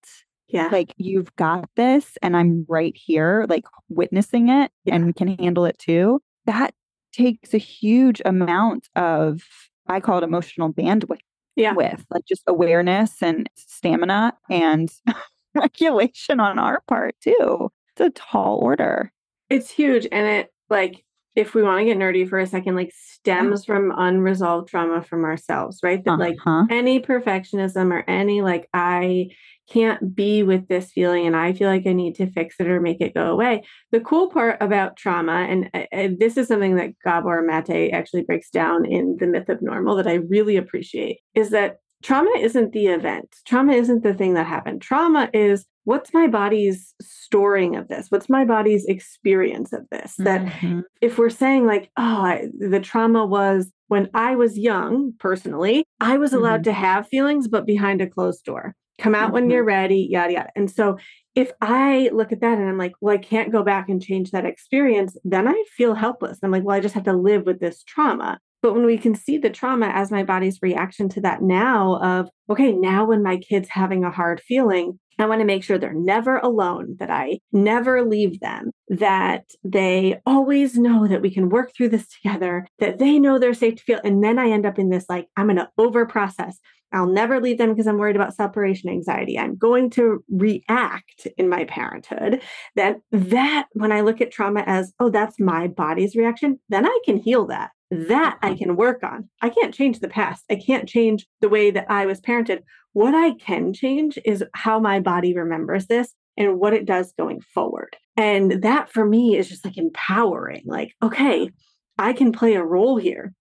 Yeah. 0.48 0.68
Like 0.72 0.92
you've 0.98 1.34
got 1.36 1.70
this 1.76 2.18
and 2.20 2.36
I'm 2.36 2.66
right 2.68 2.94
here, 2.96 3.46
like 3.48 3.64
witnessing 3.88 4.48
it 4.48 4.72
yeah. 4.84 4.96
and 4.96 5.06
we 5.06 5.12
can 5.12 5.28
handle 5.38 5.64
it 5.64 5.78
too. 5.78 6.20
That 6.46 6.74
takes 7.12 7.54
a 7.54 7.58
huge 7.58 8.20
amount 8.24 8.88
of, 8.96 9.42
I 9.86 10.00
call 10.00 10.18
it 10.18 10.24
emotional 10.24 10.72
bandwidth. 10.72 11.20
Yeah. 11.54 11.72
With 11.72 12.04
like 12.10 12.24
just 12.26 12.42
awareness 12.46 13.22
and 13.22 13.48
stamina 13.56 14.34
and 14.48 14.90
regulation 15.54 16.40
on 16.40 16.58
our 16.58 16.82
part 16.88 17.14
too. 17.20 17.70
It's 17.90 18.00
a 18.00 18.10
tall 18.10 18.58
order. 18.62 19.12
It's 19.48 19.70
huge. 19.70 20.08
And 20.10 20.26
it 20.26 20.52
like 20.68 21.04
if 21.36 21.54
we 21.54 21.62
want 21.62 21.78
to 21.78 21.84
get 21.84 21.96
nerdy 21.96 22.28
for 22.28 22.38
a 22.38 22.46
second, 22.46 22.74
like 22.74 22.92
stems 22.94 23.64
from 23.64 23.92
unresolved 23.96 24.68
trauma 24.68 25.02
from 25.02 25.24
ourselves, 25.24 25.78
right? 25.82 26.04
That 26.04 26.18
like 26.18 26.36
uh-huh. 26.44 26.66
any 26.70 27.00
perfectionism 27.00 27.92
or 27.92 28.04
any 28.08 28.42
like, 28.42 28.68
I 28.74 29.30
can't 29.68 30.16
be 30.16 30.42
with 30.42 30.66
this 30.66 30.90
feeling 30.90 31.26
and 31.26 31.36
I 31.36 31.52
feel 31.52 31.68
like 31.68 31.86
I 31.86 31.92
need 31.92 32.16
to 32.16 32.30
fix 32.30 32.56
it 32.58 32.66
or 32.66 32.80
make 32.80 33.00
it 33.00 33.14
go 33.14 33.30
away. 33.30 33.62
The 33.92 34.00
cool 34.00 34.28
part 34.28 34.58
about 34.60 34.96
trauma, 34.96 35.46
and 35.48 35.70
uh, 35.72 36.08
this 36.18 36.36
is 36.36 36.48
something 36.48 36.74
that 36.76 36.94
Gabor 37.04 37.42
Mate 37.42 37.92
actually 37.92 38.22
breaks 38.22 38.50
down 38.50 38.84
in 38.84 39.16
The 39.20 39.28
Myth 39.28 39.48
of 39.48 39.62
Normal 39.62 39.96
that 39.96 40.08
I 40.08 40.14
really 40.14 40.56
appreciate, 40.56 41.20
is 41.34 41.50
that 41.50 41.76
trauma 42.02 42.32
isn't 42.38 42.72
the 42.72 42.88
event. 42.88 43.36
Trauma 43.46 43.74
isn't 43.74 44.02
the 44.02 44.14
thing 44.14 44.34
that 44.34 44.46
happened. 44.46 44.82
Trauma 44.82 45.30
is 45.32 45.64
what's 45.84 46.12
my 46.12 46.26
body's 46.26 46.94
storing 47.00 47.76
of 47.76 47.88
this? 47.88 48.06
What's 48.10 48.28
my 48.28 48.44
body's 48.44 48.86
experience 48.86 49.72
of 49.72 49.86
this? 49.90 50.14
That 50.18 50.42
mm-hmm. 50.42 50.80
if 51.00 51.18
we're 51.18 51.30
saying, 51.30 51.66
like, 51.66 51.90
oh, 51.96 52.22
I, 52.22 52.48
the 52.58 52.80
trauma 52.80 53.24
was 53.24 53.70
when 53.88 54.08
I 54.14 54.36
was 54.36 54.58
young, 54.58 55.14
personally, 55.18 55.84
I 56.00 56.18
was 56.18 56.32
allowed 56.32 56.62
mm-hmm. 56.62 56.70
to 56.70 56.72
have 56.72 57.08
feelings, 57.08 57.48
but 57.48 57.66
behind 57.66 58.00
a 58.00 58.06
closed 58.06 58.44
door. 58.44 58.74
Come 58.98 59.14
out 59.14 59.26
mm-hmm. 59.26 59.34
when 59.34 59.50
you're 59.50 59.64
ready, 59.64 60.06
yada, 60.10 60.32
yada. 60.32 60.50
And 60.54 60.70
so 60.70 60.98
if 61.34 61.52
I 61.60 62.10
look 62.12 62.32
at 62.32 62.40
that 62.40 62.58
and 62.58 62.68
I'm 62.68 62.78
like, 62.78 62.92
well, 63.00 63.14
I 63.14 63.18
can't 63.18 63.52
go 63.52 63.62
back 63.62 63.88
and 63.88 64.02
change 64.02 64.30
that 64.30 64.44
experience, 64.44 65.16
then 65.24 65.48
I 65.48 65.64
feel 65.76 65.94
helpless. 65.94 66.38
I'm 66.42 66.50
like, 66.50 66.64
well, 66.64 66.76
I 66.76 66.80
just 66.80 66.94
have 66.94 67.04
to 67.04 67.12
live 67.12 67.46
with 67.46 67.60
this 67.60 67.82
trauma. 67.84 68.38
But 68.62 68.74
when 68.74 68.84
we 68.84 68.98
can 68.98 69.14
see 69.14 69.38
the 69.38 69.48
trauma 69.48 69.86
as 69.86 70.10
my 70.10 70.22
body's 70.22 70.58
reaction 70.60 71.08
to 71.10 71.20
that 71.22 71.40
now, 71.40 71.96
of, 72.02 72.28
okay, 72.50 72.72
now 72.72 73.06
when 73.06 73.22
my 73.22 73.38
kid's 73.38 73.70
having 73.70 74.04
a 74.04 74.10
hard 74.10 74.40
feeling, 74.40 74.98
I 75.22 75.26
want 75.26 75.40
to 75.40 75.46
make 75.46 75.64
sure 75.64 75.78
they're 75.78 75.92
never 75.92 76.38
alone, 76.38 76.96
that 76.98 77.10
I 77.10 77.40
never 77.52 78.04
leave 78.04 78.40
them, 78.40 78.70
that 78.88 79.44
they 79.64 80.20
always 80.26 80.76
know 80.76 81.06
that 81.06 81.22
we 81.22 81.32
can 81.32 81.48
work 81.48 81.72
through 81.74 81.90
this 81.90 82.08
together, 82.08 82.66
that 82.78 82.98
they 82.98 83.18
know 83.18 83.38
they're 83.38 83.54
safe 83.54 83.76
to 83.76 83.82
feel. 83.82 84.00
And 84.04 84.22
then 84.22 84.38
I 84.38 84.50
end 84.50 84.66
up 84.66 84.78
in 84.78 84.90
this 84.90 85.06
like, 85.08 85.28
I'm 85.36 85.46
going 85.46 85.56
to 85.56 85.70
over 85.78 86.06
process. 86.06 86.58
I'll 86.92 87.06
never 87.06 87.40
leave 87.40 87.58
them 87.58 87.70
because 87.70 87.86
I'm 87.86 87.98
worried 87.98 88.16
about 88.16 88.34
separation 88.34 88.90
anxiety. 88.90 89.38
I'm 89.38 89.56
going 89.56 89.90
to 89.90 90.24
react 90.28 91.28
in 91.38 91.48
my 91.48 91.64
parenthood. 91.64 92.42
That 92.74 92.96
that 93.12 93.66
when 93.74 93.92
I 93.92 94.00
look 94.00 94.20
at 94.20 94.32
trauma 94.32 94.64
as, 94.66 94.92
oh, 94.98 95.08
that's 95.08 95.38
my 95.38 95.68
body's 95.68 96.16
reaction, 96.16 96.58
then 96.68 96.84
I 96.84 96.98
can 97.04 97.18
heal 97.18 97.46
that 97.46 97.70
that 97.90 98.38
I 98.40 98.54
can 98.54 98.76
work 98.76 99.02
on. 99.02 99.28
I 99.42 99.48
can't 99.48 99.74
change 99.74 99.98
the 99.98 100.08
past. 100.08 100.44
I 100.50 100.54
can't 100.54 100.88
change 100.88 101.26
the 101.40 101.48
way 101.48 101.70
that 101.72 101.90
I 101.90 102.06
was 102.06 102.20
parented. 102.20 102.60
What 102.92 103.14
I 103.14 103.34
can 103.34 103.72
change 103.72 104.18
is 104.24 104.44
how 104.54 104.80
my 104.80 105.00
body 105.00 105.34
remembers 105.34 105.86
this 105.86 106.14
and 106.36 106.58
what 106.58 106.72
it 106.72 106.86
does 106.86 107.12
going 107.18 107.40
forward. 107.40 107.96
And 108.16 108.62
that 108.62 108.92
for 108.92 109.04
me 109.04 109.36
is 109.36 109.48
just 109.48 109.64
like 109.64 109.78
empowering. 109.78 110.62
Like, 110.64 110.94
okay, 111.02 111.50
I 111.98 112.12
can 112.12 112.32
play 112.32 112.54
a 112.54 112.64
role 112.64 112.96
here. 112.96 113.32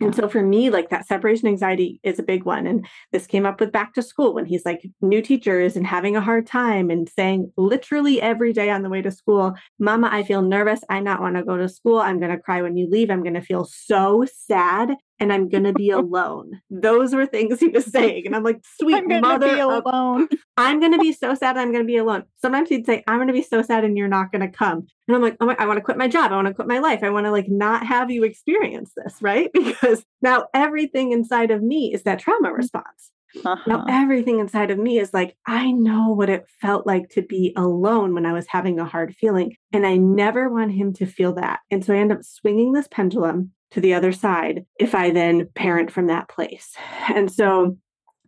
And 0.00 0.14
so 0.14 0.28
for 0.28 0.42
me, 0.42 0.70
like 0.70 0.88
that 0.88 1.06
separation 1.06 1.46
anxiety 1.46 2.00
is 2.02 2.18
a 2.18 2.22
big 2.22 2.44
one. 2.44 2.66
And 2.66 2.86
this 3.12 3.26
came 3.26 3.44
up 3.44 3.60
with 3.60 3.70
back 3.70 3.92
to 3.94 4.02
school 4.02 4.32
when 4.32 4.46
he's 4.46 4.64
like 4.64 4.80
new 5.02 5.20
teachers 5.20 5.76
and 5.76 5.86
having 5.86 6.16
a 6.16 6.22
hard 6.22 6.46
time 6.46 6.88
and 6.88 7.06
saying 7.08 7.52
literally 7.58 8.20
every 8.20 8.54
day 8.54 8.70
on 8.70 8.82
the 8.82 8.88
way 8.88 9.02
to 9.02 9.10
school, 9.10 9.54
Mama, 9.78 10.08
I 10.10 10.22
feel 10.22 10.40
nervous. 10.40 10.80
I 10.88 11.00
not 11.00 11.20
want 11.20 11.36
to 11.36 11.44
go 11.44 11.58
to 11.58 11.68
school. 11.68 11.98
I'm 11.98 12.18
going 12.18 12.30
to 12.30 12.40
cry 12.40 12.62
when 12.62 12.78
you 12.78 12.88
leave. 12.88 13.10
I'm 13.10 13.22
going 13.22 13.34
to 13.34 13.42
feel 13.42 13.64
so 13.64 14.24
sad 14.34 14.94
and 15.20 15.32
I'm 15.32 15.48
going 15.48 15.64
to 15.64 15.72
be 15.72 15.90
alone. 15.90 16.60
Those 16.70 17.14
were 17.14 17.26
things 17.26 17.60
he 17.60 17.68
was 17.68 17.84
saying. 17.84 18.26
And 18.26 18.34
I'm 18.34 18.42
like, 18.42 18.62
sweet 18.78 18.96
I'm 18.96 19.20
mother. 19.20 19.54
Be 19.54 19.60
alone. 19.60 20.28
I'm 20.56 20.80
going 20.80 20.92
to 20.92 20.98
be 20.98 21.12
so 21.12 21.34
sad. 21.34 21.56
I'm 21.56 21.70
going 21.72 21.84
to 21.84 21.86
be 21.86 21.98
alone. 21.98 22.24
Sometimes 22.40 22.68
he'd 22.68 22.86
say, 22.86 23.04
I'm 23.06 23.18
going 23.18 23.28
to 23.28 23.34
be 23.34 23.42
so 23.42 23.62
sad 23.62 23.84
and 23.84 23.96
you're 23.96 24.08
not 24.08 24.32
going 24.32 24.42
to 24.42 24.48
come. 24.48 24.86
And 25.06 25.16
I'm 25.16 25.22
like, 25.22 25.36
oh 25.40 25.46
my, 25.46 25.56
I 25.58 25.66
want 25.66 25.76
to 25.76 25.84
quit 25.84 25.98
my 25.98 26.08
job. 26.08 26.32
I 26.32 26.36
want 26.36 26.48
to 26.48 26.54
quit 26.54 26.68
my 26.68 26.78
life. 26.78 27.00
I 27.02 27.10
want 27.10 27.26
to 27.26 27.30
like 27.30 27.48
not 27.48 27.86
have 27.86 28.10
you 28.10 28.24
experience 28.24 28.92
this, 28.96 29.20
right? 29.20 29.50
Because 29.70 30.04
now 30.20 30.46
everything 30.52 31.12
inside 31.12 31.50
of 31.50 31.62
me 31.62 31.94
is 31.94 32.02
that 32.02 32.18
trauma 32.18 32.48
mm-hmm. 32.48 32.56
response. 32.56 33.12
Uh-huh. 33.44 33.56
Now 33.66 33.84
everything 33.88 34.40
inside 34.40 34.70
of 34.70 34.78
me 34.78 34.98
is 34.98 35.14
like, 35.14 35.36
I 35.46 35.70
know 35.70 36.10
what 36.10 36.28
it 36.28 36.46
felt 36.60 36.86
like 36.86 37.08
to 37.10 37.22
be 37.22 37.52
alone 37.56 38.14
when 38.14 38.26
I 38.26 38.32
was 38.32 38.46
having 38.48 38.80
a 38.80 38.84
hard 38.84 39.14
feeling. 39.14 39.56
And 39.72 39.86
I 39.86 39.96
never 39.96 40.48
want 40.48 40.72
him 40.72 40.92
to 40.94 41.06
feel 41.06 41.34
that. 41.34 41.60
And 41.70 41.84
so 41.84 41.94
I 41.94 41.98
end 41.98 42.12
up 42.12 42.24
swinging 42.24 42.72
this 42.72 42.88
pendulum 42.90 43.52
to 43.70 43.80
the 43.80 43.94
other 43.94 44.12
side 44.12 44.64
if 44.78 44.94
I 44.94 45.10
then 45.10 45.48
parent 45.54 45.90
from 45.90 46.06
that 46.08 46.28
place. 46.28 46.74
And 47.08 47.30
so 47.30 47.76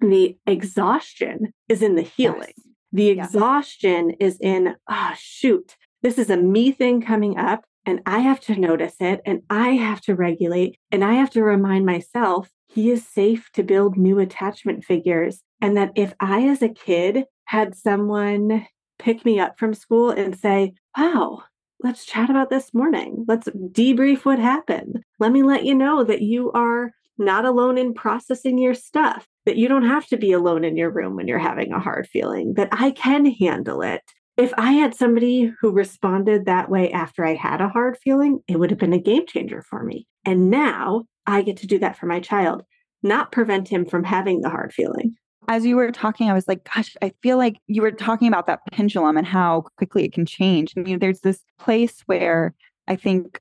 the 0.01 0.37
exhaustion 0.47 1.53
is 1.69 1.83
in 1.83 1.95
the 1.95 2.03
healing. 2.03 2.53
Yes. 2.57 2.67
The 2.93 3.09
exhaustion 3.09 4.11
yes. 4.11 4.35
is 4.35 4.39
in, 4.41 4.75
oh, 4.89 5.13
shoot, 5.17 5.77
this 6.03 6.19
is 6.19 6.31
a 6.31 6.37
me 6.37 6.73
thing 6.73 7.01
coming 7.01 7.39
up, 7.39 7.65
and 7.87 8.01
I 8.07 8.19
have 8.21 8.41
to 8.41 8.57
notice 8.59 8.97
it, 9.01 9.21
and 9.25 9.43
I 9.49 9.71
have 9.71 10.01
to 10.03 10.15
regulate, 10.15 10.79
and 10.91 11.05
I 11.05 11.15
have 11.15 11.31
to 11.31 11.43
remind 11.43 11.87
myself 11.87 12.51
he 12.69 12.91
is 12.91 13.07
safe 13.07 13.51
to 13.53 13.63
build 13.63 13.97
new 13.97 14.19
attachment 14.19 14.85
figures. 14.85 15.43
And 15.61 15.77
that 15.77 15.93
if 15.95 16.15
I, 16.19 16.49
as 16.49 16.63
a 16.63 16.69
kid, 16.69 17.25
had 17.45 17.75
someone 17.75 18.67
pick 18.99 19.25
me 19.25 19.39
up 19.39 19.59
from 19.59 19.75
school 19.75 20.11
and 20.11 20.37
say, 20.37 20.75
wow, 20.97 21.45
let's 21.83 22.05
chat 22.05 22.31
about 22.31 22.51
this 22.51 22.73
morning. 22.73 23.25
Let's 23.29 23.49
debrief 23.49 24.25
what 24.25 24.39
happened. 24.39 25.03
Let 25.19 25.33
me 25.33 25.43
let 25.43 25.65
you 25.65 25.75
know 25.75 26.05
that 26.05 26.23
you 26.23 26.53
are 26.53 26.93
not 27.19 27.45
alone 27.45 27.79
in 27.79 27.95
processing 27.95 28.59
your 28.59 28.75
stuff, 28.75 29.27
that 29.47 29.57
you 29.57 29.69
don't 29.69 29.87
have 29.87 30.07
to 30.07 30.17
be 30.17 30.33
alone 30.33 30.65
in 30.65 30.77
your 30.77 30.91
room 30.91 31.17
when 31.17 31.29
you're 31.29 31.39
having 31.39 31.73
a 31.73 31.81
hard 31.81 32.09
feeling, 32.09 32.55
that 32.55 32.69
I 32.73 32.91
can 32.91 33.27
handle 33.27 33.83
it. 33.83 34.03
if 34.37 34.53
I 34.57 34.73
had 34.73 34.95
somebody 34.95 35.53
who 35.61 35.71
responded 35.71 36.47
that 36.47 36.71
way 36.71 36.91
after 36.91 37.25
I 37.25 37.35
had 37.35 37.61
a 37.61 37.69
hard 37.69 37.99
feeling, 37.99 38.41
it 38.49 38.59
would 38.59 38.71
have 38.71 38.79
been 38.79 38.93
a 38.93 38.99
game 38.99 39.27
changer 39.27 39.63
for 39.63 39.83
me. 39.83 40.07
And 40.25 40.51
now 40.51 41.05
I 41.27 41.43
get 41.43 41.59
to 41.59 41.67
do 41.67 41.79
that 41.81 41.99
for 41.99 42.07
my 42.07 42.21
child, 42.21 42.63
not 43.03 43.33
prevent 43.33 43.69
him 43.69 43.85
from 43.85 44.05
having 44.05 44.41
the 44.41 44.51
hard 44.51 44.73
feeling. 44.73 45.17
As 45.49 45.67
you 45.67 45.77
were 45.77 45.91
talking, 45.91 46.31
I 46.31 46.35
was 46.35 46.47
like, 46.47 46.69
gosh, 46.75 46.97
I 47.03 47.13
feel 47.23 47.37
like 47.37 47.57
you 47.67 47.83
were 47.83 47.91
talking 47.91 48.29
about 48.29 48.47
that 48.47 48.61
pendulum 48.73 49.17
and 49.17 49.27
how 49.27 49.65
quickly 49.77 50.05
it 50.05 50.13
can 50.13 50.25
change. 50.25 50.73
I 50.77 50.81
mean, 50.81 50.99
there's 50.99 51.21
this 51.21 51.41
place 51.59 52.03
where 52.07 52.55
I 52.87 52.97
think 52.97 53.41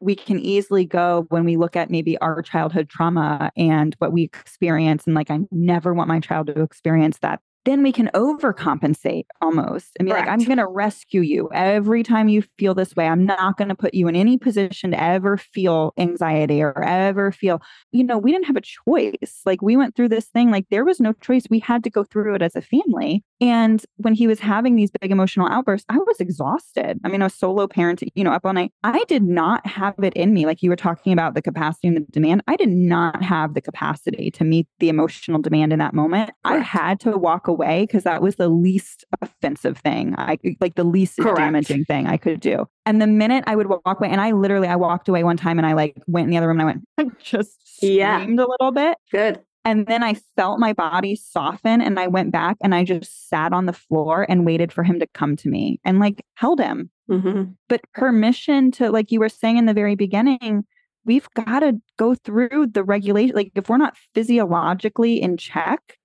we 0.00 0.14
can 0.14 0.38
easily 0.38 0.84
go 0.84 1.26
when 1.28 1.44
we 1.44 1.56
look 1.56 1.76
at 1.76 1.90
maybe 1.90 2.18
our 2.18 2.42
childhood 2.42 2.88
trauma 2.88 3.50
and 3.56 3.94
what 3.98 4.12
we 4.12 4.22
experience 4.22 5.04
and 5.06 5.14
like 5.14 5.30
i 5.30 5.40
never 5.50 5.92
want 5.92 6.08
my 6.08 6.20
child 6.20 6.46
to 6.46 6.62
experience 6.62 7.18
that 7.20 7.40
then 7.68 7.82
we 7.82 7.92
can 7.92 8.10
overcompensate 8.14 9.24
almost 9.42 9.90
I 10.00 10.02
mean, 10.02 10.14
like, 10.14 10.26
I'm 10.26 10.42
going 10.44 10.58
to 10.58 10.66
rescue 10.66 11.20
you 11.20 11.50
every 11.52 12.02
time 12.02 12.28
you 12.28 12.42
feel 12.58 12.74
this 12.74 12.96
way. 12.96 13.06
I'm 13.06 13.26
not 13.26 13.56
going 13.58 13.68
to 13.68 13.74
put 13.74 13.94
you 13.94 14.08
in 14.08 14.16
any 14.16 14.38
position 14.38 14.90
to 14.92 15.02
ever 15.02 15.36
feel 15.36 15.92
anxiety 15.98 16.62
or 16.62 16.82
ever 16.82 17.30
feel, 17.30 17.60
you 17.92 18.04
know, 18.04 18.16
we 18.16 18.32
didn't 18.32 18.46
have 18.46 18.56
a 18.56 18.62
choice. 18.62 19.42
Like, 19.44 19.60
we 19.60 19.76
went 19.76 19.94
through 19.94 20.08
this 20.08 20.26
thing, 20.26 20.50
like, 20.50 20.66
there 20.70 20.84
was 20.84 21.00
no 21.00 21.12
choice. 21.12 21.44
We 21.50 21.58
had 21.58 21.84
to 21.84 21.90
go 21.90 22.04
through 22.04 22.36
it 22.36 22.42
as 22.42 22.56
a 22.56 22.62
family. 22.62 23.22
And 23.40 23.84
when 23.96 24.14
he 24.14 24.26
was 24.26 24.40
having 24.40 24.74
these 24.74 24.90
big 25.00 25.12
emotional 25.12 25.48
outbursts, 25.48 25.86
I 25.88 25.98
was 25.98 26.20
exhausted. 26.20 26.98
I 27.04 27.08
mean, 27.08 27.22
a 27.22 27.30
solo 27.30 27.68
parent, 27.68 28.02
you 28.14 28.24
know, 28.24 28.32
up 28.32 28.44
all 28.44 28.52
night. 28.52 28.72
I 28.82 29.04
did 29.08 29.22
not 29.22 29.64
have 29.66 29.94
it 30.02 30.14
in 30.14 30.32
me. 30.32 30.46
Like 30.46 30.62
you 30.62 30.70
were 30.70 30.76
talking 30.76 31.12
about 31.12 31.34
the 31.34 31.42
capacity 31.42 31.88
and 31.88 31.96
the 31.96 32.00
demand. 32.10 32.42
I 32.48 32.56
did 32.56 32.70
not 32.70 33.22
have 33.22 33.54
the 33.54 33.60
capacity 33.60 34.30
to 34.32 34.44
meet 34.44 34.66
the 34.80 34.88
emotional 34.88 35.40
demand 35.40 35.72
in 35.72 35.78
that 35.78 35.94
moment. 35.94 36.30
Correct. 36.44 36.60
I 36.60 36.64
had 36.64 37.00
to 37.00 37.16
walk 37.16 37.46
away 37.46 37.57
because 37.58 38.04
that 38.04 38.22
was 38.22 38.36
the 38.36 38.48
least 38.48 39.04
offensive 39.20 39.78
thing. 39.78 40.14
I 40.18 40.38
like 40.60 40.74
the 40.74 40.84
least 40.84 41.18
Correct. 41.18 41.38
damaging 41.38 41.84
thing 41.84 42.06
I 42.06 42.16
could 42.16 42.40
do. 42.40 42.66
And 42.86 43.02
the 43.02 43.06
minute 43.06 43.44
I 43.46 43.56
would 43.56 43.68
walk 43.68 43.82
away, 44.00 44.08
and 44.10 44.20
I 44.20 44.32
literally 44.32 44.68
I 44.68 44.76
walked 44.76 45.08
away 45.08 45.24
one 45.24 45.36
time 45.36 45.58
and 45.58 45.66
I 45.66 45.72
like 45.72 45.96
went 46.06 46.24
in 46.24 46.30
the 46.30 46.36
other 46.36 46.48
room 46.48 46.60
and 46.60 46.62
I 46.62 46.72
went, 46.72 46.84
I 46.98 47.04
just 47.22 47.76
screamed 47.76 47.98
yeah. 47.98 48.24
a 48.24 48.46
little 48.46 48.72
bit. 48.72 48.96
Good. 49.10 49.40
And 49.64 49.86
then 49.86 50.02
I 50.02 50.14
felt 50.34 50.58
my 50.58 50.72
body 50.72 51.14
soften 51.14 51.82
and 51.82 52.00
I 52.00 52.06
went 52.06 52.32
back 52.32 52.56
and 52.62 52.74
I 52.74 52.84
just 52.84 53.28
sat 53.28 53.52
on 53.52 53.66
the 53.66 53.74
floor 53.74 54.24
and 54.26 54.46
waited 54.46 54.72
for 54.72 54.82
him 54.82 54.98
to 55.00 55.06
come 55.12 55.36
to 55.36 55.48
me 55.50 55.78
and 55.84 55.98
like 55.98 56.24
held 56.36 56.58
him. 56.58 56.90
Mm-hmm. 57.10 57.52
But 57.68 57.82
permission 57.92 58.70
to, 58.72 58.90
like 58.90 59.12
you 59.12 59.20
were 59.20 59.28
saying 59.28 59.58
in 59.58 59.66
the 59.66 59.74
very 59.74 59.94
beginning, 59.94 60.64
we've 61.04 61.28
got 61.34 61.60
to 61.60 61.74
go 61.98 62.14
through 62.14 62.68
the 62.68 62.82
regulation. 62.82 63.36
Like 63.36 63.52
if 63.54 63.68
we're 63.68 63.76
not 63.76 63.96
physiologically 64.14 65.20
in 65.20 65.36
check, 65.36 65.97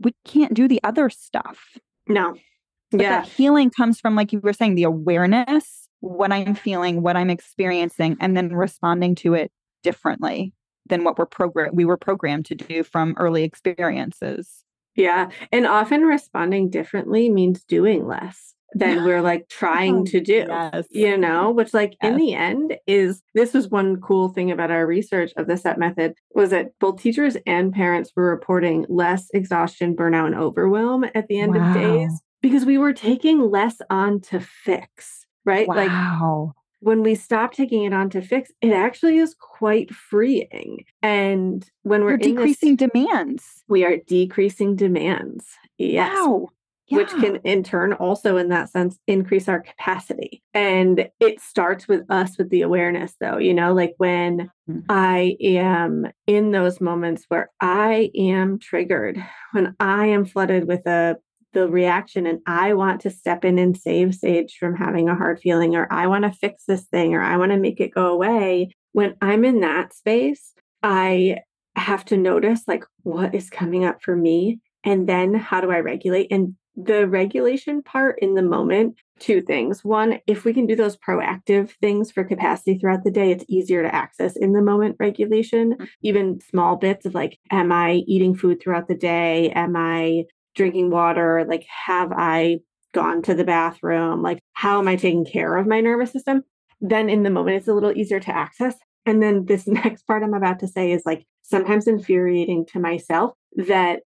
we 0.00 0.14
can't 0.24 0.54
do 0.54 0.66
the 0.66 0.80
other 0.82 1.10
stuff. 1.10 1.76
No. 2.08 2.34
But 2.90 3.00
yeah. 3.00 3.24
healing 3.24 3.70
comes 3.70 4.00
from, 4.00 4.16
like 4.16 4.32
you 4.32 4.40
were 4.40 4.52
saying, 4.52 4.74
the 4.74 4.82
awareness, 4.84 5.88
what 6.00 6.32
I'm 6.32 6.54
feeling, 6.54 7.02
what 7.02 7.16
I'm 7.16 7.30
experiencing, 7.30 8.16
and 8.20 8.36
then 8.36 8.48
responding 8.48 9.14
to 9.16 9.34
it 9.34 9.52
differently 9.82 10.52
than 10.86 11.04
what 11.04 11.18
we're 11.18 11.26
program 11.26 11.70
we 11.74 11.84
were 11.84 11.96
programmed 11.96 12.46
to 12.46 12.54
do 12.54 12.82
from 12.82 13.14
early 13.16 13.44
experiences. 13.44 14.64
Yeah. 14.96 15.30
And 15.52 15.66
often 15.66 16.02
responding 16.02 16.68
differently 16.68 17.30
means 17.30 17.62
doing 17.64 18.06
less 18.06 18.54
than 18.74 19.04
we're 19.04 19.22
like 19.22 19.48
trying 19.48 20.00
oh, 20.00 20.04
to 20.04 20.20
do. 20.20 20.44
Yes. 20.48 20.86
You 20.90 21.16
know, 21.16 21.50
which 21.50 21.74
like 21.74 21.96
yes. 22.02 22.10
in 22.10 22.16
the 22.16 22.34
end 22.34 22.76
is 22.86 23.22
this 23.34 23.54
was 23.54 23.68
one 23.68 24.00
cool 24.00 24.28
thing 24.28 24.50
about 24.50 24.70
our 24.70 24.86
research 24.86 25.32
of 25.36 25.46
the 25.46 25.56
CEP 25.56 25.78
method 25.78 26.14
was 26.34 26.50
that 26.50 26.78
both 26.78 27.00
teachers 27.00 27.36
and 27.46 27.72
parents 27.72 28.12
were 28.14 28.30
reporting 28.30 28.86
less 28.88 29.28
exhaustion, 29.34 29.96
burnout, 29.96 30.26
and 30.26 30.34
overwhelm 30.34 31.04
at 31.14 31.26
the 31.28 31.40
end 31.40 31.54
wow. 31.54 31.68
of 31.68 31.74
days 31.74 32.20
because 32.42 32.64
we 32.64 32.78
were 32.78 32.92
taking 32.92 33.50
less 33.50 33.76
on 33.90 34.20
to 34.20 34.40
fix, 34.40 35.26
right? 35.44 35.68
Wow. 35.68 35.76
Like 35.76 36.54
when 36.80 37.02
we 37.02 37.14
stop 37.14 37.52
taking 37.52 37.84
it 37.84 37.92
on 37.92 38.08
to 38.10 38.22
fix, 38.22 38.50
it 38.62 38.72
actually 38.72 39.18
is 39.18 39.34
quite 39.38 39.94
freeing. 39.94 40.84
And 41.02 41.68
when 41.82 42.04
we're 42.04 42.16
decreasing 42.16 42.76
this, 42.76 42.90
demands, 42.90 43.62
we 43.68 43.84
are 43.84 43.98
decreasing 44.06 44.76
demands. 44.76 45.44
Yes. 45.76 46.14
Wow. 46.14 46.48
Yeah. 46.90 46.98
Which 46.98 47.10
can 47.10 47.36
in 47.44 47.62
turn 47.62 47.92
also, 47.92 48.36
in 48.36 48.48
that 48.48 48.68
sense, 48.68 48.98
increase 49.06 49.48
our 49.48 49.60
capacity. 49.60 50.42
And 50.52 51.08
it 51.20 51.40
starts 51.40 51.86
with 51.86 52.02
us 52.10 52.36
with 52.36 52.50
the 52.50 52.62
awareness, 52.62 53.14
though, 53.20 53.38
you 53.38 53.54
know, 53.54 53.72
like 53.72 53.94
when 53.98 54.50
mm-hmm. 54.68 54.80
I 54.88 55.36
am 55.40 56.06
in 56.26 56.50
those 56.50 56.80
moments 56.80 57.26
where 57.28 57.50
I 57.60 58.10
am 58.16 58.58
triggered, 58.58 59.24
when 59.52 59.76
I 59.78 60.06
am 60.06 60.24
flooded 60.24 60.66
with 60.66 60.84
a 60.86 61.16
the 61.52 61.68
reaction 61.68 62.26
and 62.26 62.40
I 62.46 62.74
want 62.74 63.00
to 63.02 63.10
step 63.10 63.44
in 63.44 63.58
and 63.58 63.76
save 63.76 64.14
Sage 64.14 64.56
from 64.58 64.76
having 64.76 65.08
a 65.08 65.16
hard 65.16 65.40
feeling, 65.40 65.74
or 65.74 65.92
I 65.92 66.06
want 66.06 66.24
to 66.24 66.32
fix 66.32 66.64
this 66.66 66.84
thing, 66.84 67.14
or 67.14 67.22
I 67.22 67.36
want 67.36 67.52
to 67.52 67.58
make 67.58 67.80
it 67.80 67.94
go 67.94 68.12
away. 68.12 68.70
When 68.92 69.16
I'm 69.20 69.44
in 69.44 69.60
that 69.60 69.92
space, 69.94 70.52
I 70.82 71.38
have 71.76 72.04
to 72.06 72.16
notice 72.16 72.62
like 72.66 72.84
what 73.02 73.34
is 73.34 73.50
coming 73.50 73.84
up 73.84 74.02
for 74.02 74.16
me. 74.16 74.60
And 74.84 75.08
then 75.08 75.34
how 75.34 75.60
do 75.60 75.70
I 75.70 75.80
regulate? 75.80 76.28
And 76.30 76.56
the 76.76 77.06
regulation 77.06 77.82
part 77.82 78.18
in 78.20 78.34
the 78.34 78.42
moment, 78.42 78.96
two 79.18 79.42
things. 79.42 79.84
One, 79.84 80.18
if 80.26 80.44
we 80.44 80.54
can 80.54 80.66
do 80.66 80.76
those 80.76 80.96
proactive 80.96 81.70
things 81.80 82.10
for 82.10 82.24
capacity 82.24 82.78
throughout 82.78 83.04
the 83.04 83.10
day, 83.10 83.30
it's 83.30 83.44
easier 83.48 83.82
to 83.82 83.94
access 83.94 84.36
in 84.36 84.52
the 84.52 84.62
moment 84.62 84.96
regulation. 84.98 85.72
Mm-hmm. 85.72 85.84
Even 86.02 86.40
small 86.40 86.76
bits 86.76 87.06
of 87.06 87.14
like, 87.14 87.38
am 87.50 87.72
I 87.72 88.02
eating 88.06 88.34
food 88.34 88.60
throughout 88.62 88.88
the 88.88 88.94
day? 88.94 89.50
Am 89.50 89.76
I 89.76 90.24
drinking 90.54 90.90
water? 90.90 91.44
Like, 91.48 91.66
have 91.86 92.12
I 92.12 92.60
gone 92.92 93.22
to 93.22 93.34
the 93.34 93.44
bathroom? 93.44 94.22
Like, 94.22 94.40
how 94.52 94.78
am 94.78 94.88
I 94.88 94.96
taking 94.96 95.24
care 95.24 95.56
of 95.56 95.66
my 95.66 95.80
nervous 95.80 96.12
system? 96.12 96.42
Then 96.80 97.08
in 97.08 97.22
the 97.22 97.30
moment, 97.30 97.56
it's 97.56 97.68
a 97.68 97.74
little 97.74 97.92
easier 97.92 98.20
to 98.20 98.34
access. 98.34 98.74
And 99.06 99.22
then 99.22 99.44
this 99.46 99.66
next 99.66 100.06
part 100.06 100.22
I'm 100.22 100.34
about 100.34 100.60
to 100.60 100.68
say 100.68 100.92
is 100.92 101.02
like 101.04 101.26
sometimes 101.42 101.86
infuriating 101.86 102.66
to 102.66 102.78
myself 102.78 103.32
that 103.56 104.00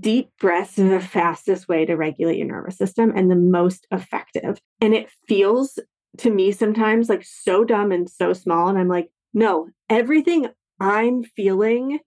deep 0.00 0.30
breaths 0.38 0.78
are 0.78 0.88
the 0.88 1.00
fastest 1.00 1.68
way 1.68 1.84
to 1.84 1.94
regulate 1.94 2.38
your 2.38 2.48
nervous 2.48 2.76
system 2.76 3.12
and 3.14 3.30
the 3.30 3.36
most 3.36 3.86
effective. 3.90 4.58
And 4.80 4.94
it 4.94 5.08
feels 5.28 5.78
to 6.18 6.30
me 6.30 6.52
sometimes 6.52 7.08
like 7.08 7.24
so 7.24 7.64
dumb 7.64 7.92
and 7.92 8.10
so 8.10 8.32
small. 8.32 8.68
And 8.68 8.78
I'm 8.78 8.88
like, 8.88 9.10
no, 9.32 9.68
everything 9.88 10.48
I'm 10.80 11.22
feeling 11.22 12.00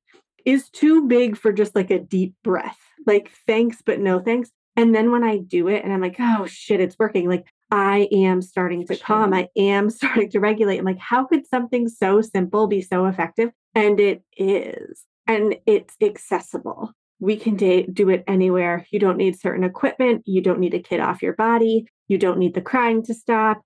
is 0.46 0.70
too 0.70 1.08
big 1.08 1.38
for 1.38 1.54
just 1.54 1.74
like 1.74 1.90
a 1.90 2.00
deep 2.00 2.34
breath 2.44 2.80
like 3.06 3.32
thanks, 3.48 3.82
but 3.86 4.00
no 4.00 4.20
thanks. 4.20 4.52
And 4.76 4.94
then 4.94 5.12
when 5.12 5.24
I 5.24 5.38
do 5.38 5.68
it 5.68 5.84
and 5.84 5.94
I'm 5.94 6.02
like, 6.02 6.16
oh 6.20 6.46
shit, 6.48 6.80
it's 6.80 6.98
working, 6.98 7.30
like 7.30 7.46
I 7.72 8.08
am 8.12 8.42
starting 8.42 8.86
to 8.88 8.98
calm. 8.98 9.34
I 9.34 9.50
am 9.58 9.90
starting 9.90 10.30
to 10.32 10.40
regulate. 10.40 10.80
I'm 10.80 10.86
like, 10.86 11.00
how 11.00 11.26
could 11.26 11.48
something 11.48 11.88
so 11.88 12.22
simple 12.22 12.68
be 12.68 12.82
so 12.82 13.06
effective? 13.06 13.52
And 13.76 14.00
it 14.00 14.24
is. 14.38 15.06
And 15.28 15.56
it's 15.66 15.96
accessible. 16.02 16.92
We 17.24 17.38
can 17.38 17.56
do 17.56 18.10
it 18.10 18.26
anywhere. 18.28 18.86
You 18.92 19.00
don't 19.00 19.16
need 19.16 19.40
certain 19.40 19.64
equipment. 19.64 20.24
You 20.26 20.42
don't 20.42 20.60
need 20.60 20.74
a 20.74 20.80
kid 20.80 21.00
off 21.00 21.22
your 21.22 21.32
body. 21.32 21.88
You 22.10 22.18
don't 22.18 22.38
need 22.38 22.54
the 22.54 22.60
crying 22.62 23.02
to 23.04 23.14
stop. 23.14 23.62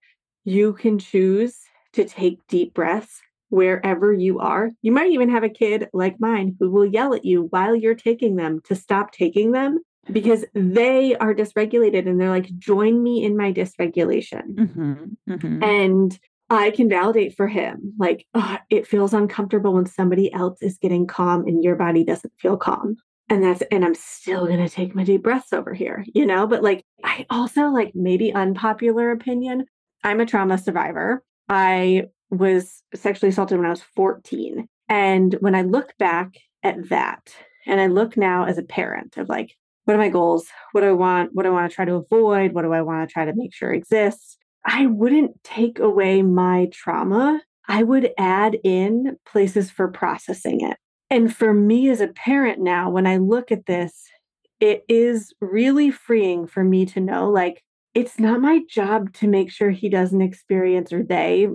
You 0.46 0.74
can 0.74 1.00
choose 1.00 1.58
to 1.94 2.06
take 2.06 2.38
deep 2.48 2.76
breaths 2.76 3.20
wherever 3.50 4.14
you 4.14 4.38
are. 4.38 4.70
You 4.84 4.92
might 4.92 5.10
even 5.10 5.32
have 5.32 5.44
a 5.44 5.50
kid 5.50 5.90
like 5.92 6.20
mine 6.20 6.56
who 6.60 6.70
will 6.70 6.86
yell 6.86 7.16
at 7.16 7.26
you 7.26 7.48
while 7.50 7.76
you're 7.76 7.96
taking 7.96 8.36
them 8.36 8.62
to 8.66 8.76
stop 8.76 9.12
taking 9.12 9.54
them 9.54 9.80
because 10.12 10.46
they 10.54 11.16
are 11.16 11.34
dysregulated 11.34 12.08
and 12.08 12.22
they're 12.22 12.30
like, 12.30 12.56
join 12.60 13.02
me 13.02 13.26
in 13.26 13.36
my 13.36 13.52
dysregulation. 13.52 14.54
Mm-hmm, 14.54 15.04
mm-hmm. 15.32 15.64
And 15.64 16.20
I 16.52 16.70
can 16.70 16.90
validate 16.90 17.36
for 17.36 17.48
him, 17.48 17.94
like, 17.98 18.28
oh, 18.36 18.58
it 18.70 18.86
feels 18.86 19.16
uncomfortable 19.16 19.74
when 19.74 19.88
somebody 19.88 20.32
else 20.32 20.62
is 20.62 20.78
getting 20.78 21.08
calm 21.08 21.48
and 21.48 21.64
your 21.64 21.76
body 21.76 22.04
doesn't 22.04 22.34
feel 22.40 22.56
calm. 22.56 22.98
And 23.30 23.44
that's, 23.44 23.62
and 23.72 23.84
I'm 23.84 23.96
still 23.96 24.46
going 24.46 24.66
to 24.66 24.70
take 24.70 24.96
my 24.96 25.04
deep 25.04 25.24
breaths 25.24 25.52
over 25.52 25.74
here, 25.74 26.06
you 26.14 26.26
know? 26.26 26.48
But 26.48 26.64
like, 26.64 26.86
I 27.04 27.26
also, 27.30 27.68
like, 27.68 27.92
maybe 27.94 28.34
unpopular 28.34 29.12
opinion, 29.12 29.66
I'm 30.04 30.22
a 30.22 30.26
trauma 30.26 30.58
survivor. 30.58 31.24
I 31.50 32.04
was 32.30 32.84
sexually 32.96 33.30
assaulted 33.30 33.58
when 33.58 33.68
I 33.68 33.72
was 33.72 33.84
14. 33.96 34.68
And 34.88 35.34
when 35.42 35.56
I 35.56 35.64
look 35.64 35.94
back 35.98 36.36
at 36.64 36.90
that, 36.90 37.34
and 37.68 37.82
I 37.82 37.88
look 37.88 38.16
now 38.18 38.46
as 38.46 38.58
a 38.58 38.64
parent 38.64 39.18
of 39.18 39.28
like, 39.30 39.54
what 39.84 39.94
are 39.94 40.00
my 40.00 40.10
goals? 40.10 40.48
What 40.72 40.82
do 40.82 40.88
I 40.88 40.94
want? 40.94 41.32
What 41.34 41.44
do 41.44 41.50
I 41.50 41.54
want 41.54 41.70
to 41.70 41.76
try 41.76 41.86
to 41.86 41.96
avoid? 41.96 42.54
What 42.54 42.64
do 42.64 42.74
I 42.74 42.82
want 42.82 43.08
to 43.08 43.14
try 43.14 43.26
to 43.26 43.34
make 43.36 43.54
sure 43.54 43.74
exists? 43.74 44.38
I 44.66 44.86
wouldn't 44.86 45.44
take 45.44 45.80
away 45.80 46.22
my 46.22 46.70
trauma. 46.72 47.42
I 47.68 47.84
would 47.84 48.12
add 48.18 48.58
in 48.64 49.18
places 49.26 49.70
for 49.70 49.90
processing 49.90 50.62
it. 50.62 50.78
And 51.10 51.36
for 51.36 51.54
me 51.54 51.90
as 51.90 52.02
a 52.02 52.08
parent 52.08 52.60
now, 52.60 52.90
when 52.90 53.08
I 53.08 53.18
look 53.18 53.52
at 53.52 53.66
this, 53.66 54.04
it 54.60 54.84
is 54.90 55.34
really 55.40 55.92
freeing 55.92 56.48
for 56.48 56.64
me 56.64 56.86
to 56.88 57.00
know 57.00 57.30
like, 57.30 57.64
it's 57.94 58.20
not 58.20 58.42
my 58.42 58.62
job 58.70 59.14
to 59.14 59.28
make 59.28 59.50
sure 59.52 59.72
he 59.72 59.90
doesn't 59.90 60.22
experience 60.22 60.94
or 60.94 61.04
they 61.04 61.48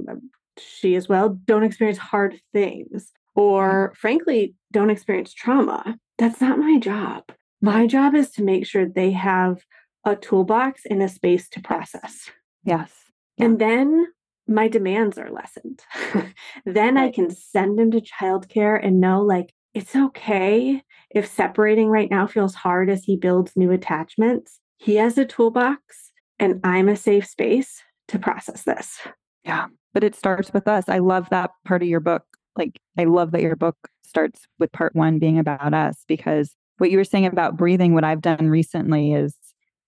she 0.58 0.96
as 0.96 1.08
well 1.08 1.38
don't 1.46 1.62
experience 1.62 1.98
hard 1.98 2.38
things 2.52 3.12
mm. 3.38 3.40
or 3.40 3.92
frankly 3.96 4.54
don't 4.70 4.90
experience 4.90 5.32
trauma 5.32 5.96
that's 6.18 6.42
not 6.42 6.58
my 6.58 6.78
job 6.78 7.22
my 7.62 7.86
job 7.86 8.14
is 8.14 8.30
to 8.32 8.42
make 8.42 8.66
sure 8.66 8.86
they 8.86 9.12
have 9.12 9.62
a 10.04 10.16
toolbox 10.16 10.82
and 10.84 11.00
a 11.00 11.08
space 11.08 11.48
to 11.50 11.60
process. 11.60 12.28
Yes. 12.64 12.92
Yeah. 13.36 13.46
And 13.46 13.58
then 13.60 14.08
my 14.46 14.68
demands 14.68 15.18
are 15.18 15.30
lessened. 15.30 15.82
then 16.66 16.96
I 16.96 17.10
can 17.10 17.30
send 17.30 17.78
him 17.78 17.90
to 17.92 18.00
childcare 18.00 18.78
and 18.84 19.00
know 19.00 19.22
like 19.22 19.52
it's 19.74 19.96
okay 19.96 20.82
if 21.10 21.26
separating 21.26 21.88
right 21.88 22.10
now 22.10 22.26
feels 22.26 22.54
hard 22.54 22.90
as 22.90 23.04
he 23.04 23.16
builds 23.16 23.52
new 23.56 23.70
attachments. 23.70 24.60
He 24.78 24.96
has 24.96 25.16
a 25.16 25.24
toolbox 25.24 26.12
and 26.38 26.60
I'm 26.64 26.88
a 26.88 26.96
safe 26.96 27.26
space 27.26 27.82
to 28.08 28.18
process 28.18 28.64
this. 28.64 28.98
Yeah. 29.44 29.66
But 29.94 30.04
it 30.04 30.14
starts 30.14 30.52
with 30.52 30.68
us. 30.68 30.88
I 30.88 30.98
love 30.98 31.28
that 31.30 31.50
part 31.64 31.82
of 31.82 31.88
your 31.88 32.00
book. 32.00 32.24
Like, 32.56 32.78
I 32.98 33.04
love 33.04 33.30
that 33.32 33.42
your 33.42 33.56
book 33.56 33.76
starts 34.02 34.46
with 34.58 34.72
part 34.72 34.94
one 34.94 35.18
being 35.18 35.38
about 35.38 35.72
us 35.72 36.04
because 36.06 36.54
what 36.78 36.90
you 36.90 36.98
were 36.98 37.04
saying 37.04 37.26
about 37.26 37.56
breathing, 37.56 37.94
what 37.94 38.04
I've 38.04 38.20
done 38.20 38.48
recently 38.48 39.12
is 39.12 39.36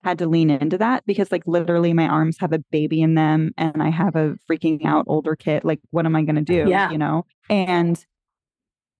had 0.05 0.18
to 0.18 0.26
lean 0.26 0.50
into 0.50 0.78
that 0.78 1.05
because, 1.07 1.32
like, 1.32 1.42
literally 1.46 1.92
my 1.92 2.07
arms 2.07 2.36
have 2.38 2.52
a 2.52 2.59
baby 2.70 3.00
in 3.02 3.14
them 3.14 3.52
and 3.57 3.82
I 3.82 3.90
have 3.90 4.14
a 4.16 4.36
freaking 4.50 4.84
out 4.84 5.05
older 5.09 5.34
kid. 5.34 5.64
Like, 5.64 5.80
what 5.90 6.07
am 6.07 6.14
I 6.14 6.22
going 6.22 6.36
to 6.36 6.42
do? 6.42 6.68
Yeah. 6.68 6.90
You 6.90 6.98
know? 6.98 7.26
And 7.48 8.05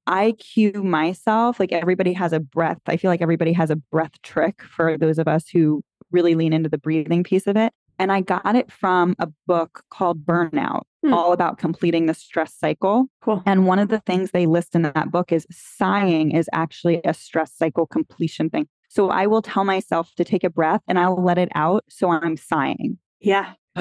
I 0.07 0.32
cue 0.32 0.82
myself, 0.82 1.61
like, 1.61 1.72
everybody 1.72 2.12
has 2.14 2.32
a 2.32 2.40
breath. 2.40 2.80
I 2.86 2.96
feel 2.96 3.11
like 3.11 3.22
everybody 3.22 3.52
has 3.52 3.70
a 3.70 3.76
breath 3.76 4.20
trick 4.22 4.62
for 4.62 4.98
those 4.98 5.18
of 5.18 5.28
us 5.28 5.48
who 5.48 5.82
really 6.11 6.34
lean 6.34 6.52
into 6.52 6.68
the 6.68 6.78
breathing 6.78 7.24
piece 7.24 7.46
of 7.46 7.57
it. 7.57 7.72
And 7.98 8.11
I 8.11 8.22
got 8.22 8.57
it 8.57 8.72
from 8.72 9.14
a 9.18 9.28
book 9.46 9.84
called 9.90 10.24
Burnout, 10.26 10.82
Hmm. 11.05 11.12
all 11.12 11.32
about 11.32 11.59
completing 11.59 12.07
the 12.07 12.14
stress 12.14 12.55
cycle. 12.55 13.07
Cool. 13.22 13.42
And 13.46 13.66
one 13.66 13.78
of 13.78 13.88
the 13.88 14.00
things 14.00 14.30
they 14.30 14.46
list 14.46 14.74
in 14.74 14.82
that 14.82 15.11
book 15.11 15.32
is 15.32 15.46
sighing 15.50 16.32
is 16.32 16.48
actually 16.52 17.00
a 17.05 17.12
stress 17.14 17.52
cycle 17.52 17.86
completion 17.86 18.50
thing. 18.50 18.66
So 18.95 19.11
I 19.11 19.26
will 19.26 19.42
tell 19.42 19.64
myself 19.64 20.12
to 20.16 20.24
take 20.24 20.45
a 20.45 20.51
breath 20.51 20.80
and 20.86 21.01
I'll 21.01 21.20
let 21.22 21.36
it 21.36 21.49
out. 21.57 21.82
So 21.88 22.11
I'm 22.11 22.36
sighing. 22.36 22.99
Yeah. 23.20 23.55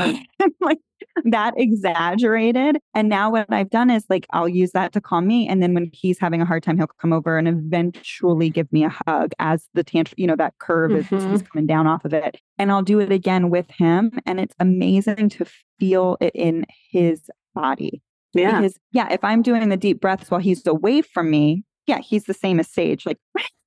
like 0.59 0.79
that 1.25 1.53
exaggerated. 1.55 2.77
And 2.95 3.09
now 3.09 3.29
what 3.29 3.45
I've 3.53 3.69
done 3.69 3.91
is 3.91 4.05
like 4.09 4.25
I'll 4.31 4.49
use 4.49 4.71
that 4.71 4.91
to 4.93 5.01
calm 5.01 5.27
me. 5.27 5.47
And 5.47 5.61
then 5.61 5.75
when 5.75 5.91
he's 5.93 6.17
having 6.17 6.41
a 6.41 6.45
hard 6.45 6.63
time, 6.63 6.77
he'll 6.77 6.87
come 6.99 7.13
over 7.13 7.37
and 7.37 7.47
eventually 7.47 8.49
give 8.49 8.71
me 8.73 8.83
a 8.85 8.93
hug 9.05 9.33
as 9.37 9.67
the 9.75 9.83
tantrum, 9.83 10.15
you 10.17 10.25
know, 10.25 10.35
that 10.35 10.55
curve 10.57 10.91
is, 10.93 11.05
Mhm. 11.05 11.33
is 11.33 11.43
coming 11.43 11.67
down 11.67 11.85
off 11.85 12.05
of 12.05 12.13
it. 12.13 12.39
And 12.57 12.71
I'll 12.71 12.81
do 12.81 12.99
it 12.99 13.11
again 13.11 13.51
with 13.51 13.69
him. 13.69 14.17
And 14.25 14.39
it's 14.39 14.55
amazing 14.59 15.29
to 15.29 15.45
feel 15.79 16.17
it 16.21 16.31
in 16.33 16.65
his 16.89 17.29
body. 17.53 18.01
Yeah. 18.33 18.61
Because 18.61 18.79
yeah, 18.93 19.11
if 19.13 19.23
I'm 19.23 19.43
doing 19.43 19.69
the 19.69 19.77
deep 19.77 20.01
breaths 20.01 20.31
while 20.31 20.41
he's 20.41 20.65
away 20.65 21.03
from 21.03 21.29
me, 21.29 21.63
yeah, 21.85 21.99
he's 21.99 22.23
the 22.23 22.33
same 22.33 22.59
as 22.59 22.67
Sage. 22.67 23.05
Like, 23.05 23.19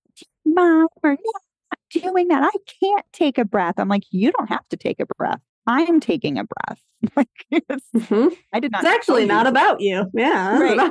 mom, 0.47 0.89
I'm 1.05 1.19
not 1.23 1.79
doing 1.91 2.29
that. 2.29 2.43
I 2.45 2.59
can't 2.83 3.05
take 3.13 3.39
a 3.39 3.45
breath. 3.45 3.75
I'm 3.79 3.89
like, 3.89 4.05
you 4.11 4.33
don't 4.33 4.49
have 4.49 4.67
to 4.71 4.77
take 4.77 5.01
a 5.01 5.07
breath. 5.19 5.41
I'm 5.67 5.99
taking 6.01 6.39
a 6.39 6.45
breath. 6.45 6.81
like, 7.17 7.29
it's, 7.51 7.85
Mhm. 7.95 8.33
I 8.53 8.61
did 8.61 8.73
not. 8.73 8.83
It's 8.85 8.91
actually 8.91 9.23
you 9.23 9.29
not 9.29 9.47
about 9.47 9.81
you. 9.81 10.09
Yeah. 10.15 10.59
Right. 10.59 10.91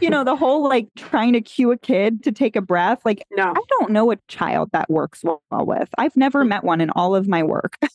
You 0.00 0.10
know, 0.10 0.24
the 0.24 0.36
whole 0.36 0.68
like 0.68 0.88
trying 0.96 1.32
to 1.32 1.40
cue 1.40 1.70
a 1.72 1.76
kid 1.78 2.22
to 2.24 2.32
take 2.32 2.56
a 2.56 2.60
breath. 2.60 3.00
Like, 3.04 3.24
no. 3.32 3.50
I 3.50 3.60
don't 3.68 3.90
know 3.90 4.10
a 4.10 4.16
child 4.28 4.70
that 4.72 4.90
works 4.90 5.22
well 5.24 5.40
with. 5.50 5.88
I've 5.96 6.16
never 6.16 6.44
met 6.44 6.64
one 6.64 6.80
in 6.80 6.90
all 6.90 7.14
of 7.16 7.26
my 7.28 7.42
work. 7.42 7.76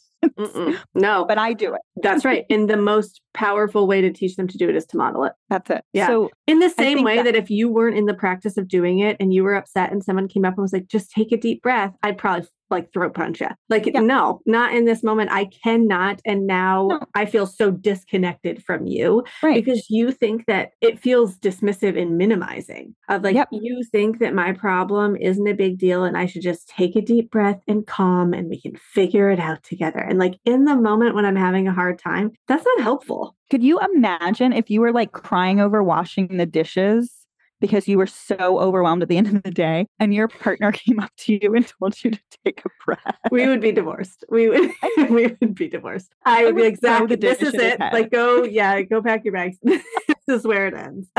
No. 0.96 1.26
but 1.26 1.38
I 1.38 1.54
do 1.54 1.74
it. 1.74 1.82
That's 2.02 2.26
right. 2.26 2.46
And 2.50 2.70
the 2.70 2.78
most 2.78 3.22
powerful 3.34 3.88
way 3.88 4.02
to 4.02 4.12
teach 4.12 4.36
them 4.36 4.48
to 4.48 4.58
do 4.58 4.70
it 4.70 4.76
is 4.76 4.86
to 4.88 4.98
model 4.98 5.24
it. 5.26 5.34
That's 5.50 5.70
it. 5.70 5.84
Yeah. 5.94 6.08
So 6.08 6.30
In 6.48 6.60
the 6.60 6.70
same 6.70 7.04
way 7.04 7.18
that- 7.18 7.24
that, 7.26 7.36
if 7.36 7.50
you 7.50 7.70
weren't 7.70 7.98
in 7.98 8.06
the 8.06 8.14
practice 8.14 8.58
of 8.58 8.68
doing 8.68 9.00
it 9.00 9.18
and 9.20 9.34
you 9.34 9.44
were 9.44 9.56
upset 9.56 9.92
and 9.92 10.04
someone 10.04 10.28
came 10.28 10.46
up 10.46 10.54
and 10.56 10.62
was 10.62 10.74
like, 10.74 10.88
just 10.88 11.12
take 11.12 11.32
a 11.32 11.38
deep 11.38 11.62
breath, 11.62 11.94
I'd 12.04 12.18
probably 12.18 12.48
like 12.70 12.92
throat 12.94 13.14
punch 13.14 13.42
you. 13.42 13.48
Like, 13.70 13.86
Yeah. 13.86 14.00
no, 14.02 14.42
not 14.46 14.74
in 14.74 14.86
this 14.86 15.04
moment. 15.04 15.32
I 15.32 15.46
cannot. 15.64 16.22
And 16.26 16.46
now 16.48 16.88
No. 16.90 17.00
I 17.16 17.26
feel 17.26 17.46
so 17.46 17.72
disconnected 17.72 18.64
from 18.64 18.86
you 18.88 19.24
right. 19.44 19.56
because 19.64 19.86
you 19.90 20.12
think 20.12 20.46
that 20.48 20.72
it 20.82 21.00
feels 21.00 21.38
dismissive 21.38 22.00
and 22.02 22.18
minimizing 22.18 22.96
of 23.10 23.24
like, 23.24 23.36
Yep. 23.36 23.50
you 23.52 23.82
think 23.92 24.20
that 24.20 24.34
my 24.34 24.54
problem 24.54 25.16
isn't 25.18 25.48
a 25.48 25.54
big 25.54 25.78
deal 25.78 26.04
and 26.04 26.18
I 26.18 26.26
should 26.26 26.42
just 26.42 26.70
take 26.70 26.96
a 26.96 27.02
deep 27.02 27.32
breath 27.32 27.62
and 27.68 27.86
calm 27.86 28.34
and 28.34 28.50
we 28.50 28.60
can 28.62 28.76
figure 28.76 29.30
it 29.30 29.40
out 29.40 29.64
together. 29.64 30.00
And 30.00 30.20
like 30.20 30.36
in 30.46 30.66
the 30.66 30.76
moment 30.76 31.16
when 31.16 31.26
I'm 31.26 31.36
having 31.36 31.68
a 31.68 31.74
hard 31.74 32.00
time, 32.00 32.32
that's 32.48 32.66
not 32.66 32.84
helpful. 32.84 33.36
Could 33.50 33.64
you 33.64 33.80
imagine 33.96 34.54
if 34.54 34.70
you 34.70 34.80
were 34.82 34.92
like 34.94 35.12
crying 35.12 35.60
over 35.60 35.82
washing 35.84 36.38
the 36.38 36.46
dishes 36.46 37.19
because 37.60 37.88
you 37.88 37.98
were 37.98 38.08
so 38.08 38.60
overwhelmed 38.60 39.02
at 39.02 39.10
the 39.10 39.18
end 39.20 39.28
of 39.28 39.44
the 39.44 39.52
day 39.52 39.88
and 40.00 40.14
your 40.14 40.28
partner 40.28 40.72
came 40.74 41.00
up 41.00 41.12
to 41.18 41.40
you 41.42 41.56
and 41.56 41.68
told 41.80 42.04
you 42.04 42.12
to 42.12 42.20
take 42.46 42.62
a 42.66 42.70
breath? 42.86 43.18
we 43.32 43.48
would 43.48 43.62
be 43.62 43.72
divorced. 43.72 44.24
We 44.30 44.50
would 44.50 44.72
we 45.10 45.36
would 45.40 45.56
be 45.56 45.68
divorced. 45.68 46.14
I 46.26 46.46
would 46.46 46.56
be 46.56 46.64
like, 46.64 46.78
Zach, 46.78 47.08
this 47.08 47.42
is 47.42 47.54
it. 47.54 47.82
head." 47.82 47.94
Like, 47.94 48.12
go, 48.12 48.44
yeah, 48.44 48.82
go 48.82 49.02
pack 49.02 49.24
your 49.24 49.34
bags. 49.34 49.58
this 49.64 49.84
is 50.28 50.46
where 50.46 50.68
it 50.68 50.74
ends. 50.74 51.10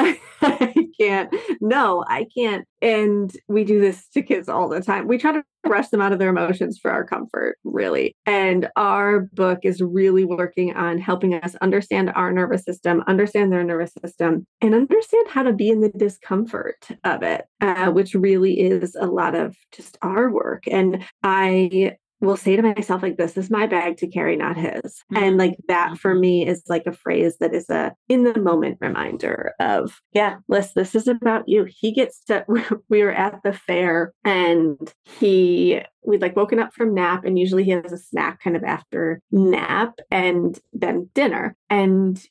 Can't. 1.01 1.35
No, 1.63 2.05
I 2.09 2.27
can't. 2.37 2.67
And 2.83 3.33
we 3.49 3.65
do 3.65 3.81
this 3.81 4.09
to 4.11 4.23
kids 4.23 4.49
all 4.49 4.69
the 4.69 4.81
time. 4.81 5.09
We 5.09 5.17
try 5.19 5.33
to 5.33 5.43
rush 5.67 5.89
them 5.89 6.01
out 6.01 6.13
of 6.13 6.19
their 6.19 6.31
emotions 6.31 6.79
for 6.81 6.91
our 6.91 7.05
comfort, 7.05 7.57
really. 7.65 8.17
And 8.27 8.69
our 8.77 9.21
book 9.33 9.61
is 9.63 9.81
really 9.81 10.25
working 10.25 10.75
on 10.75 10.99
helping 10.99 11.35
us 11.35 11.55
understand 11.57 12.13
our 12.15 12.33
nervous 12.33 12.65
system, 12.65 13.03
understand 13.07 13.53
their 13.53 13.65
nervous 13.65 13.93
system, 14.05 14.47
and 14.61 14.75
understand 14.75 15.29
how 15.29 15.43
to 15.43 15.53
be 15.53 15.71
in 15.71 15.81
the 15.81 15.91
discomfort 15.91 16.89
of 17.05 17.23
it, 17.23 17.45
uh, 17.61 17.91
which 17.91 18.15
really 18.15 18.61
is 18.61 18.95
a 18.95 19.07
lot 19.07 19.35
of 19.35 19.57
just 19.73 19.97
our 20.03 20.31
work. 20.31 20.65
And 20.67 21.05
I 21.23 21.97
will 22.21 22.37
say 22.37 22.57
to 22.57 22.62
myself 22.62 23.03
like 23.03 23.16
this 23.16 23.37
is 23.37 23.51
my 23.51 23.66
bag 23.66 23.97
to 23.99 24.07
carry 24.07 24.37
not 24.37 24.57
his. 24.57 25.03
And 25.11 25.25
mm-hmm. 25.25 25.39
like 25.39 25.57
that 25.68 25.99
for 25.99 26.12
mm-hmm. 26.12 26.21
me 26.21 26.47
is 26.47 26.62
like 26.68 26.87
a 26.87 26.93
phrase 26.93 27.37
that 27.41 27.55
is 27.55 27.68
a 27.71 27.95
in 28.09 28.25
the 28.25 28.39
moment 28.39 28.79
reminder 28.81 29.55
of 29.59 30.01
yeah 30.12 30.37
Lyss 30.51 30.75
this 30.75 30.95
is 30.95 31.09
about 31.09 31.49
you. 31.49 31.66
He 31.68 31.93
gets 31.93 32.23
to 32.25 32.45
we 32.89 33.03
were 33.03 33.12
at 33.12 33.41
the 33.43 33.53
fair 33.53 34.12
and 34.25 34.93
he 35.05 35.81
we'd 36.03 36.23
like 36.23 36.37
woken 36.37 36.59
up 36.59 36.73
from 36.73 36.95
nap 36.95 37.25
and 37.25 37.39
usually 37.39 37.64
he 37.64 37.71
has 37.71 37.93
a 37.93 37.99
snack 37.99 38.43
kind 38.43 38.57
of 38.57 38.64
after 38.64 39.21
nap 39.31 39.99
and 40.11 40.59
then 40.73 41.09
dinner. 41.14 41.57
And 41.68 42.23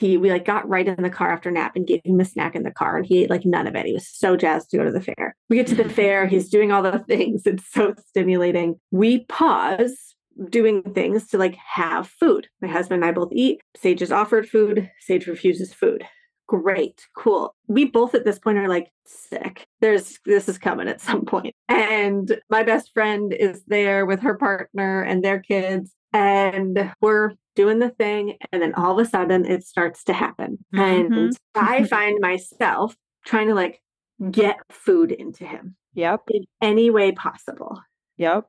he 0.00 0.16
we 0.16 0.30
like 0.30 0.44
got 0.44 0.68
right 0.68 0.86
in 0.86 1.02
the 1.02 1.10
car 1.10 1.30
after 1.30 1.50
nap 1.50 1.76
and 1.76 1.86
gave 1.86 2.00
him 2.04 2.20
a 2.20 2.24
snack 2.24 2.54
in 2.54 2.62
the 2.62 2.70
car 2.70 2.96
and 2.96 3.06
he 3.06 3.22
ate 3.22 3.30
like 3.30 3.44
none 3.44 3.66
of 3.66 3.74
it. 3.74 3.86
He 3.86 3.92
was 3.92 4.08
so 4.08 4.36
jazzed 4.36 4.70
to 4.70 4.78
go 4.78 4.84
to 4.84 4.92
the 4.92 5.00
fair. 5.00 5.36
We 5.48 5.56
get 5.56 5.66
to 5.68 5.74
the 5.74 5.88
fair 5.88 6.26
he's 6.26 6.48
doing 6.48 6.72
all 6.72 6.82
the 6.82 6.98
things. 7.08 7.42
It's 7.46 7.70
so 7.70 7.94
stimulating. 8.08 8.78
We 8.90 9.24
pause 9.26 10.14
doing 10.50 10.82
things 10.82 11.28
to 11.28 11.38
like 11.38 11.56
have 11.56 12.08
food. 12.08 12.48
My 12.60 12.68
husband 12.68 13.02
and 13.02 13.08
i 13.08 13.12
both 13.12 13.32
eat. 13.32 13.60
Sage 13.76 14.02
is 14.02 14.12
offered 14.12 14.48
food. 14.48 14.90
Sage 15.00 15.26
refuses 15.26 15.74
food. 15.74 16.04
Great. 16.46 17.06
Cool. 17.16 17.54
We 17.66 17.84
both 17.84 18.14
at 18.14 18.24
this 18.24 18.38
point 18.38 18.58
are 18.58 18.68
like 18.68 18.90
sick. 19.04 19.66
There's 19.80 20.18
this 20.24 20.48
is 20.48 20.58
coming 20.58 20.88
at 20.88 21.00
some 21.00 21.24
point. 21.24 21.54
and 21.68 22.40
my 22.48 22.62
best 22.62 22.92
friend 22.94 23.32
is 23.32 23.62
there 23.66 24.06
with 24.06 24.20
her 24.20 24.36
partner 24.36 25.02
and 25.02 25.22
their 25.22 25.40
kids 25.40 25.94
and 26.12 26.90
we're 27.00 27.32
doing 27.58 27.80
the 27.80 27.90
thing 27.90 28.36
and 28.52 28.62
then 28.62 28.72
all 28.74 28.92
of 28.98 29.04
a 29.04 29.10
sudden 29.10 29.44
it 29.44 29.64
starts 29.66 30.04
to 30.04 30.12
happen 30.12 30.58
Mhm. 30.72 30.80
and 31.16 31.36
i 31.56 31.82
find 31.96 32.20
myself 32.20 32.94
trying 33.26 33.48
to 33.48 33.54
like 33.54 33.82
get 34.30 34.56
food 34.70 35.10
into 35.10 35.44
him 35.44 35.74
Yep. 35.94 36.20
in 36.30 36.44
any 36.62 36.88
way 36.90 37.10
possible 37.10 37.82
Yep. 38.16 38.46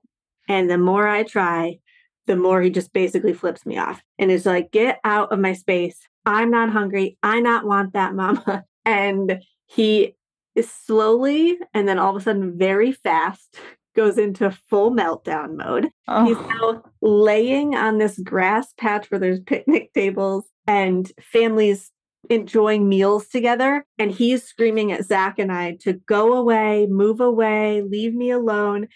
and 0.48 0.70
the 0.70 0.78
more 0.78 1.08
i 1.08 1.24
try 1.24 1.80
the 2.28 2.36
more 2.36 2.62
he 2.62 2.70
just 2.70 2.94
basically 2.94 3.34
flips 3.34 3.66
me 3.66 3.80
off 3.80 4.00
and 4.20 4.30
is 4.30 4.46
like 4.46 4.70
get 4.72 5.00
out 5.04 5.32
of 5.32 5.40
my 5.40 5.54
space 5.54 5.98
i'm 6.28 6.52
not 6.52 6.70
hungry 6.70 7.18
i 7.24 7.40
not 7.40 7.66
want 7.66 7.94
that 7.94 8.14
mama 8.22 8.64
and 8.86 9.42
he 9.66 10.16
is 10.54 10.70
slowly 10.72 11.58
and 11.74 11.88
then 11.88 11.98
all 11.98 12.16
of 12.16 12.22
a 12.22 12.24
sudden 12.24 12.56
very 12.60 12.92
fast 12.92 13.58
goes 14.00 14.18
into 14.18 14.50
full 14.70 14.92
meltdown 14.92 15.58
mode 15.58 15.86
He's 16.26 16.38
Oh, 16.38 16.82
now 16.82 16.84
laying 17.02 17.76
on 17.76 17.98
this 17.98 18.18
grass 18.20 18.74
patch 18.78 19.12
where 19.12 19.20
there's 19.20 19.42
picnic 19.42 19.94
tables 19.94 20.46
and 20.66 21.12
families 21.22 21.92
enjoying 22.30 22.88
meals 22.88 23.28
together. 23.28 23.86
And 23.98 24.12
he's 24.12 24.44
screaming 24.44 24.92
at 24.92 25.06
Zach 25.06 25.38
and 25.38 25.52
I 25.52 25.76
to 25.82 25.94
go 25.94 26.34
away, 26.34 26.88
move 26.90 27.20
away, 27.20 27.82
leave 27.82 28.14
me 28.14 28.32
alone, 28.32 28.88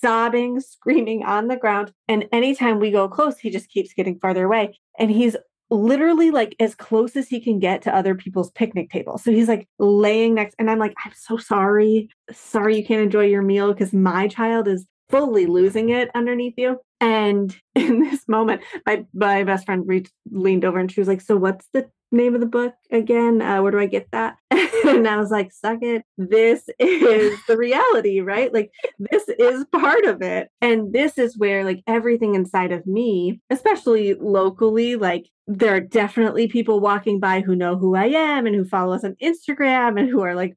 sobbing, 0.00 0.60
screaming 0.74 1.24
on 1.24 1.48
the 1.48 1.56
ground. 1.56 1.92
And 2.08 2.26
anytime 2.32 2.80
we 2.80 2.90
go 2.90 3.08
close, 3.08 3.38
he 3.38 3.50
just 3.50 3.68
keeps 3.68 3.94
getting 3.94 4.18
farther 4.18 4.44
away. 4.44 4.78
And 4.98 5.10
he's 5.10 5.36
literally 5.70 6.30
like 6.30 6.56
as 6.60 6.74
close 6.74 7.16
as 7.16 7.28
he 7.28 7.40
can 7.40 7.58
get 7.58 7.82
to 7.82 7.94
other 7.94 8.14
people's 8.14 8.50
picnic 8.52 8.90
tables. 8.90 9.22
So 9.22 9.30
he's 9.30 9.48
like 9.48 9.68
laying 9.78 10.34
next, 10.34 10.54
and 10.58 10.70
I'm 10.70 10.78
like, 10.78 10.94
I'm 11.04 11.12
so 11.14 11.36
sorry. 11.36 12.08
Sorry 12.30 12.76
you 12.76 12.84
can't 12.84 13.02
enjoy 13.02 13.26
your 13.26 13.42
meal 13.42 13.72
because 13.72 13.92
my 13.92 14.28
child 14.28 14.68
is 14.68 14.86
fully 15.08 15.46
losing 15.46 15.90
it 15.90 16.10
underneath 16.14 16.54
you. 16.56 16.78
And 17.00 17.54
in 17.74 18.00
this 18.00 18.26
moment, 18.28 18.62
my 18.86 19.04
my 19.14 19.44
best 19.44 19.66
friend 19.66 19.84
reached, 19.86 20.12
leaned 20.30 20.64
over 20.64 20.78
and 20.78 20.90
she 20.90 21.00
was 21.00 21.08
like, 21.08 21.20
"So 21.20 21.36
what's 21.36 21.68
the 21.72 21.88
name 22.10 22.34
of 22.34 22.40
the 22.40 22.46
book 22.46 22.74
again? 22.90 23.42
Uh, 23.42 23.62
where 23.62 23.72
do 23.72 23.78
I 23.78 23.86
get 23.86 24.08
that?" 24.12 24.36
and 24.50 25.06
I 25.06 25.16
was 25.16 25.30
like, 25.30 25.52
"Suck 25.52 25.78
it. 25.82 26.02
This 26.16 26.68
is 26.78 27.38
the 27.46 27.56
reality, 27.56 28.20
right? 28.20 28.52
Like 28.52 28.70
this 28.98 29.28
is 29.28 29.64
part 29.72 30.04
of 30.04 30.22
it, 30.22 30.48
and 30.60 30.92
this 30.92 31.18
is 31.18 31.38
where 31.38 31.64
like 31.64 31.82
everything 31.86 32.34
inside 32.34 32.72
of 32.72 32.86
me, 32.86 33.40
especially 33.50 34.14
locally, 34.14 34.96
like." 34.96 35.28
There 35.50 35.74
are 35.74 35.80
definitely 35.80 36.46
people 36.46 36.78
walking 36.78 37.20
by 37.20 37.40
who 37.40 37.56
know 37.56 37.78
who 37.78 37.96
I 37.96 38.08
am 38.08 38.44
and 38.44 38.54
who 38.54 38.66
follow 38.66 38.92
us 38.92 39.02
on 39.02 39.16
Instagram 39.22 39.98
and 39.98 40.06
who 40.06 40.20
are 40.20 40.34
like 40.34 40.54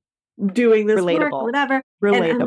doing 0.51 0.85
this 0.85 0.99
Relatable. 0.99 1.31
work, 1.31 1.43
whatever. 1.43 1.81
Relatable. 2.03 2.29
And, 2.31 2.45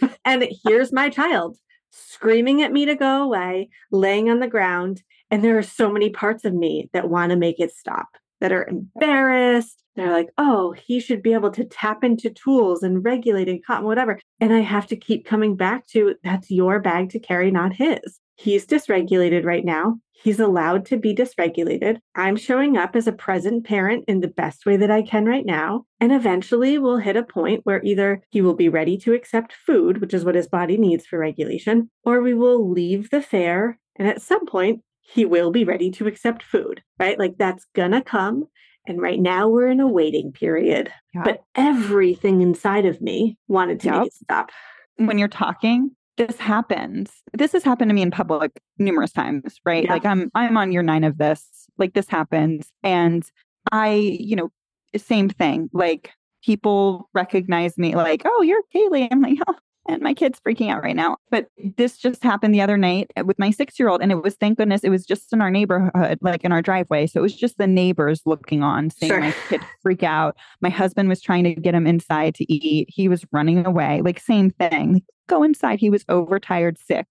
like, 0.00 0.18
and 0.24 0.48
here's 0.64 0.92
my 0.92 1.08
child 1.08 1.56
screaming 1.92 2.62
at 2.62 2.72
me 2.72 2.86
to 2.86 2.94
go 2.94 3.22
away, 3.22 3.68
laying 3.90 4.30
on 4.30 4.40
the 4.40 4.48
ground. 4.48 5.02
And 5.30 5.44
there 5.44 5.56
are 5.56 5.62
so 5.62 5.90
many 5.90 6.10
parts 6.10 6.44
of 6.44 6.54
me 6.54 6.90
that 6.92 7.08
want 7.08 7.30
to 7.30 7.36
make 7.36 7.60
it 7.60 7.72
stop, 7.72 8.08
that 8.40 8.52
are 8.52 8.66
embarrassed. 8.66 9.82
They're 9.94 10.10
like, 10.10 10.30
oh, 10.38 10.72
he 10.72 11.00
should 11.00 11.22
be 11.22 11.34
able 11.34 11.50
to 11.50 11.64
tap 11.64 12.02
into 12.02 12.30
tools 12.30 12.82
and 12.82 13.04
regulate 13.04 13.48
and 13.48 13.64
calm, 13.64 13.84
whatever. 13.84 14.18
And 14.40 14.52
I 14.52 14.60
have 14.60 14.86
to 14.88 14.96
keep 14.96 15.26
coming 15.26 15.54
back 15.54 15.86
to 15.88 16.14
that's 16.24 16.50
your 16.50 16.80
bag 16.80 17.10
to 17.10 17.18
carry, 17.18 17.50
not 17.50 17.74
his. 17.74 18.18
He's 18.36 18.66
dysregulated 18.66 19.44
right 19.44 19.64
now. 19.64 19.98
He's 20.22 20.38
allowed 20.40 20.86
to 20.86 20.96
be 20.96 21.14
dysregulated. 21.14 21.98
I'm 22.14 22.36
showing 22.36 22.76
up 22.76 22.94
as 22.94 23.06
a 23.08 23.12
present 23.12 23.64
parent 23.64 24.04
in 24.06 24.20
the 24.20 24.28
best 24.28 24.64
way 24.64 24.76
that 24.76 24.90
I 24.90 25.02
can 25.02 25.24
right 25.26 25.44
now. 25.44 25.84
And 26.00 26.12
eventually 26.12 26.78
we'll 26.78 26.98
hit 26.98 27.16
a 27.16 27.22
point 27.24 27.60
where 27.64 27.82
either 27.82 28.22
he 28.30 28.40
will 28.40 28.54
be 28.54 28.68
ready 28.68 28.96
to 28.98 29.14
accept 29.14 29.52
food, 29.52 30.00
which 30.00 30.14
is 30.14 30.24
what 30.24 30.34
his 30.36 30.46
body 30.48 30.76
needs 30.76 31.06
for 31.06 31.18
regulation, 31.18 31.90
or 32.04 32.20
we 32.20 32.34
will 32.34 32.70
leave 32.70 33.10
the 33.10 33.20
fair. 33.22 33.78
And 33.96 34.06
at 34.06 34.22
some 34.22 34.46
point, 34.46 34.82
he 35.00 35.24
will 35.24 35.50
be 35.50 35.64
ready 35.64 35.90
to 35.92 36.06
accept 36.06 36.42
food, 36.42 36.82
right? 36.98 37.18
Like 37.18 37.36
that's 37.36 37.66
gonna 37.74 38.00
come. 38.02 38.44
And 38.86 39.00
right 39.00 39.20
now 39.20 39.48
we're 39.48 39.68
in 39.68 39.80
a 39.80 39.88
waiting 39.88 40.32
period. 40.32 40.92
Yeah. 41.14 41.22
But 41.24 41.42
everything 41.54 42.40
inside 42.42 42.86
of 42.86 43.00
me 43.00 43.36
wanted 43.48 43.80
to 43.80 43.86
Yep. 43.88 43.94
make 43.98 44.06
it 44.08 44.14
stop. 44.14 44.50
when 44.96 45.18
you're 45.18 45.26
talking 45.28 45.90
this 46.16 46.36
happens 46.38 47.10
this 47.32 47.52
has 47.52 47.62
happened 47.64 47.88
to 47.88 47.94
me 47.94 48.02
in 48.02 48.10
public 48.10 48.60
numerous 48.78 49.12
times 49.12 49.58
right 49.64 49.84
Yeah. 49.84 49.92
like 49.92 50.04
i'm 50.04 50.30
i'm 50.34 50.56
on 50.56 50.72
year 50.72 50.82
nine 50.82 51.04
of 51.04 51.18
this 51.18 51.46
like 51.78 51.94
this 51.94 52.08
happens 52.08 52.70
and 52.82 53.24
i 53.70 53.92
you 53.92 54.36
know 54.36 54.50
same 54.96 55.28
thing 55.28 55.70
like 55.72 56.10
people 56.44 57.08
recognize 57.14 57.78
me 57.78 57.94
like 57.94 58.22
oh 58.26 58.42
you're 58.42 58.62
Caley 58.72 59.08
i'm 59.10 59.22
like 59.22 59.38
oh 59.46 59.54
and 59.88 60.00
my 60.00 60.14
kid's 60.14 60.38
freaking 60.40 60.70
out 60.70 60.82
right 60.82 60.96
now 60.96 61.16
but 61.30 61.48
this 61.76 61.96
just 61.98 62.22
happened 62.22 62.54
the 62.54 62.60
other 62.60 62.76
night 62.76 63.10
uh, 63.16 63.24
with 63.24 63.38
my 63.38 63.50
six 63.50 63.78
year 63.78 63.88
old 63.88 64.00
and 64.00 64.12
it 64.12 64.22
was 64.22 64.34
thank 64.36 64.58
goodness 64.58 64.82
it 64.84 64.90
was 64.90 65.04
just 65.04 65.32
in 65.32 65.40
our 65.42 65.50
neighborhood 65.50 66.18
like 66.22 66.44
in 66.44 66.52
our 66.52 66.62
driveway 66.62 67.06
so 67.06 67.18
it 67.18 67.22
was 67.22 67.34
just 67.34 67.58
the 67.58 67.66
neighbors 67.66 68.22
looking 68.26 68.62
on 68.62 68.90
seeing 68.90 69.10
Sure. 69.10 69.20
my 69.20 69.34
kid 69.48 69.60
freak 69.82 70.02
out 70.02 70.36
my 70.60 70.68
husband 70.68 71.08
was 71.08 71.20
trying 71.20 71.44
to 71.44 71.54
get 71.54 71.74
him 71.74 71.86
inside 71.86 72.34
to 72.36 72.52
eat 72.52 72.88
he 72.90 73.08
was 73.08 73.24
running 73.32 73.66
away 73.66 74.00
like 74.02 74.20
same 74.20 74.50
thing 74.50 75.02
go 75.28 75.42
inside 75.42 75.78
he 75.80 75.90
was 75.90 76.04
overtired 76.08 76.78
sick 76.78 77.06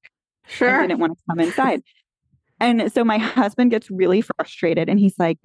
and 0.46 0.52
Sure. 0.52 0.82
didn't 0.82 1.00
want 1.00 1.18
to 1.18 1.24
come 1.30 1.40
inside 1.46 1.82
and 2.60 2.92
so 2.94 3.04
my 3.04 3.18
husband 3.18 3.72
gets 3.72 3.90
really 3.90 4.22
frustrated 4.22 4.88
and 4.88 5.00
he's 5.00 5.18
like 5.18 5.38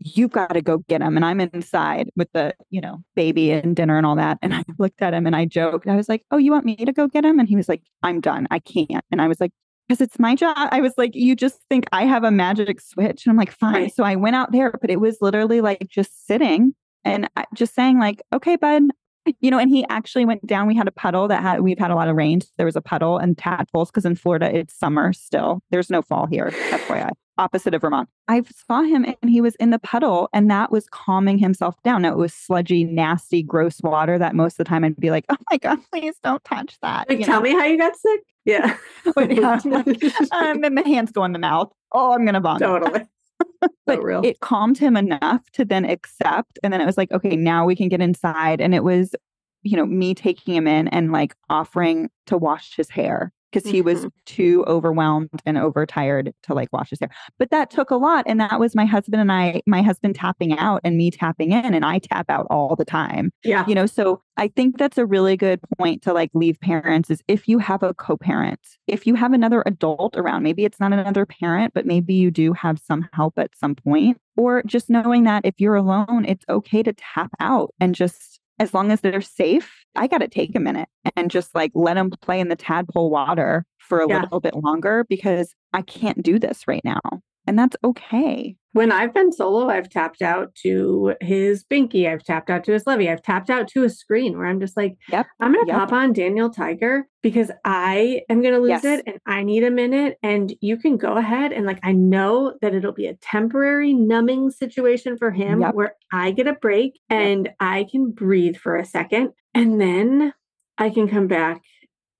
you've 0.00 0.30
got 0.30 0.48
to 0.54 0.62
go 0.62 0.78
get 0.88 1.02
him 1.02 1.16
and 1.16 1.24
i'm 1.24 1.40
inside 1.40 2.10
with 2.16 2.28
the 2.32 2.54
you 2.70 2.80
know 2.80 3.02
baby 3.14 3.50
and 3.50 3.76
dinner 3.76 3.96
and 3.96 4.06
all 4.06 4.16
that 4.16 4.38
and 4.42 4.54
i 4.54 4.64
looked 4.78 5.02
at 5.02 5.14
him 5.14 5.26
and 5.26 5.36
i 5.36 5.44
joked 5.44 5.86
i 5.86 5.96
was 5.96 6.08
like 6.08 6.24
oh 6.30 6.36
you 6.36 6.50
want 6.50 6.64
me 6.64 6.74
to 6.76 6.92
go 6.92 7.06
get 7.06 7.24
him 7.24 7.38
and 7.38 7.48
he 7.48 7.56
was 7.56 7.68
like 7.68 7.82
i'm 8.02 8.20
done 8.20 8.46
i 8.50 8.58
can't 8.58 9.04
and 9.10 9.20
i 9.20 9.28
was 9.28 9.40
like 9.40 9.52
because 9.88 10.00
it's 10.00 10.18
my 10.18 10.34
job 10.34 10.56
i 10.56 10.80
was 10.80 10.94
like 10.96 11.14
you 11.14 11.36
just 11.36 11.60
think 11.68 11.86
i 11.92 12.04
have 12.04 12.24
a 12.24 12.30
magic 12.30 12.80
switch 12.80 13.26
and 13.26 13.30
i'm 13.30 13.36
like 13.36 13.52
fine 13.52 13.90
so 13.90 14.02
i 14.02 14.16
went 14.16 14.36
out 14.36 14.52
there 14.52 14.72
but 14.80 14.90
it 14.90 15.00
was 15.00 15.18
literally 15.20 15.60
like 15.60 15.86
just 15.88 16.26
sitting 16.26 16.74
and 17.04 17.28
I- 17.36 17.44
just 17.54 17.74
saying 17.74 17.98
like 17.98 18.22
okay 18.32 18.56
bud 18.56 18.84
you 19.40 19.50
know 19.50 19.58
and 19.58 19.70
he 19.70 19.84
actually 19.88 20.24
went 20.24 20.44
down 20.46 20.66
we 20.66 20.74
had 20.74 20.88
a 20.88 20.92
puddle 20.92 21.28
that 21.28 21.42
had 21.42 21.60
we've 21.60 21.78
had 21.78 21.90
a 21.90 21.94
lot 21.94 22.08
of 22.08 22.16
rain 22.16 22.40
So 22.40 22.48
there 22.56 22.66
was 22.66 22.76
a 22.76 22.80
puddle 22.80 23.18
and 23.18 23.36
tadpoles 23.36 23.90
because 23.90 24.04
in 24.04 24.14
florida 24.16 24.54
it's 24.54 24.74
summer 24.74 25.12
still 25.12 25.60
there's 25.70 25.90
no 25.90 26.02
fall 26.02 26.26
here 26.26 26.50
fyi 26.50 27.10
opposite 27.38 27.72
of 27.72 27.80
vermont 27.80 28.08
i 28.28 28.42
saw 28.66 28.82
him 28.82 29.04
and 29.04 29.30
he 29.30 29.40
was 29.40 29.54
in 29.56 29.70
the 29.70 29.78
puddle 29.78 30.28
and 30.34 30.50
that 30.50 30.70
was 30.70 30.86
calming 30.90 31.38
himself 31.38 31.74
down 31.82 32.02
now 32.02 32.10
it 32.12 32.18
was 32.18 32.34
sludgy 32.34 32.84
nasty 32.84 33.42
gross 33.42 33.80
water 33.82 34.18
that 34.18 34.34
most 34.34 34.54
of 34.54 34.58
the 34.58 34.64
time 34.64 34.84
i'd 34.84 34.96
be 34.96 35.10
like 35.10 35.24
oh 35.30 35.36
my 35.50 35.56
god 35.56 35.78
please 35.90 36.16
don't 36.22 36.44
touch 36.44 36.76
that 36.82 37.08
Like, 37.08 37.18
you 37.18 37.24
tell 37.24 37.36
know? 37.40 37.50
me 37.50 37.52
how 37.52 37.64
you 37.64 37.78
got 37.78 37.96
sick. 37.96 38.20
Yeah. 38.44 38.76
But, 39.14 39.30
yeah, 39.34 39.58
um, 40.32 40.64
and 40.64 40.76
the 40.76 40.82
hands 40.84 41.10
go 41.12 41.24
in 41.24 41.32
the 41.32 41.38
mouth 41.38 41.72
oh 41.92 42.12
i'm 42.12 42.24
gonna 42.26 42.40
vomit 42.40 42.60
totally. 42.62 43.06
but 43.86 44.00
it 44.24 44.40
calmed 44.40 44.78
him 44.78 44.96
enough 44.96 45.48
to 45.52 45.64
then 45.64 45.84
accept 45.84 46.58
and 46.62 46.72
then 46.72 46.80
it 46.80 46.86
was 46.86 46.96
like 46.96 47.10
okay 47.12 47.36
now 47.36 47.64
we 47.64 47.76
can 47.76 47.88
get 47.88 48.00
inside 48.00 48.60
and 48.60 48.74
it 48.74 48.84
was 48.84 49.14
you 49.62 49.76
know 49.76 49.86
me 49.86 50.14
taking 50.14 50.54
him 50.54 50.66
in 50.66 50.88
and 50.88 51.12
like 51.12 51.34
offering 51.48 52.08
to 52.26 52.36
wash 52.36 52.76
his 52.76 52.88
hair 52.90 53.32
because 53.52 53.68
he 53.70 53.82
was 53.82 54.04
Mhm. 54.06 54.10
too 54.26 54.64
overwhelmed 54.66 55.28
and 55.46 55.58
overtired 55.58 56.32
to 56.44 56.54
like 56.54 56.68
wash 56.72 56.90
his 56.90 57.00
hair 57.00 57.10
but 57.38 57.50
that 57.50 57.70
took 57.70 57.90
a 57.90 57.96
lot 57.96 58.24
and 58.26 58.40
that 58.40 58.60
was 58.60 58.74
my 58.74 58.84
husband 58.84 59.20
and 59.20 59.32
i 59.32 59.60
my 59.66 59.82
husband 59.82 60.14
tapping 60.14 60.56
out 60.58 60.80
and 60.84 60.96
me 60.96 61.10
tapping 61.10 61.52
in 61.52 61.74
and 61.74 61.84
i 61.84 61.98
tap 61.98 62.26
out 62.28 62.46
all 62.50 62.76
the 62.76 62.84
time 62.84 63.30
Yeah. 63.44 63.64
you 63.66 63.74
know 63.74 63.86
so 63.86 64.22
i 64.36 64.48
think 64.48 64.78
that's 64.78 64.98
a 64.98 65.06
really 65.06 65.36
good 65.36 65.60
point 65.78 66.02
to 66.02 66.12
like 66.12 66.30
leave 66.34 66.58
parents 66.60 67.10
is 67.10 67.22
if 67.28 67.48
you 67.48 67.58
have 67.58 67.82
a 67.82 67.94
co-parent 67.94 68.60
if 68.86 69.06
you 69.06 69.14
have 69.14 69.32
another 69.32 69.62
adult 69.66 70.16
around 70.16 70.42
maybe 70.42 70.64
it's 70.64 70.80
not 70.80 70.92
another 70.92 71.26
parent 71.26 71.74
but 71.74 71.86
maybe 71.86 72.14
you 72.14 72.30
do 72.30 72.52
have 72.52 72.78
some 72.78 73.08
help 73.12 73.34
at 73.38 73.50
some 73.56 73.74
point 73.74 74.18
or 74.36 74.62
just 74.64 74.88
knowing 74.88 75.24
that 75.24 75.44
if 75.44 75.54
you're 75.58 75.74
alone 75.74 76.24
it's 76.26 76.44
okay 76.48 76.82
to 76.82 76.92
tap 76.94 77.30
out 77.40 77.74
and 77.80 77.94
just 77.94 78.39
as 78.60 78.72
long 78.72 78.92
as 78.92 79.00
they're 79.00 79.20
safe 79.20 79.84
i 79.96 80.06
got 80.06 80.18
to 80.18 80.28
take 80.28 80.54
a 80.54 80.60
minute 80.60 80.88
and 81.16 81.30
just 81.30 81.52
like 81.54 81.72
let 81.74 81.94
them 81.94 82.10
play 82.22 82.38
in 82.38 82.48
the 82.48 82.54
tadpole 82.56 83.10
water 83.10 83.64
for 83.78 84.00
a 84.00 84.08
Yeah. 84.08 84.20
little 84.20 84.38
bit 84.40 84.54
longer 84.54 85.04
because 85.08 85.54
i 85.72 85.82
can't 85.82 86.22
do 86.22 86.38
this 86.38 86.68
right 86.68 86.84
now 86.84 87.00
and 87.46 87.58
that's 87.58 87.76
okay 87.82 88.56
When 88.72 88.92
I've 88.92 89.12
been 89.12 89.32
solo, 89.32 89.68
I've 89.68 89.88
tapped 89.88 90.22
out 90.22 90.54
to 90.62 91.14
his 91.20 91.64
Binky. 91.64 92.08
I've 92.08 92.22
tapped 92.22 92.50
out 92.50 92.62
to 92.64 92.72
his 92.72 92.86
Lovey. 92.86 93.08
I've 93.10 93.22
tapped 93.22 93.50
out 93.50 93.66
to 93.68 93.82
a 93.82 93.88
screen 93.90 94.38
where 94.38 94.46
I'm 94.46 94.60
just 94.60 94.76
like, 94.76 94.96
Yep, 95.08 95.26
I'm 95.40 95.52
going 95.52 95.64
to 95.66 95.72
yep. 95.72 95.78
pop 95.80 95.92
on 95.92 96.12
Daniel 96.12 96.50
Tiger 96.50 97.08
because 97.22 97.50
I 97.64 98.20
am 98.30 98.42
going 98.42 98.54
to 98.54 98.60
lose 98.60 98.84
Yes. 98.84 98.84
it 98.84 99.02
and 99.08 99.18
I 99.26 99.42
need 99.42 99.64
a 99.64 99.70
minute. 99.72 100.18
And 100.22 100.54
you 100.60 100.76
can 100.76 100.96
go 100.98 101.14
ahead 101.16 101.52
and 101.52 101.66
like, 101.66 101.80
I 101.82 101.92
know 101.92 102.54
that 102.62 102.72
it'll 102.74 102.92
be 102.92 103.06
a 103.06 103.14
temporary 103.14 103.92
numbing 103.92 104.50
situation 104.50 105.16
for 105.18 105.32
him 105.32 105.62
Yep. 105.62 105.74
where 105.74 105.94
I 106.12 106.30
get 106.30 106.46
a 106.46 106.52
break 106.52 107.00
and 107.08 107.50
I 107.58 107.86
can 107.90 108.12
breathe 108.12 108.56
for 108.56 108.76
a 108.76 108.84
second. 108.84 109.30
And 109.52 109.80
then 109.80 110.32
I 110.78 110.90
can 110.90 111.08
come 111.08 111.26
back 111.26 111.60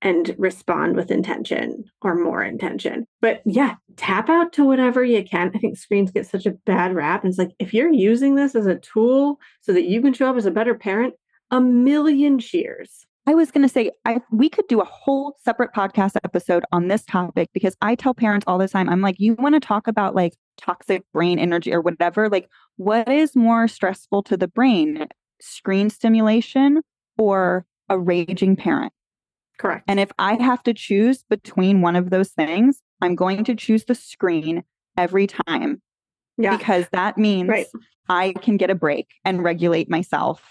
and 0.02 0.34
respond 0.38 0.96
with 0.96 1.10
intention 1.10 1.84
or 2.02 2.14
more 2.14 2.42
intention. 2.42 3.06
But 3.20 3.42
yeah, 3.44 3.74
tap 3.96 4.28
out 4.28 4.52
to 4.54 4.64
whatever 4.64 5.04
you 5.04 5.22
can. 5.24 5.50
I 5.54 5.58
think 5.58 5.76
screens 5.76 6.10
get 6.10 6.26
such 6.26 6.46
a 6.46 6.52
bad 6.52 6.94
rap. 6.94 7.22
And 7.22 7.30
it's 7.30 7.38
like, 7.38 7.52
if 7.58 7.74
you're 7.74 7.92
using 7.92 8.34
this 8.34 8.54
as 8.54 8.66
a 8.66 8.76
tool 8.76 9.38
so 9.60 9.72
that 9.72 9.84
you 9.84 10.00
can 10.00 10.12
show 10.12 10.30
up 10.30 10.36
as 10.36 10.46
a 10.46 10.50
better 10.50 10.74
parent, 10.74 11.14
a 11.50 11.60
million 11.60 12.38
cheers. 12.38 13.06
I 13.26 13.34
was 13.34 13.50
going 13.50 13.62
to 13.62 13.68
say, 13.68 13.90
I 14.06 14.20
we 14.32 14.48
could 14.48 14.66
do 14.68 14.80
a 14.80 14.84
whole 14.84 15.36
separate 15.44 15.72
podcast 15.74 16.16
episode 16.24 16.64
on 16.72 16.88
this 16.88 17.04
topic 17.04 17.50
because 17.52 17.76
I 17.82 17.94
tell 17.94 18.14
parents 18.14 18.44
all 18.46 18.58
the 18.58 18.66
time, 18.66 18.88
I'm 18.88 19.02
like, 19.02 19.16
you 19.18 19.34
want 19.34 19.54
to 19.54 19.60
talk 19.60 19.86
about 19.86 20.14
like 20.14 20.34
toxic 20.56 21.04
brain 21.12 21.38
energy 21.38 21.72
or 21.72 21.80
whatever? 21.80 22.28
Like, 22.28 22.48
what 22.76 23.08
is 23.08 23.36
more 23.36 23.68
stressful 23.68 24.22
to 24.24 24.36
the 24.36 24.48
brain, 24.48 25.06
screen 25.40 25.90
stimulation 25.90 26.80
or 27.18 27.66
a 27.88 27.98
raging 27.98 28.56
parent? 28.56 28.92
Correct. 29.60 29.84
And 29.86 30.00
if 30.00 30.10
I 30.18 30.42
have 30.42 30.62
to 30.62 30.72
choose 30.72 31.22
between 31.28 31.82
one 31.82 31.94
of 31.94 32.08
those 32.08 32.30
things, 32.30 32.80
I'm 33.02 33.14
going 33.14 33.44
to 33.44 33.54
choose 33.54 33.84
the 33.84 33.94
screen 33.94 34.64
every 34.96 35.26
time 35.26 35.82
yeah. 36.38 36.56
because 36.56 36.86
that 36.92 37.18
means 37.18 37.50
Right. 37.50 37.66
I 38.08 38.32
can 38.40 38.56
get 38.56 38.70
a 38.70 38.74
break 38.74 39.08
and 39.22 39.44
regulate 39.44 39.90
myself. 39.90 40.42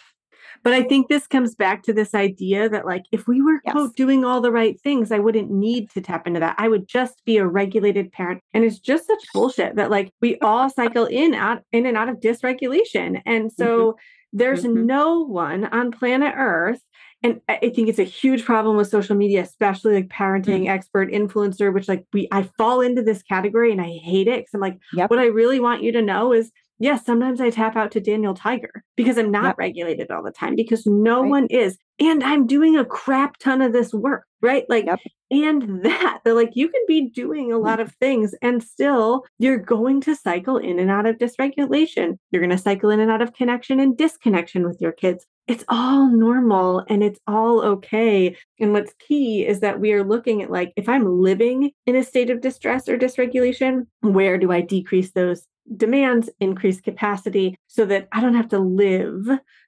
But 0.64 0.74
I 0.74 0.84
think 0.84 1.08
this 1.08 1.26
comes 1.26 1.56
back 1.56 1.82
to 1.84 1.94
this 1.94 2.14
idea 2.14 2.70
that, 2.70 2.86
like, 2.86 3.04
if 3.12 3.28
we 3.28 3.42
were 3.42 3.62
Yes. 3.66 3.72
quote 3.74 3.96
doing 3.96 4.24
all 4.24 4.42
the 4.42 4.52
right 4.52 4.80
things, 4.80 5.12
I 5.12 5.18
wouldn't 5.18 5.50
need 5.50 5.90
to 5.92 6.02
tap 6.02 6.28
into 6.28 6.40
that. 6.42 6.56
I 6.60 6.68
would 6.68 6.88
just 6.88 7.24
be 7.26 7.38
a 7.38 7.48
regulated 7.48 8.12
parent. 8.12 8.42
And 8.54 8.64
it's 8.64 8.78
just 8.78 9.08
such 9.08 9.24
bullshit 9.34 9.76
that, 9.78 9.90
like, 9.90 10.12
we 10.22 10.38
all 10.40 10.70
cycle 10.70 11.06
in 11.06 11.34
out 11.34 11.64
in 11.72 11.88
and 11.88 11.98
out 11.98 12.10
of 12.10 12.20
dysregulation. 12.20 13.22
And 13.26 13.52
so 13.52 13.96
there's 14.34 14.64
Mhm. 14.66 14.86
no 14.86 15.22
one 15.22 15.66
on 15.66 15.92
planet 15.92 16.34
Earth. 16.38 16.82
And 17.22 17.42
I 17.50 17.70
think 17.76 17.90
it's 17.90 18.00
a 18.00 18.04
huge 18.04 18.46
problem 18.46 18.78
with 18.78 18.88
social 18.88 19.16
media, 19.16 19.42
especially 19.42 19.94
like 19.94 20.08
parenting 20.08 20.64
mm. 20.64 20.70
expert 20.70 21.12
influencer, 21.12 21.74
which 21.74 21.90
like 21.90 22.06
we 22.14 22.30
I 22.32 22.44
fall 22.58 22.80
into 22.80 23.02
this 23.02 23.22
category 23.24 23.72
and 23.74 23.82
I 23.82 23.90
hate 23.90 24.28
it 24.28 24.40
because 24.40 24.54
I'm 24.54 24.62
like, 24.62 24.80
Yep. 24.94 25.10
what 25.10 25.20
I 25.20 25.26
really 25.26 25.60
want 25.60 25.84
you 25.84 25.92
to 25.92 26.02
know 26.02 26.32
is 26.32 26.52
yes, 26.80 27.06
sometimes 27.06 27.42
I 27.42 27.50
tap 27.50 27.76
out 27.76 27.92
to 27.92 28.00
Daniel 28.00 28.34
Tiger 28.34 28.84
because 28.96 29.18
I'm 29.18 29.32
not 29.32 29.46
yep. 29.46 29.58
regulated 29.58 30.12
all 30.12 30.24
the 30.24 30.32
time 30.32 30.56
because 30.56 30.86
no 30.86 31.22
right. 31.22 31.30
one 31.30 31.48
is. 31.48 31.78
And 32.00 32.24
I'm 32.24 32.48
doing 32.48 32.78
a 32.78 32.86
crap 32.86 33.38
ton 33.38 33.62
of 33.62 33.74
this 33.74 33.94
work, 33.94 34.26
right? 34.42 34.64
Like, 34.70 34.86
yep. 34.86 35.00
and 35.30 35.84
that, 35.84 36.22
they're 36.24 36.34
like, 36.34 36.56
you 36.56 36.70
can 36.70 36.82
be 36.88 37.10
doing 37.10 37.52
a 37.52 37.56
mm. 37.56 37.64
lot 37.64 37.82
of 37.82 37.94
things 37.96 38.34
and 38.42 38.64
still 38.64 39.26
you're 39.38 39.58
going 39.58 40.00
to 40.02 40.16
cycle 40.16 40.58
in 40.58 40.80
and 40.80 40.90
out 40.90 41.06
of 41.06 41.18
dysregulation. 41.18 42.18
You're 42.32 42.42
going 42.42 42.56
to 42.56 42.58
cycle 42.58 42.90
in 42.90 43.02
and 43.02 43.12
out 43.12 43.22
of 43.22 43.34
connection 43.34 43.82
and 43.82 43.98
disconnection 43.98 44.66
with 44.66 44.80
your 44.80 44.94
kids. 44.94 45.26
It's 45.48 45.66
all 45.68 46.08
normal 46.08 46.86
and 46.88 47.04
it's 47.04 47.20
all 47.28 47.62
okay. 47.62 48.38
And 48.60 48.72
what's 48.72 48.94
key 49.00 49.46
is 49.46 49.60
that 49.60 49.80
we 49.80 49.92
are 49.94 50.04
looking 50.04 50.42
at 50.42 50.52
like, 50.52 50.72
if 50.78 50.88
I'm 50.88 51.22
living 51.22 51.72
in 51.86 51.96
a 51.96 52.04
state 52.04 52.30
of 52.30 52.40
distress 52.40 52.88
or 52.88 52.98
dysregulation, 52.98 53.88
where 54.02 54.38
do 54.38 54.52
I 54.52 54.62
decrease 54.62 55.12
those 55.12 55.46
demands, 55.76 56.30
increase 56.40 56.82
capacity 56.82 57.56
so 57.68 57.86
that 57.86 58.08
I 58.12 58.22
don't 58.22 58.36
have 58.36 58.50
to 58.50 58.60
live 58.60 59.28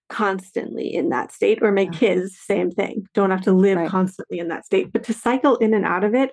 constantly 0.10 0.94
in 0.94 1.10
that 1.10 1.32
state 1.32 1.60
or 1.62 1.72
my 1.72 1.86
kids 1.86 2.38
same 2.38 2.70
thing. 2.72 3.06
Don't 3.14 3.32
have 3.32 3.42
to 3.44 3.54
live 3.54 3.78
right. 3.78 3.90
constantly 3.90 4.40
in 4.40 4.50
that 4.50 4.66
state. 4.66 4.92
But 4.92 5.04
to 5.06 5.14
cycle 5.14 5.56
in 5.58 5.74
and 5.74 5.86
out 5.86 6.04
of 6.04 6.14
it 6.14 6.32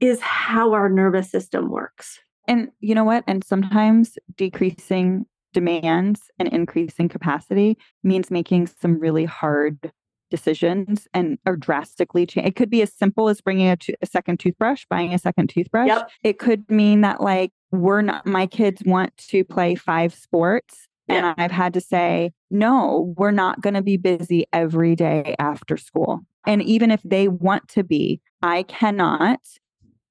is 0.00 0.20
how 0.20 0.72
our 0.72 0.88
nervous 0.88 1.30
system 1.30 1.70
works. 1.70 2.18
And 2.46 2.68
you 2.80 2.94
know 2.94 3.04
what? 3.04 3.24
And 3.26 3.42
sometimes 3.42 4.16
decreasing 4.36 5.26
demands 5.52 6.20
and 6.38 6.48
increasing 6.48 7.08
capacity 7.08 7.78
means 8.04 8.30
making 8.30 8.66
some 8.66 8.98
really 9.00 9.24
hard 9.24 9.90
decisions 10.30 11.06
and 11.14 11.38
or 11.46 11.56
drastically 11.56 12.26
change. 12.26 12.46
It 12.48 12.56
could 12.56 12.70
be 12.70 12.82
as 12.82 12.92
simple 12.92 13.28
as 13.28 13.40
bringing 13.40 13.68
a, 13.68 13.76
a 14.02 14.06
second 14.06 14.40
toothbrush, 14.40 14.84
buying 14.88 15.14
a 15.14 15.18
second 15.18 15.48
toothbrush. 15.48 15.88
Yep. 15.88 16.10
It 16.22 16.38
could 16.38 16.68
mean 16.70 17.02
that 17.02 17.20
like 17.20 17.52
we're 17.70 18.02
not 18.02 18.26
my 18.26 18.46
kids 18.46 18.82
want 18.84 19.16
to 19.28 19.44
play 19.44 19.74
five 19.74 20.14
sports 20.14 20.88
and 21.08 21.34
I've 21.38 21.52
had 21.52 21.74
to 21.74 21.80
say, 21.80 22.32
no, 22.50 23.14
we're 23.16 23.30
not 23.30 23.60
going 23.60 23.74
to 23.74 23.82
be 23.82 23.96
busy 23.96 24.46
every 24.52 24.96
day 24.96 25.36
after 25.38 25.76
school. 25.76 26.20
And 26.46 26.62
even 26.62 26.90
if 26.90 27.00
they 27.04 27.28
want 27.28 27.68
to 27.70 27.84
be, 27.84 28.20
I 28.42 28.64
cannot 28.64 29.40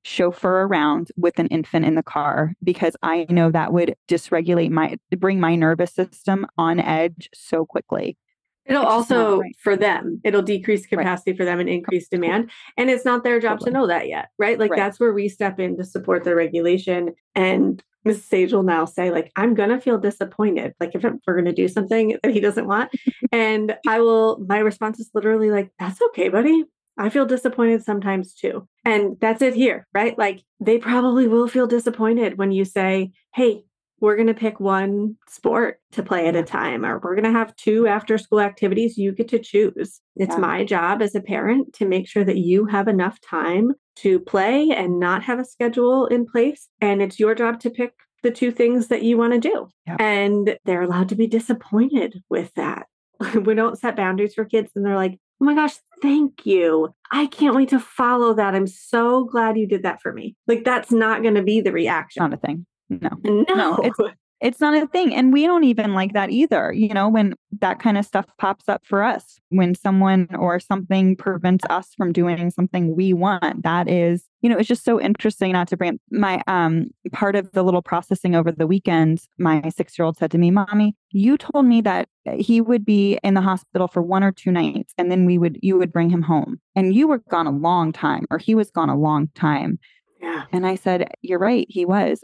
chauffeur 0.04 0.62
around 0.62 1.12
with 1.18 1.40
an 1.40 1.48
infant 1.48 1.86
in 1.86 1.96
the 1.96 2.04
car 2.04 2.54
because 2.64 2.96
I 3.02 3.26
know 3.30 3.50
that 3.52 3.74
would 3.74 3.96
dysregulate 4.08 4.70
my, 4.70 4.98
bring 5.18 5.40
my 5.40 5.56
nervous 5.56 5.94
system 5.94 6.46
on 6.58 6.80
edge 6.80 7.30
so 7.34 7.66
quickly. 7.66 8.18
It'll 8.66 8.86
also 8.86 9.40
right. 9.40 9.56
for 9.60 9.76
them, 9.76 10.22
it'll 10.24 10.42
decrease 10.42 10.86
capacity 10.86 11.32
right. 11.32 11.38
for 11.38 11.46
them 11.46 11.60
and 11.60 11.70
increase 11.70 12.08
demand. 12.08 12.50
And 12.78 12.90
it's 12.90 13.06
not 13.06 13.24
their 13.24 13.40
job 13.40 13.60
totally. 13.60 13.72
to 13.72 13.78
know 13.78 13.88
that 13.88 14.08
yet, 14.08 14.30
right? 14.40 14.60
Like 14.60 14.72
right. 14.72 14.78
that's 14.78 15.00
where 15.00 15.14
we 15.14 15.30
step 15.30 15.60
in 15.60 15.78
to 15.78 15.84
support 15.84 16.24
the 16.24 16.36
regulation. 16.36 17.14
And 17.36 17.84
Mrs. 18.08 18.22
Sage 18.22 18.54
will 18.54 18.64
now 18.64 18.86
say, 18.86 19.12
like, 19.12 19.32
I'm 19.36 19.54
gonna 19.54 19.80
feel 19.80 19.98
disappointed. 19.98 20.74
Like 20.80 20.96
if 20.96 21.04
we're 21.04 21.36
gonna 21.36 21.54
do 21.54 21.68
something 21.68 22.18
that 22.24 22.34
he 22.34 22.40
doesn't 22.40 22.68
want. 22.68 22.92
and 23.32 23.78
I 23.88 24.00
will, 24.00 24.40
my 24.48 24.60
response 24.60 25.00
is 25.00 25.10
literally 25.14 25.52
like, 25.52 25.72
that's 25.80 26.02
okay, 26.02 26.30
buddy. 26.30 26.64
I 26.98 27.10
feel 27.10 27.26
disappointed 27.26 27.84
sometimes 27.84 28.34
too. 28.34 28.68
And 28.86 29.18
that's 29.20 29.42
it 29.42 29.54
here, 29.54 29.86
right? 29.94 30.18
Like 30.18 30.44
they 30.60 30.78
probably 30.78 31.28
will 31.28 31.48
feel 31.48 31.68
disappointed 31.68 32.38
when 32.38 32.52
you 32.52 32.64
say, 32.64 33.12
Hey, 33.34 33.66
we're 34.00 34.16
going 34.16 34.28
to 34.28 34.34
pick 34.34 34.60
one 34.60 35.16
sport 35.28 35.80
to 35.94 36.04
play 36.04 36.28
at 36.28 36.36
a 36.36 36.44
time, 36.44 36.86
or 36.86 37.00
we're 37.00 37.16
going 37.16 37.32
to 37.32 37.38
have 37.38 37.56
two 37.56 37.88
after 37.88 38.18
school 38.18 38.42
activities. 38.42 38.98
You 38.98 39.12
get 39.14 39.30
to 39.30 39.40
choose. 39.40 40.02
It's 40.16 40.36
yeah. 40.36 40.40
my 40.40 40.64
job 40.64 41.02
as 41.02 41.16
a 41.16 41.22
parent 41.22 41.74
to 41.76 41.86
make 41.86 42.08
sure 42.08 42.24
that 42.24 42.38
you 42.38 42.66
have 42.66 42.88
enough 42.88 43.20
time 43.22 43.72
to 43.98 44.20
play 44.20 44.72
and 44.72 45.00
not 45.00 45.24
have 45.24 45.40
a 45.40 45.46
schedule 45.46 46.08
in 46.08 46.26
place. 46.26 46.68
And 46.82 47.02
it's 47.02 47.20
your 47.20 47.36
job 47.36 47.60
to 47.62 47.70
pick 47.70 47.94
the 48.24 48.32
two 48.32 48.52
things 48.52 48.88
that 48.88 49.04
you 49.04 49.18
want 49.18 49.34
to 49.34 49.40
do. 49.40 49.70
And 50.00 50.58
they're 50.66 50.82
allowed 50.82 51.10
to 51.10 51.16
be 51.16 51.28
disappointed 51.28 52.22
with 52.30 52.54
that. 52.56 52.88
we 53.46 53.56
don't 53.56 53.80
set 53.80 53.96
boundaries 53.96 54.34
for 54.34 54.46
kids 54.46 54.72
and 54.76 54.86
they're 54.86 54.96
like, 54.96 55.18
oh 55.42 55.46
my 55.46 55.54
gosh, 55.54 55.76
thank 56.02 56.46
you. 56.46 56.94
I 57.12 57.28
can't 57.28 57.56
wait 57.56 57.70
to 57.70 57.80
follow 57.80 58.34
that. 58.34 58.56
I'm 58.56 58.68
so 58.68 59.26
glad 59.26 59.58
you 59.58 59.68
did 59.68 59.84
that 59.84 60.02
for 60.02 60.12
me. 60.12 60.36
Like, 60.48 60.64
that's 60.64 60.92
not 60.92 61.22
going 61.22 61.36
to 61.36 61.44
be 61.44 61.62
the 61.62 61.72
reaction. 61.72 62.22
Not 62.22 62.34
a 62.34 62.38
thing. 62.38 62.66
No, 62.90 63.10
no, 63.24 63.44
no 63.56 63.78
it's, 63.84 64.00
it's 64.42 64.60
not 64.60 64.76
a 64.76 64.86
thing. 64.88 65.16
And 65.16 65.32
we 65.32 65.46
don't 65.46 65.64
even 65.64 65.94
like 65.94 66.14
that 66.14 66.30
either. 66.30 66.74
You 66.74 66.94
know, 66.94 67.08
when 67.10 67.36
that 67.62 67.80
kind 67.80 67.98
of 67.98 68.06
stuff 68.06 68.26
pops 68.38 68.68
up 68.68 68.86
for 68.86 69.02
us, 69.02 69.40
when 69.50 69.74
someone 69.76 70.28
or 70.38 70.60
something 70.60 71.16
prevents 71.16 71.64
us 71.70 71.94
from 71.96 72.12
doing 72.12 72.52
something 72.52 72.96
we 72.96 73.14
want, 73.14 73.64
that 73.64 73.90
is, 73.90 74.26
you 74.42 74.50
know, 74.50 74.58
it's 74.58 74.68
just 74.68 74.84
so 74.84 75.00
interesting 75.00 75.54
not 75.54 75.68
to 75.70 75.78
bring 75.78 76.00
my 76.12 76.44
um 76.48 76.88
part 77.12 77.36
of 77.36 77.52
the 77.54 77.64
little 77.64 77.82
processing 77.82 78.36
over 78.36 78.52
the 78.52 78.68
weekend. 78.68 79.22
My 79.38 79.68
six 79.70 79.98
year 79.98 80.06
old 80.06 80.18
said 80.18 80.32
to 80.32 80.38
me, 80.38 80.52
Mommy, 80.52 80.96
you 81.12 81.38
told 81.38 81.66
me 81.66 81.82
that 81.82 82.10
he 82.38 82.60
would 82.60 82.86
be 82.86 83.18
in 83.24 83.36
the 83.36 83.42
hospital 83.42 83.88
for 83.88 84.02
one 84.02 84.24
or 84.24 84.32
two 84.32 84.52
nights 84.52 84.94
and 84.98 85.12
then 85.12 85.26
we 85.26 85.38
would 85.38 85.58
you 85.62 85.78
would 85.78 85.94
bring 85.94 86.10
him 86.10 86.22
home. 86.22 86.60
And 86.76 86.94
you 86.94 87.08
were 87.08 87.20
gone 87.30 87.48
a 87.48 87.52
long 87.52 87.94
time, 87.94 88.26
or 88.30 88.38
he 88.38 88.54
was 88.54 88.70
gone 88.70 88.90
a 88.90 88.98
long 88.98 89.30
time. 89.34 89.80
Yeah. 90.22 90.44
And 90.52 90.68
I 90.68 90.76
said, 90.76 91.10
You're 91.22 91.40
right, 91.40 91.66
he 91.70 91.86
was 91.86 92.24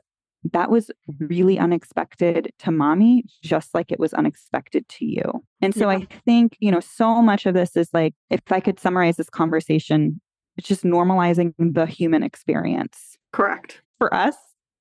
that 0.51 0.69
was 0.69 0.87
mm-hmm. 1.09 1.27
really 1.27 1.59
unexpected 1.59 2.51
to 2.59 2.71
mommy, 2.71 3.25
just 3.43 3.73
like 3.73 3.91
it 3.91 3.99
was 3.99 4.13
unexpected 4.13 4.87
to 4.89 5.05
you. 5.05 5.43
And 5.61 5.73
so 5.73 5.89
yeah. 5.89 5.97
I 5.97 6.07
think, 6.25 6.57
you 6.59 6.71
know, 6.71 6.79
so 6.79 7.21
much 7.21 7.45
of 7.45 7.53
this 7.53 7.75
is 7.75 7.89
like, 7.93 8.13
if 8.29 8.41
I 8.49 8.59
could 8.59 8.79
summarize 8.79 9.17
this 9.17 9.29
conversation, 9.29 10.19
it's 10.57 10.67
just 10.67 10.83
normalizing 10.83 11.53
the 11.57 11.85
human 11.85 12.23
experience. 12.23 13.17
Correct. 13.31 13.81
For 13.97 14.13
us 14.13 14.35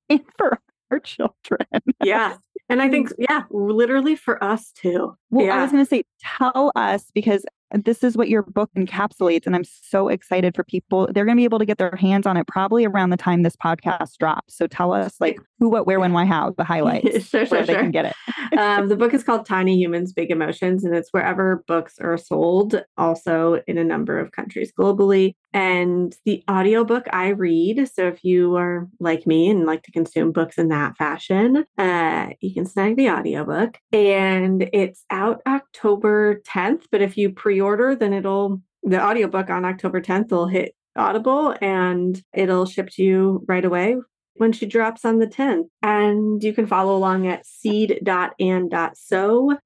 and 0.08 0.20
for 0.38 0.58
our 0.90 1.00
children. 1.00 1.66
yeah. 2.02 2.36
And 2.68 2.80
I 2.80 2.88
think, 2.90 3.10
yeah, 3.18 3.44
literally 3.50 4.16
for 4.16 4.42
us 4.42 4.72
too. 4.72 5.14
Well, 5.30 5.46
yeah. 5.46 5.58
I 5.58 5.62
was 5.62 5.72
going 5.72 5.84
to 5.84 5.88
say, 5.88 6.04
tell 6.38 6.72
us 6.74 7.10
because 7.14 7.44
this 7.72 8.02
is 8.02 8.16
what 8.16 8.28
your 8.28 8.42
book 8.42 8.70
encapsulates. 8.76 9.46
And 9.46 9.54
I'm 9.54 9.64
so 9.64 10.08
excited 10.08 10.54
for 10.54 10.64
people. 10.64 11.08
They're 11.12 11.24
going 11.24 11.36
to 11.36 11.40
be 11.40 11.44
able 11.44 11.58
to 11.58 11.66
get 11.66 11.78
their 11.78 11.94
hands 11.96 12.26
on 12.26 12.36
it 12.36 12.46
probably 12.46 12.84
around 12.84 13.10
the 13.10 13.16
time 13.16 13.42
this 13.42 13.56
podcast 13.56 14.18
drops. 14.18 14.56
So 14.56 14.66
tell 14.66 14.92
us 14.92 15.16
like 15.20 15.38
who, 15.58 15.68
what, 15.68 15.86
where, 15.86 16.00
when, 16.00 16.12
why, 16.12 16.24
how, 16.24 16.54
the 16.56 16.64
highlights 16.64 17.26
sure, 17.28 17.46
sure, 17.46 17.58
where 17.58 17.66
sure. 17.66 17.74
they 17.74 17.74
can 17.74 17.90
get 17.90 18.06
it. 18.06 18.14
um, 18.58 18.88
the 18.88 18.96
book 18.96 19.14
is 19.14 19.22
called 19.22 19.46
Tiny 19.46 19.76
Humans, 19.76 20.12
Big 20.12 20.30
Emotions, 20.30 20.84
and 20.84 20.94
it's 20.94 21.10
wherever 21.12 21.62
books 21.66 21.94
are 22.00 22.16
sold, 22.16 22.82
also 22.96 23.62
in 23.66 23.78
a 23.78 23.84
number 23.84 24.18
of 24.18 24.32
countries 24.32 24.72
globally. 24.78 25.34
And 25.52 26.16
the 26.24 26.44
audiobook 26.48 27.06
I 27.12 27.28
read. 27.30 27.88
So 27.92 28.06
if 28.06 28.22
you 28.22 28.56
are 28.56 28.88
like 29.00 29.26
me 29.26 29.50
and 29.50 29.66
like 29.66 29.82
to 29.82 29.90
consume 29.90 30.30
books 30.30 30.58
in 30.58 30.68
that 30.68 30.96
fashion, 30.96 31.64
uh, 31.76 32.28
you 32.40 32.54
can 32.54 32.66
snag 32.66 32.96
the 32.96 33.10
audiobook. 33.10 33.78
And 33.92 34.70
it's 34.72 35.04
out 35.10 35.42
October 35.48 36.40
10th. 36.42 36.84
But 36.92 37.02
if 37.02 37.16
you 37.16 37.30
pre 37.30 37.59
order, 37.60 37.94
then 37.94 38.12
it'll, 38.12 38.60
the 38.82 39.02
audiobook 39.02 39.50
on 39.50 39.64
October 39.64 40.00
10th 40.00 40.30
will 40.30 40.48
hit 40.48 40.74
Audible 40.96 41.54
and 41.60 42.22
it'll 42.34 42.66
ship 42.66 42.88
to 42.92 43.02
you 43.02 43.44
right 43.46 43.64
away 43.64 43.96
when 44.34 44.52
she 44.52 44.64
drops 44.64 45.04
on 45.04 45.18
the 45.18 45.26
10th. 45.26 45.68
And 45.82 46.42
you 46.42 46.54
can 46.54 46.66
follow 46.66 46.96
along 46.96 47.26
at 47.26 47.44
seed.and.sew 47.46 47.98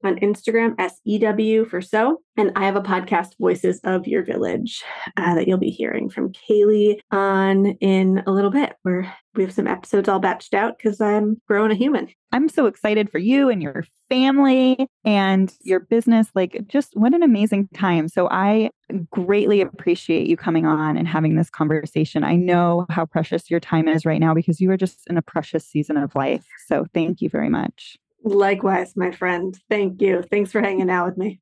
on 0.03 0.17
Instagram, 0.17 0.75
S 0.79 1.01
E 1.05 1.19
W 1.19 1.65
for 1.65 1.81
sew. 1.81 2.19
And 2.37 2.51
I 2.57 2.65
have 2.65 2.77
a 2.77 2.83
podcast, 2.83 3.39
Voices 3.39 3.81
of 3.85 4.09
Your 4.09 4.25
Village, 4.25 4.83
uh, 5.17 5.37
that 5.37 5.47
you'll 5.47 5.59
be 5.59 5.71
hearing 5.71 6.11
from 6.11 6.33
Caley 6.33 7.01
on 7.13 7.67
in 7.81 8.25
a 8.27 8.33
little 8.33 8.51
bit, 8.51 8.75
where 8.83 9.15
we 9.35 9.45
have 9.45 9.53
some 9.53 9.67
episodes 9.67 10.09
all 10.09 10.21
batched 10.21 10.55
out 10.55 10.79
because 10.79 11.01
I'm 11.01 11.41
growing 11.49 11.71
a 11.71 11.75
human. 11.75 12.09
I'm 12.33 12.49
so 12.49 12.67
excited 12.67 13.11
for 13.11 13.19
you 13.19 13.49
and 13.49 13.63
your 13.63 13.85
family 14.09 14.89
and 15.05 15.53
your 15.61 15.81
business. 15.81 16.29
Like, 16.35 16.65
just 16.67 16.97
what 16.97 17.15
an 17.15 17.23
amazing 17.23 17.69
time. 17.75 18.09
So, 18.09 18.29
I 18.31 18.71
greatly 19.11 19.61
appreciate 19.61 20.27
you 20.27 20.37
coming 20.37 20.67
on 20.67 20.97
and 20.97 21.09
having 21.09 21.37
this 21.37 21.51
conversation. 21.51 22.25
I 22.25 22.37
know 22.37 22.87
how 22.91 23.07
precious 23.07 23.51
your 23.51 23.61
time 23.61 23.89
is 23.89 24.05
right 24.05 24.21
now 24.21 24.35
because 24.35 24.61
you 24.61 24.71
are 24.71 24.77
just 24.77 25.01
in 25.09 25.17
a 25.17 25.23
precious 25.23 25.65
season 25.65 25.97
of 25.97 26.15
life. 26.15 26.47
So, 26.67 26.87
thank 26.93 27.21
you 27.21 27.29
very 27.29 27.49
much. 27.49 27.97
Likewise, 28.25 28.95
my 28.97 29.11
friend. 29.11 29.59
Thank 29.69 30.01
you. 30.01 30.23
Thanks 30.31 30.51
for 30.51 30.61
hanging 30.61 30.91
out 30.91 31.07
with 31.07 31.19
me. 31.19 31.41